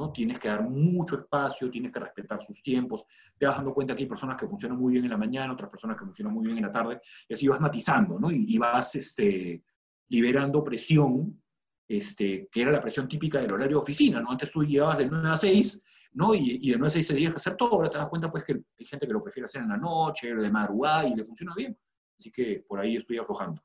Tienes 0.09 0.39
que 0.39 0.49
dar 0.49 0.63
mucho 0.69 1.17
espacio, 1.17 1.71
tienes 1.71 1.93
que 1.93 2.01
respetar 2.01 2.43
sus 2.43 2.63
tiempos. 2.63 3.05
Te 3.37 3.47
vas 3.47 3.57
dando 3.57 3.75
cuenta 3.75 3.95
que 3.95 4.05
hay 4.05 4.09
personas 4.09 4.37
que 4.37 4.47
funcionan 4.47 4.79
muy 4.79 4.93
bien 4.93 5.05
en 5.05 5.11
la 5.11 5.19
mañana, 5.19 5.53
otras 5.53 5.69
personas 5.69 5.97
que 5.97 6.05
funcionan 6.05 6.33
muy 6.33 6.47
bien 6.47 6.57
en 6.57 6.65
la 6.65 6.73
tarde, 6.73 7.01
y 7.29 7.35
así 7.35 7.47
vas 7.49 7.61
matizando, 7.61 8.19
¿no? 8.19 8.31
Y, 8.31 8.57
vas 8.59 8.95
este, 8.95 9.63
liberando 10.09 10.65
presión, 10.65 11.43
este, 11.87 12.49
que 12.51 12.63
era 12.63 12.71
la 12.71 12.81
presión 12.81 13.09
típica 13.09 13.41
del 13.41 13.53
horario 13.53 13.77
de 13.77 13.83
oficina, 13.83 14.21
¿no? 14.21 14.31
Antes 14.31 14.51
tú 14.51 14.65
llevabas 14.65 14.99
de 14.99 15.07
9 15.07 15.29
a 15.29 15.37
6, 15.37 15.83
¿no? 16.13 16.35
Y, 16.35 16.59
y 16.63 16.71
de 16.71 16.79
9 16.79 16.87
a 16.87 16.91
6 16.91 17.07
se 17.07 17.15
tenías 17.15 17.33
que 17.33 17.39
hacer 17.39 17.57
todo, 17.57 17.73
ahora 17.73 17.91
te 17.91 17.99
das 17.99 18.09
cuenta 18.09 18.31
pues 18.31 18.45
que 18.45 18.53
hay 18.53 18.87
gente 18.87 19.07
que 19.07 19.13
lo 19.13 19.23
prefiere 19.23 19.45
hacer 19.45 19.63
en 19.63 19.69
la 19.69 19.77
noche, 19.77 20.35
de 20.35 20.51
madrugada, 20.51 21.07
y 21.07 21.15
le 21.15 21.25
funciona 21.25 21.55
bien. 21.55 21.77
Así 22.19 22.31
que 22.31 22.65
por 22.69 22.79
ahí 22.79 22.97
estoy 22.97 23.17
aflojando. 23.19 23.63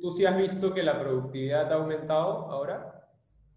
¿Tú 0.00 0.10
sí 0.12 0.24
has 0.24 0.36
visto 0.36 0.72
que 0.72 0.82
la 0.82 0.98
productividad 0.98 1.70
ha 1.70 1.76
aumentado 1.76 2.50
ahora? 2.50 2.97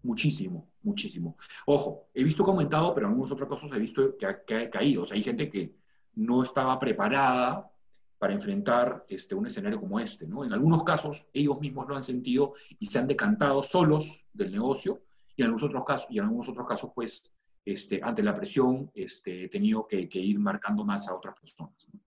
Muchísimo, 0.02 0.68
muchísimo. 0.82 1.36
Ojo, 1.66 2.08
he 2.12 2.24
visto 2.24 2.44
que 2.44 2.50
ha 2.50 2.52
aumentado, 2.52 2.92
pero 2.94 3.06
en 3.06 3.12
algunos 3.12 3.30
otros 3.30 3.48
casos 3.48 3.70
he 3.72 3.78
visto 3.78 4.16
que 4.16 4.26
ha, 4.26 4.70
caído. 4.70 5.02
O 5.02 5.04
sea, 5.04 5.16
hay 5.16 5.22
gente 5.22 5.48
que 5.48 5.74
no 6.14 6.42
estaba 6.42 6.78
preparada 6.78 7.70
para 8.18 8.34
enfrentar 8.34 9.04
este, 9.08 9.34
un 9.34 9.46
escenario 9.46 9.80
como 9.80 10.00
este. 10.00 10.26
¿no? 10.26 10.44
En 10.44 10.52
algunos 10.52 10.82
casos 10.82 11.26
ellos 11.32 11.60
mismos 11.60 11.88
lo 11.88 11.96
han 11.96 12.02
sentido 12.02 12.54
y 12.78 12.86
se 12.86 12.98
han 12.98 13.06
decantado 13.06 13.62
solos 13.62 14.26
del 14.32 14.52
negocio 14.52 15.02
y 15.36 15.42
en 15.42 15.46
algunos 15.46 15.64
otros 15.64 15.84
casos, 15.84 16.08
y 16.10 16.18
en 16.18 16.24
algunos 16.24 16.48
otros 16.48 16.66
casos 16.66 16.90
pues, 16.94 17.24
este, 17.64 18.00
ante 18.02 18.22
la 18.22 18.34
presión, 18.34 18.90
este, 18.94 19.44
he 19.44 19.48
tenido 19.48 19.86
que, 19.86 20.08
que 20.08 20.18
ir 20.18 20.38
marcando 20.38 20.84
más 20.84 21.08
a 21.08 21.14
otras 21.14 21.38
personas. 21.38 21.88
¿no? 21.92 22.00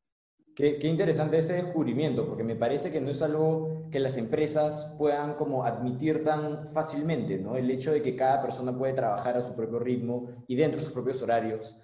Qué, 0.56 0.80
interesante 0.84 1.38
ese 1.38 1.56
descubrimiento, 1.56 2.26
porque 2.26 2.46
me 2.46 2.56
parece 2.56 2.90
que 2.90 3.02
no 3.02 3.12
es 3.12 3.22
algo 3.22 3.90
que 3.92 4.00
las 4.00 4.18
empresas 4.18 4.96
puedan 4.98 5.34
como 5.36 5.66
admitir 5.66 6.24
tan 6.24 6.72
fácilmente, 6.72 7.38
¿no? 7.38 7.58
El 7.58 7.70
hecho 7.70 7.92
de 7.92 8.02
que 8.02 8.16
cada 8.16 8.42
persona 8.42 8.76
puede 8.76 8.94
trabajar 8.94 9.36
a 9.36 9.42
su 9.42 9.54
propio 9.54 9.80
ritmo 9.80 10.30
y 10.48 10.56
dentro 10.56 10.80
de 10.80 10.86
sus 10.86 10.94
propios 10.94 11.22
horarios, 11.22 11.76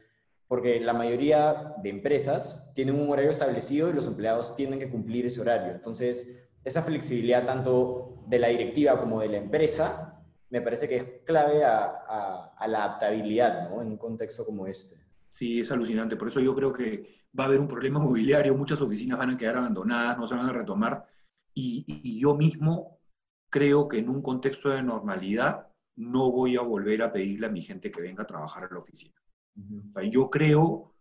porque 0.47 0.79
la 0.79 0.93
mayoría 0.93 1.75
de 1.83 1.89
empresas 1.89 2.71
tienen 2.73 2.95
un 2.95 3.09
horario 3.09 3.31
establecido 3.31 3.89
y 3.89 3.93
los 3.93 4.07
empleados 4.07 4.55
tienen 4.55 4.79
que 4.79 4.89
cumplir 4.89 5.25
ese 5.25 5.41
horario. 5.41 5.73
Entonces, 5.73 6.49
esa 6.63 6.81
flexibilidad 6.81 7.45
tanto 7.45 8.23
de 8.27 8.39
la 8.39 8.47
directiva 8.47 8.97
como 9.01 9.19
de 9.19 9.27
la 9.27 9.37
empresa, 9.37 10.23
me 10.49 10.61
parece 10.61 10.87
que 10.87 10.95
es 10.95 11.05
clave 11.25 11.65
a, 11.65 12.53
a 12.57 12.67
la 12.69 12.85
adaptabilidad, 12.85 13.69
¿no? 13.69 13.81
En 13.81 13.89
un 13.89 13.97
contexto 13.97 14.45
como 14.45 14.65
este. 14.65 14.95
Sí, 15.33 15.59
es 15.59 15.71
alucinante. 15.71 16.15
Por 16.15 16.29
eso 16.29 16.39
yo 16.39 16.55
creo 16.55 16.71
que 16.71 17.20
va 17.37 17.45
a 17.45 17.47
haber 17.47 17.59
un 17.59 17.67
problema 17.67 17.99
mobiliario, 17.99 18.55
muchas 18.55 18.81
oficinas 18.81 19.17
van 19.17 19.31
a 19.31 19.37
quedar 19.37 19.57
abandonadas, 19.57 20.17
no 20.17 20.27
se 20.27 20.35
van 20.35 20.49
a 20.49 20.53
retomar. 20.53 21.05
Y, 21.53 22.19
yo 22.19 22.35
mismo 22.35 22.99
creo 23.49 23.87
que 23.87 23.99
en 23.99 24.09
un 24.09 24.21
contexto 24.21 24.69
de 24.69 24.83
normalidad 24.83 25.67
no 25.95 26.31
voy 26.31 26.55
a 26.55 26.61
volver 26.61 27.01
a 27.01 27.11
pedirle 27.11 27.47
a 27.47 27.51
mi 27.51 27.61
gente 27.61 27.91
que 27.91 28.01
venga 28.01 28.23
a 28.23 28.27
trabajar 28.27 28.65
a 28.65 28.73
la 28.73 28.79
oficina. 28.79 29.15
o 29.57 29.91
sea, 29.91 30.03
yo 30.03 30.29
creo 30.29 30.93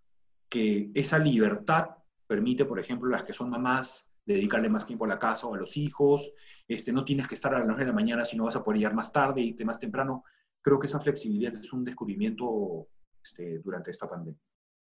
que 0.49 0.91
esa 0.95 1.19
libertad 1.19 1.91
permite, 2.27 2.65
por 2.65 2.79
ejemplo, 2.79 3.09
las 3.09 3.23
que 3.23 3.33
son 3.33 3.51
mamás, 3.51 4.07
dedicarle 4.25 4.69
más 4.69 4.85
tiempo 4.85 5.05
a 5.05 5.09
la 5.09 5.19
casa 5.19 5.47
o 5.47 5.55
a 5.55 5.59
los 5.59 5.77
hijos, 5.77 6.33
este, 6.67 6.93
no 6.93 7.05
tienes 7.05 7.27
que 7.27 7.35
estar 7.35 7.55
a 7.55 7.59
las 7.59 7.67
9 7.67 7.81
de 7.81 7.87
la 7.87 7.93
mañana, 7.93 8.25
si 8.25 8.37
no 8.37 8.45
vas 8.45 8.57
a 8.57 8.63
poder 8.63 8.79
llegar 8.79 8.95
más 8.95 9.13
tarde, 9.13 9.41
irte 9.41 9.65
más 9.65 9.79
temprano. 9.79 10.25
Creo 10.61 10.79
que 10.79 10.87
esa 10.87 11.01
flexibilidad 11.01 11.55
es 11.55 11.73
un 11.73 11.85
descubrimiento 11.85 12.89
este, 13.23 13.59
durante 13.59 13.91
esta 13.91 14.09
pandemia. 14.09 14.41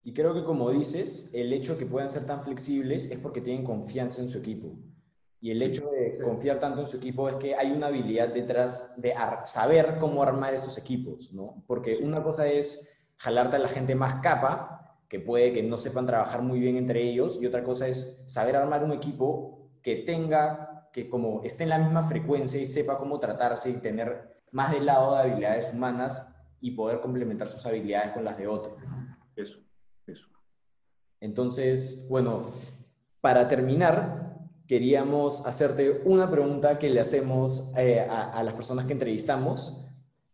Y 0.06 0.14
creo 0.14 0.32
que 0.34 0.44
como 0.44 0.70
dices, 0.70 1.32
el 1.34 1.52
hecho 1.52 1.72
de 1.72 1.80
que 1.80 1.86
puedan 1.86 2.12
ser 2.12 2.26
tan 2.26 2.40
flexibles 2.44 3.10
es 3.10 3.18
porque 3.18 3.40
tienen 3.40 3.64
confianza 3.64 4.22
en 4.22 4.28
su 4.28 4.38
equipo. 4.38 4.68
Y 5.40 5.50
el 5.50 5.60
hecho 5.60 5.90
de 5.90 6.16
confiar 6.22 6.60
tanto 6.60 6.82
en 6.82 6.86
su 6.86 6.98
equipo 6.98 7.28
es 7.28 7.34
que 7.34 7.56
hay 7.56 7.72
una 7.72 7.88
habilidad 7.88 8.28
detrás 8.28 8.94
de 9.02 9.12
saber 9.46 9.98
cómo 9.98 10.22
armar 10.22 10.54
estos 10.54 10.78
equipos, 10.78 11.32
¿no? 11.32 11.64
Porque 11.66 11.98
una 12.04 12.22
cosa 12.22 12.46
es 12.46 12.96
jalarte 13.16 13.56
a 13.56 13.58
la 13.58 13.66
gente 13.66 13.96
más 13.96 14.22
capa, 14.22 14.96
que 15.08 15.18
puede 15.18 15.52
que 15.52 15.64
no 15.64 15.76
sepan 15.76 16.06
trabajar 16.06 16.40
muy 16.40 16.60
bien 16.60 16.76
entre 16.76 17.02
ellos, 17.02 17.42
y 17.42 17.46
otra 17.46 17.64
cosa 17.64 17.88
es 17.88 18.22
saber 18.28 18.54
armar 18.54 18.84
un 18.84 18.92
equipo 18.92 19.72
que 19.82 19.96
tenga, 19.96 20.88
que 20.92 21.10
como 21.10 21.42
esté 21.42 21.64
en 21.64 21.70
la 21.70 21.78
misma 21.80 22.04
frecuencia 22.04 22.60
y 22.60 22.66
sepa 22.66 22.96
cómo 22.96 23.18
tratarse 23.18 23.70
y 23.70 23.78
tener 23.78 24.36
más 24.52 24.70
del 24.70 24.86
lado 24.86 25.16
de 25.16 25.22
habilidades 25.22 25.74
humanas 25.74 26.32
y 26.60 26.70
poder 26.70 27.00
complementar 27.00 27.48
sus 27.48 27.66
habilidades 27.66 28.12
con 28.12 28.22
las 28.22 28.38
de 28.38 28.46
otro. 28.46 28.76
Eso. 29.34 29.65
Eso. 30.06 30.28
Entonces, 31.20 32.06
bueno, 32.10 32.46
para 33.20 33.48
terminar, 33.48 34.38
queríamos 34.66 35.46
hacerte 35.46 36.02
una 36.04 36.30
pregunta 36.30 36.78
que 36.78 36.90
le 36.90 37.00
hacemos 37.00 37.72
eh, 37.76 38.00
a, 38.00 38.42
las 38.42 38.54
personas 38.54 38.86
que 38.86 38.92
entrevistamos, 38.92 39.84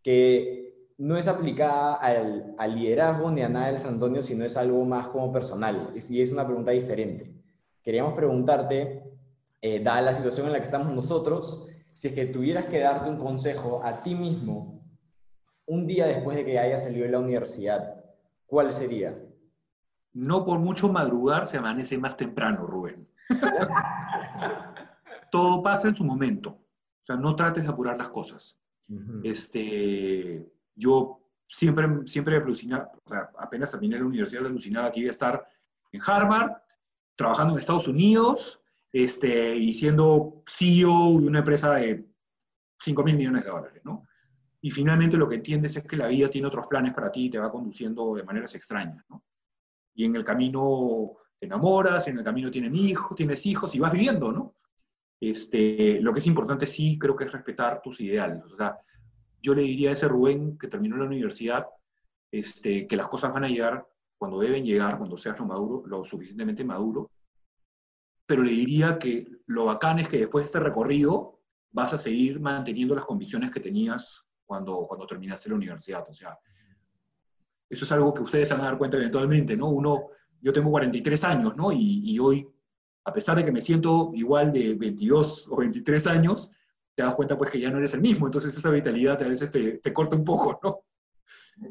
que 0.01 0.89
no 0.97 1.17
es 1.17 1.27
aplicada 1.27 1.95
al, 1.95 2.75
liderazgo 2.75 3.31
ni 3.31 3.41
a 3.41 3.49
nada 3.49 3.67
del 3.67 3.79
San 3.79 3.95
Antonio, 3.95 4.21
sino 4.21 4.45
es 4.45 4.57
algo 4.57 4.83
más 4.85 5.07
como 5.07 5.31
personal, 5.31 5.93
y 5.95 6.21
es 6.21 6.31
una 6.31 6.45
pregunta 6.45 6.71
diferente. 6.71 7.33
Queríamos 7.81 8.13
preguntarte, 8.13 9.03
eh, 9.61 9.81
dada 9.81 10.01
la 10.01 10.13
situación 10.13 10.47
en 10.47 10.53
la 10.53 10.59
que 10.59 10.65
estamos 10.65 10.93
nosotros, 10.93 11.69
si 11.93 12.07
es 12.07 12.13
que 12.13 12.25
tuvieras 12.25 12.65
que 12.65 12.79
darte 12.79 13.09
un 13.09 13.17
consejo 13.17 13.81
a 13.83 14.03
ti 14.03 14.15
mismo 14.15 14.81
un 15.65 15.87
día 15.87 16.05
después 16.07 16.35
de 16.35 16.43
que 16.43 16.59
hayas 16.59 16.83
salido 16.83 17.05
de 17.05 17.11
la 17.11 17.19
universidad, 17.19 18.03
¿cuál 18.45 18.73
sería? 18.73 19.15
No 20.13 20.45
por 20.45 20.59
mucho 20.59 20.89
madrugar 20.89 21.45
se 21.45 21.57
amanece 21.57 21.97
más 21.97 22.15
temprano, 22.15 22.65
Rubén. 22.65 23.07
Todo 25.31 25.63
pasa 25.63 25.87
en 25.87 25.95
su 25.95 26.03
momento. 26.03 26.49
O 26.49 27.05
sea, 27.05 27.15
no 27.15 27.35
trates 27.35 27.63
de 27.63 27.69
apurar 27.69 27.97
las 27.97 28.09
cosas. 28.09 28.57
este, 29.23 30.47
yo 30.75 31.19
siempre, 31.47 31.87
siempre 32.05 32.35
alucinaba, 32.35 32.91
o 33.03 33.09
sea, 33.09 33.31
apenas 33.39 33.71
terminé 33.71 33.97
la 33.97 34.05
universidad, 34.05 34.45
alucinaba 34.45 34.91
que 34.91 34.99
iba 34.99 35.09
a 35.09 35.11
estar 35.11 35.47
en 35.91 36.01
Harvard, 36.05 36.51
trabajando 37.15 37.53
en 37.53 37.59
Estados 37.59 37.87
Unidos, 37.87 38.61
este, 38.91 39.55
y 39.55 39.73
siendo 39.73 40.43
CEO 40.47 41.19
de 41.19 41.27
una 41.27 41.39
empresa 41.39 41.71
de 41.73 42.05
5 42.79 43.03
mil 43.03 43.15
millones 43.15 43.43
de 43.43 43.49
dólares, 43.49 43.81
¿no? 43.83 44.07
Y 44.61 44.71
finalmente 44.71 45.17
lo 45.17 45.27
que 45.27 45.35
entiendes 45.35 45.75
es 45.75 45.83
que 45.83 45.97
la 45.97 46.07
vida 46.07 46.29
tiene 46.29 46.47
otros 46.47 46.67
planes 46.67 46.93
para 46.93 47.11
ti 47.11 47.25
y 47.25 47.29
te 47.29 47.39
va 47.39 47.49
conduciendo 47.49 48.15
de 48.15 48.23
maneras 48.23 48.53
extrañas, 48.55 49.03
¿no? 49.09 49.23
Y 49.93 50.05
en 50.05 50.15
el 50.15 50.23
camino 50.23 51.17
te 51.39 51.45
enamoras, 51.45 52.07
en 52.07 52.17
el 52.17 52.23
camino 52.23 52.49
tienes 52.49 52.73
hijos, 52.73 53.15
tienes 53.15 53.45
hijos 53.45 53.73
y 53.75 53.79
vas 53.79 53.91
viviendo, 53.91 54.31
¿no? 54.31 54.55
Este, 55.19 56.01
lo 56.01 56.13
que 56.13 56.19
es 56.19 56.27
importante 56.27 56.65
sí 56.65 56.97
creo 56.99 57.15
que 57.15 57.25
es 57.25 57.31
respetar 57.31 57.81
tus 57.81 58.01
ideales. 58.01 58.43
O 58.43 58.57
sea, 58.57 58.77
yo 59.41 59.53
le 59.53 59.61
diría 59.61 59.89
a 59.89 59.93
ese 59.93 60.07
Rubén 60.07 60.57
que 60.57 60.67
terminó 60.67 60.97
la 60.97 61.05
universidad 61.05 61.67
este, 62.31 62.87
que 62.87 62.97
las 62.97 63.07
cosas 63.07 63.31
van 63.31 63.45
a 63.45 63.49
llegar 63.49 63.87
cuando 64.17 64.39
deben 64.39 64.65
llegar, 64.65 64.97
cuando 64.97 65.17
seas 65.17 65.37
lo, 65.39 65.45
maduro, 65.45 65.83
lo 65.85 66.03
suficientemente 66.03 66.63
maduro, 66.63 67.11
pero 68.25 68.41
le 68.41 68.51
diría 68.51 68.97
que 68.97 69.27
lo 69.47 69.65
bacán 69.65 69.99
es 69.99 70.07
que 70.07 70.17
después 70.17 70.43
de 70.43 70.47
este 70.47 70.59
recorrido 70.59 71.41
vas 71.71 71.93
a 71.93 71.97
seguir 71.97 72.39
manteniendo 72.39 72.95
las 72.95 73.05
convicciones 73.05 73.51
que 73.51 73.59
tenías 73.59 74.25
cuando, 74.45 74.85
cuando 74.87 75.05
terminaste 75.05 75.49
la 75.49 75.55
universidad. 75.55 76.03
O 76.07 76.13
sea, 76.13 76.37
eso 77.73 77.85
es 77.85 77.91
algo 77.91 78.13
que 78.13 78.21
ustedes 78.21 78.47
se 78.47 78.53
van 78.53 78.63
a 78.63 78.65
dar 78.65 78.77
cuenta 78.77 78.97
eventualmente, 78.97 79.55
¿no? 79.57 79.69
Uno, 79.69 80.09
yo 80.41 80.53
tengo 80.53 80.69
43 80.71 81.23
años, 81.23 81.55
¿no? 81.55 81.71
Y, 81.71 82.17
hoy, 82.19 82.47
a 83.05 83.13
pesar 83.13 83.37
de 83.37 83.45
que 83.45 83.51
me 83.51 83.61
siento 83.61 84.11
igual 84.13 84.51
de 84.51 84.75
22 84.75 85.47
o 85.49 85.57
23 85.57 86.07
años, 86.07 86.51
te 86.95 87.03
das 87.03 87.15
cuenta 87.15 87.37
pues 87.37 87.49
que 87.49 87.59
ya 87.59 87.71
no 87.71 87.79
eres 87.79 87.93
el 87.93 88.01
mismo, 88.01 88.27
entonces 88.27 88.55
esa 88.55 88.69
vitalidad 88.69 89.21
a 89.21 89.27
veces 89.27 89.49
te, 89.49 89.79
te 89.79 89.93
corta 89.93 90.15
un 90.15 90.23
poco, 90.23 90.59
¿no? 90.63 90.83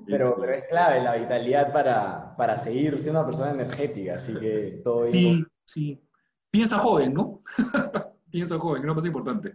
Pero, 0.06 0.28
este 0.30 0.40
pero, 0.40 0.52
es 0.54 0.64
clave 0.68 1.02
la 1.02 1.16
vitalidad 1.16 1.72
para, 1.72 2.36
para, 2.36 2.58
seguir 2.58 2.98
siendo 2.98 3.20
una 3.20 3.26
persona 3.26 3.50
energética, 3.50 4.14
así 4.14 4.34
que 4.34 4.80
todo 4.82 5.02
bien. 5.02 5.12
Sí, 5.12 5.46
sí. 5.64 6.08
Piensa 6.50 6.78
joven, 6.78 7.14
¿no? 7.14 7.42
Piensa 8.30 8.58
joven, 8.58 8.82
que 8.82 8.86
es 8.86 8.88
lo 8.88 8.94
más 8.94 9.06
importante. 9.06 9.54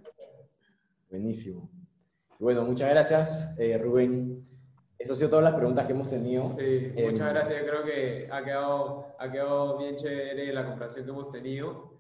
Buenísimo. 1.10 1.70
Bueno, 2.40 2.64
muchas 2.66 2.90
gracias, 2.90 3.56
eh, 3.60 3.78
Rubén. 3.78 4.46
Eso 5.00 5.14
ha 5.14 5.16
sido 5.16 5.30
todas 5.30 5.46
las 5.46 5.54
preguntas 5.54 5.86
que 5.86 5.92
hemos 5.94 6.10
tenido. 6.10 6.48
Sí, 6.48 6.92
muchas 6.96 7.28
em, 7.28 7.34
gracias. 7.34 7.60
Yo 7.60 7.68
creo 7.68 7.84
que 7.84 8.28
ha 8.32 8.44
quedado, 8.44 9.16
ha 9.20 9.32
quedado 9.32 9.78
bien 9.78 9.96
chévere 9.96 10.52
la 10.52 10.66
comparación 10.66 11.06
que 11.06 11.12
hemos 11.12 11.32
tenido. 11.32 11.98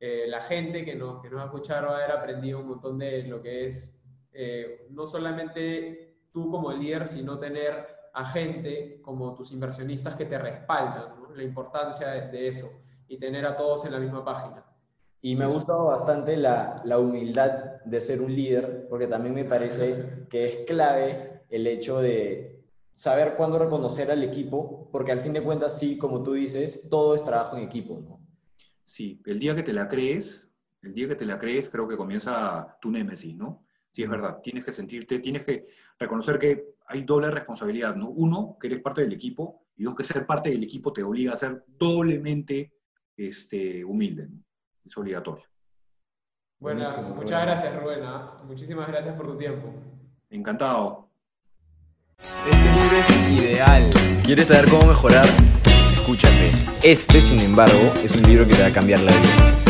eh, 0.00 0.24
la 0.28 0.40
gente 0.40 0.84
que 0.84 0.94
nos, 0.94 1.20
que 1.22 1.28
nos 1.28 1.40
va 1.40 1.42
a 1.42 1.46
escuchar 1.46 1.84
va 1.84 1.90
a 1.90 1.96
haber 1.96 2.10
aprendido 2.10 2.60
un 2.60 2.68
montón 2.68 2.98
de 2.98 3.22
lo 3.24 3.42
que 3.42 3.66
es 3.66 4.02
eh, 4.32 4.86
no 4.90 5.06
solamente 5.06 6.16
tú 6.32 6.50
como 6.50 6.72
líder, 6.72 7.06
sino 7.06 7.38
tener 7.38 7.86
a 8.12 8.24
gente 8.24 9.00
como 9.02 9.34
tus 9.34 9.52
inversionistas 9.52 10.16
que 10.16 10.24
te 10.24 10.38
respaldan, 10.38 11.20
¿no? 11.20 11.34
la 11.34 11.42
importancia 11.42 12.08
de, 12.08 12.28
de 12.28 12.48
eso 12.48 12.70
y 13.08 13.18
tener 13.18 13.44
a 13.44 13.56
todos 13.56 13.84
en 13.84 13.92
la 13.92 13.98
misma 13.98 14.24
página. 14.24 14.64
Y 15.22 15.36
me 15.36 15.44
ha 15.44 15.48
gustado 15.48 15.86
bastante 15.86 16.36
la, 16.36 16.80
la, 16.84 16.98
humildad 16.98 17.82
de 17.84 18.00
ser 18.00 18.22
un 18.22 18.34
líder, 18.34 18.86
porque 18.88 19.06
también 19.06 19.34
me 19.34 19.44
parece 19.44 20.26
que 20.30 20.44
es 20.46 20.56
clave 20.66 21.29
el 21.50 21.66
hecho 21.66 22.00
de 22.00 22.64
saber 22.92 23.34
cuándo 23.36 23.58
reconocer 23.58 24.10
al 24.10 24.22
equipo, 24.22 24.88
porque 24.92 25.12
al 25.12 25.20
fin 25.20 25.32
de 25.32 25.42
cuentas, 25.42 25.78
sí, 25.78 25.98
como 25.98 26.22
tú 26.22 26.34
dices, 26.34 26.88
todo 26.88 27.14
es 27.14 27.24
trabajo 27.24 27.56
en 27.56 27.64
equipo. 27.64 28.00
¿no? 28.00 28.20
Sí, 28.84 29.20
el 29.26 29.38
día 29.38 29.54
que 29.54 29.62
te 29.62 29.72
la 29.72 29.88
crees, 29.88 30.50
el 30.82 30.94
día 30.94 31.08
que 31.08 31.16
te 31.16 31.26
la 31.26 31.38
crees, 31.38 31.68
creo 31.68 31.88
que 31.88 31.96
comienza 31.96 32.76
tu 32.80 32.90
némesis, 32.90 33.36
¿no? 33.36 33.64
Sí, 33.90 34.02
es 34.02 34.08
verdad, 34.08 34.40
tienes 34.40 34.64
que 34.64 34.72
sentirte, 34.72 35.18
tienes 35.18 35.44
que 35.44 35.66
reconocer 35.98 36.38
que 36.38 36.76
hay 36.86 37.02
doble 37.02 37.30
responsabilidad, 37.30 37.96
¿no? 37.96 38.08
Uno, 38.10 38.56
que 38.60 38.68
eres 38.68 38.80
parte 38.80 39.00
del 39.00 39.12
equipo, 39.12 39.64
y 39.76 39.84
dos, 39.84 39.94
que 39.94 40.04
ser 40.04 40.26
parte 40.26 40.50
del 40.50 40.62
equipo 40.62 40.92
te 40.92 41.02
obliga 41.02 41.32
a 41.32 41.36
ser 41.36 41.64
doblemente 41.66 42.74
este, 43.16 43.84
humilde, 43.84 44.28
¿no? 44.28 44.42
es 44.84 44.96
obligatorio. 44.96 45.44
Bueno, 46.58 46.84
muchas 47.16 47.42
gracias 47.42 47.82
Rubén, 47.82 48.00
¿ah? 48.02 48.42
muchísimas 48.44 48.86
gracias 48.86 49.14
por 49.16 49.26
tu 49.26 49.38
tiempo. 49.38 49.72
Encantado. 50.28 51.09
Este 52.22 52.58
libro 52.58 52.96
es 52.98 53.42
ideal. 53.42 53.90
¿Quieres 54.22 54.48
saber 54.48 54.68
cómo 54.68 54.86
mejorar? 54.86 55.26
Escúchate. 55.94 56.50
Este, 56.82 57.22
sin 57.22 57.40
embargo, 57.40 57.92
es 58.04 58.12
un 58.12 58.22
libro 58.22 58.46
que 58.46 58.54
te 58.54 58.62
va 58.62 58.68
a 58.68 58.72
cambiar 58.72 59.00
la 59.00 59.12
vida. 59.12 59.69